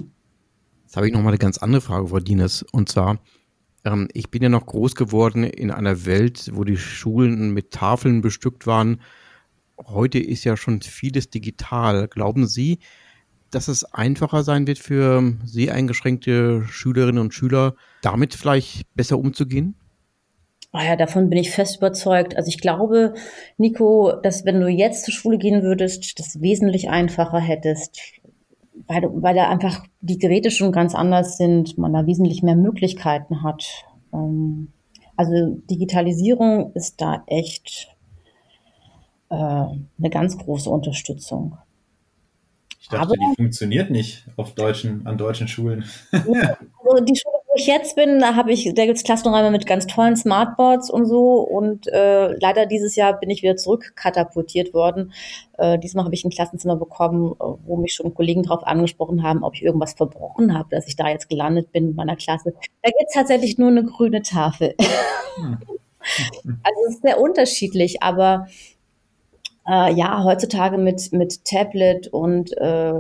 Jetzt 0.82 0.96
habe 0.96 1.06
ich 1.06 1.12
noch 1.12 1.22
mal 1.22 1.28
eine 1.28 1.38
ganz 1.38 1.58
andere 1.58 1.80
Frage, 1.80 2.08
Frau 2.08 2.18
Dienes. 2.18 2.64
Und 2.72 2.88
zwar, 2.88 3.18
ähm, 3.84 4.08
ich 4.12 4.30
bin 4.30 4.42
ja 4.42 4.48
noch 4.48 4.66
groß 4.66 4.94
geworden 4.94 5.44
in 5.44 5.70
einer 5.70 6.06
Welt, 6.06 6.50
wo 6.52 6.64
die 6.64 6.76
Schulen 6.76 7.52
mit 7.52 7.70
Tafeln 7.70 8.20
bestückt 8.20 8.66
waren, 8.66 9.00
heute 9.86 10.18
ist 10.18 10.44
ja 10.44 10.56
schon 10.56 10.80
vieles 10.80 11.30
digital. 11.30 12.08
Glauben 12.08 12.46
Sie, 12.46 12.78
dass 13.50 13.68
es 13.68 13.84
einfacher 13.84 14.42
sein 14.42 14.66
wird 14.66 14.78
für 14.78 15.34
Sie 15.44 15.70
eingeschränkte 15.70 16.64
Schülerinnen 16.64 17.20
und 17.20 17.34
Schüler, 17.34 17.74
damit 18.02 18.34
vielleicht 18.34 18.92
besser 18.94 19.18
umzugehen? 19.18 19.74
Ah 20.74 20.84
ja, 20.84 20.96
davon 20.96 21.28
bin 21.28 21.38
ich 21.38 21.50
fest 21.50 21.76
überzeugt. 21.76 22.34
Also 22.34 22.48
ich 22.48 22.58
glaube, 22.58 23.12
Nico, 23.58 24.14
dass 24.22 24.46
wenn 24.46 24.58
du 24.58 24.68
jetzt 24.68 25.04
zur 25.04 25.12
Schule 25.12 25.36
gehen 25.36 25.62
würdest, 25.62 26.18
das 26.18 26.40
wesentlich 26.40 26.88
einfacher 26.88 27.40
hättest, 27.40 28.00
weil, 28.86 29.02
weil 29.14 29.34
da 29.34 29.48
einfach 29.48 29.84
die 30.00 30.18
Geräte 30.18 30.50
schon 30.50 30.72
ganz 30.72 30.94
anders 30.94 31.36
sind, 31.36 31.78
man 31.78 31.92
da 31.92 32.06
wesentlich 32.06 32.42
mehr 32.42 32.56
Möglichkeiten 32.56 33.42
hat. 33.42 33.64
Ähm, 34.12 34.72
also 35.16 35.56
Digitalisierung 35.70 36.72
ist 36.72 37.00
da 37.00 37.22
echt 37.26 37.88
äh, 39.30 39.34
eine 39.34 40.10
ganz 40.10 40.38
große 40.38 40.68
Unterstützung. 40.70 41.58
Ich 42.80 42.88
dachte, 42.88 43.02
Aber, 43.02 43.14
die 43.14 43.36
funktioniert 43.36 43.90
nicht 43.90 44.26
auf 44.36 44.54
deutschen, 44.54 45.06
an 45.06 45.16
deutschen 45.16 45.48
Schulen. 45.48 45.84
also 46.12 47.04
die 47.04 47.16
Schule, 47.16 47.41
wo 47.52 47.56
ich 47.58 47.66
jetzt 47.66 47.96
bin, 47.96 48.18
da 48.18 48.34
habe 48.34 48.50
ich, 48.50 48.72
da 48.74 48.86
gibt 48.86 48.96
es 48.96 49.04
Klassenräume 49.04 49.50
mit 49.50 49.66
ganz 49.66 49.86
tollen 49.86 50.16
Smartboards 50.16 50.88
und 50.88 51.04
so. 51.04 51.40
Und 51.40 51.86
äh, 51.88 52.32
leider 52.40 52.64
dieses 52.64 52.96
Jahr 52.96 53.18
bin 53.20 53.28
ich 53.28 53.42
wieder 53.42 53.56
zurückkatapultiert 53.56 54.72
worden. 54.72 55.12
Äh, 55.58 55.78
diesmal 55.78 56.06
habe 56.06 56.14
ich 56.14 56.24
ein 56.24 56.30
Klassenzimmer 56.30 56.76
bekommen, 56.76 57.34
wo 57.66 57.76
mich 57.76 57.92
schon 57.92 58.14
Kollegen 58.14 58.42
darauf 58.42 58.66
angesprochen 58.66 59.22
haben, 59.22 59.44
ob 59.44 59.54
ich 59.54 59.62
irgendwas 59.62 59.92
verbrochen 59.92 60.56
habe, 60.56 60.70
dass 60.70 60.88
ich 60.88 60.96
da 60.96 61.08
jetzt 61.08 61.28
gelandet 61.28 61.72
bin 61.72 61.90
in 61.90 61.94
meiner 61.94 62.16
Klasse. 62.16 62.54
Da 62.82 62.88
gibt 62.88 63.08
es 63.08 63.14
tatsächlich 63.14 63.58
nur 63.58 63.68
eine 63.68 63.84
grüne 63.84 64.22
Tafel. 64.22 64.74
Also 66.64 66.80
es 66.88 66.94
ist 66.96 67.02
sehr 67.02 67.20
unterschiedlich, 67.20 68.02
aber 68.02 68.48
äh, 69.68 69.94
ja, 69.94 70.24
heutzutage 70.24 70.76
mit, 70.76 71.12
mit 71.12 71.44
Tablet 71.44 72.08
und 72.08 72.50
äh, 72.58 72.92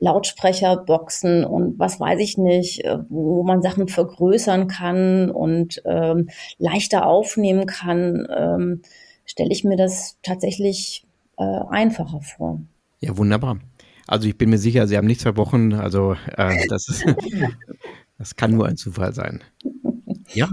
Lautsprecherboxen 0.00 1.44
und 1.44 1.78
was 1.78 2.00
weiß 2.00 2.18
ich 2.20 2.38
nicht, 2.38 2.84
äh, 2.84 2.98
wo 3.08 3.42
man 3.42 3.62
Sachen 3.62 3.86
vergrößern 3.86 4.66
kann 4.66 5.30
und 5.30 5.82
ähm, 5.84 6.30
leichter 6.58 7.06
aufnehmen 7.06 7.66
kann, 7.66 8.26
ähm, 8.34 8.82
stelle 9.26 9.52
ich 9.52 9.62
mir 9.62 9.76
das 9.76 10.18
tatsächlich 10.22 11.06
äh, 11.38 11.44
einfacher 11.70 12.20
vor. 12.20 12.60
Ja, 13.00 13.16
wunderbar. 13.16 13.58
Also 14.06 14.26
ich 14.26 14.36
bin 14.36 14.50
mir 14.50 14.58
sicher, 14.58 14.88
Sie 14.88 14.96
haben 14.96 15.06
nichts 15.06 15.22
verbrochen. 15.22 15.74
Also 15.74 16.16
äh, 16.36 16.66
das, 16.68 16.88
ist, 16.88 17.04
das 18.18 18.36
kann 18.36 18.52
nur 18.52 18.66
ein 18.66 18.76
Zufall 18.76 19.12
sein. 19.12 19.40
Ja, 20.32 20.48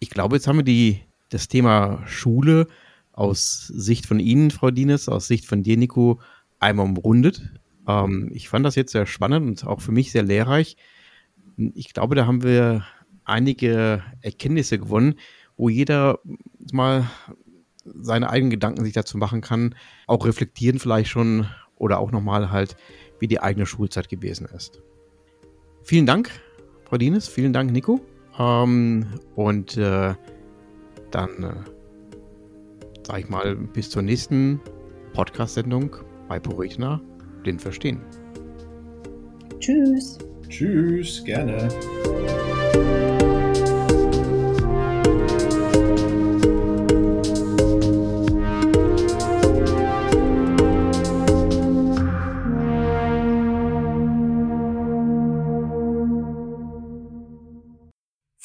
ich 0.00 0.10
glaube, 0.10 0.36
jetzt 0.36 0.46
haben 0.46 0.58
wir 0.58 0.64
die, 0.64 1.00
das 1.28 1.48
Thema 1.48 2.02
Schule 2.06 2.66
aus 3.12 3.66
Sicht 3.66 4.06
von 4.06 4.18
Ihnen, 4.18 4.50
Frau 4.50 4.70
Dienes, 4.70 5.08
aus 5.08 5.28
Sicht 5.28 5.44
von 5.44 5.62
dir, 5.62 5.76
Nico, 5.76 6.20
einmal 6.58 6.86
umrundet. 6.86 7.42
Ähm, 7.90 8.30
ich 8.32 8.48
fand 8.48 8.64
das 8.64 8.74
jetzt 8.74 8.92
sehr 8.92 9.06
spannend 9.06 9.46
und 9.46 9.66
auch 9.66 9.80
für 9.80 9.92
mich 9.92 10.12
sehr 10.12 10.22
lehrreich. 10.22 10.76
Ich 11.74 11.92
glaube, 11.92 12.14
da 12.14 12.26
haben 12.26 12.42
wir 12.42 12.84
einige 13.24 14.02
Erkenntnisse 14.22 14.78
gewonnen, 14.78 15.14
wo 15.56 15.68
jeder 15.68 16.18
mal 16.72 17.10
seine 17.84 18.30
eigenen 18.30 18.50
Gedanken 18.50 18.84
sich 18.84 18.92
dazu 18.92 19.18
machen 19.18 19.40
kann, 19.40 19.74
auch 20.06 20.26
reflektieren 20.26 20.78
vielleicht 20.78 21.10
schon 21.10 21.46
oder 21.76 21.98
auch 21.98 22.12
nochmal 22.12 22.50
halt, 22.50 22.76
wie 23.18 23.26
die 23.26 23.40
eigene 23.40 23.66
Schulzeit 23.66 24.08
gewesen 24.08 24.46
ist. 24.46 24.82
Vielen 25.82 26.06
Dank, 26.06 26.30
Frau 26.84 26.98
Dienes, 26.98 27.28
vielen 27.28 27.52
Dank, 27.52 27.72
Nico. 27.72 28.00
Ähm, 28.38 29.06
und 29.34 29.76
äh, 29.76 30.14
dann 31.10 31.42
äh, 31.42 31.54
sag 33.06 33.18
ich 33.18 33.28
mal, 33.28 33.56
bis 33.56 33.90
zur 33.90 34.02
nächsten 34.02 34.60
Podcast-Sendung 35.14 35.96
bei 36.28 36.38
Poritna 36.38 37.00
blind 37.42 37.62
verstehen. 37.62 38.00
Tschüss. 39.58 40.18
Tschüss, 40.48 41.24
gerne. 41.24 41.68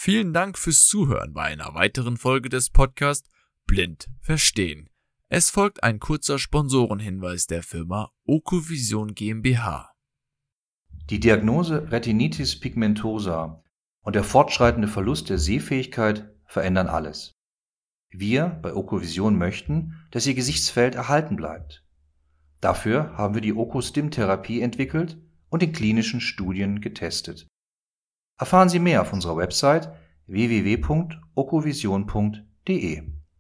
Vielen 0.06 0.34
Dank 0.34 0.60
fürs 0.60 0.86
Zuhören 0.86 1.34
bei 1.34 1.42
einer 1.42 1.74
weiteren 1.74 2.18
Folge 2.18 2.50
des 2.50 2.70
Podcasts 2.70 3.28
Blind 3.66 4.08
Verstehen. 4.22 4.88
Es 5.38 5.50
folgt 5.50 5.84
ein 5.84 6.00
kurzer 6.00 6.40
Sponsorenhinweis 6.40 7.46
der 7.46 7.62
Firma 7.62 8.10
Okovision 8.26 9.16
GmbH. 9.16 9.92
Die 11.10 11.20
Diagnose 11.20 11.92
Retinitis 11.92 12.58
pigmentosa 12.58 13.62
und 14.00 14.16
der 14.16 14.24
fortschreitende 14.24 14.88
Verlust 14.88 15.30
der 15.30 15.38
Sehfähigkeit 15.38 16.34
verändern 16.46 16.88
alles. 16.88 17.34
Wir 18.12 18.48
bei 18.48 18.74
Okovision 18.74 19.38
möchten, 19.38 20.08
dass 20.12 20.26
Ihr 20.26 20.36
Gesichtsfeld 20.36 20.96
erhalten 20.96 21.36
bleibt. 21.36 21.84
Dafür 22.62 23.18
haben 23.18 23.34
wir 23.34 23.42
die 23.42 23.54
Okostim-Therapie 23.54 24.62
entwickelt 24.62 25.22
und 25.50 25.62
in 25.62 25.74
klinischen 25.74 26.22
Studien 26.22 26.80
getestet. 26.80 27.46
Erfahren 28.40 28.70
Sie 28.70 28.80
mehr 28.80 29.02
auf 29.02 29.12
unserer 29.12 29.36
Website 29.36 29.94
www.okovision.de 30.28 33.25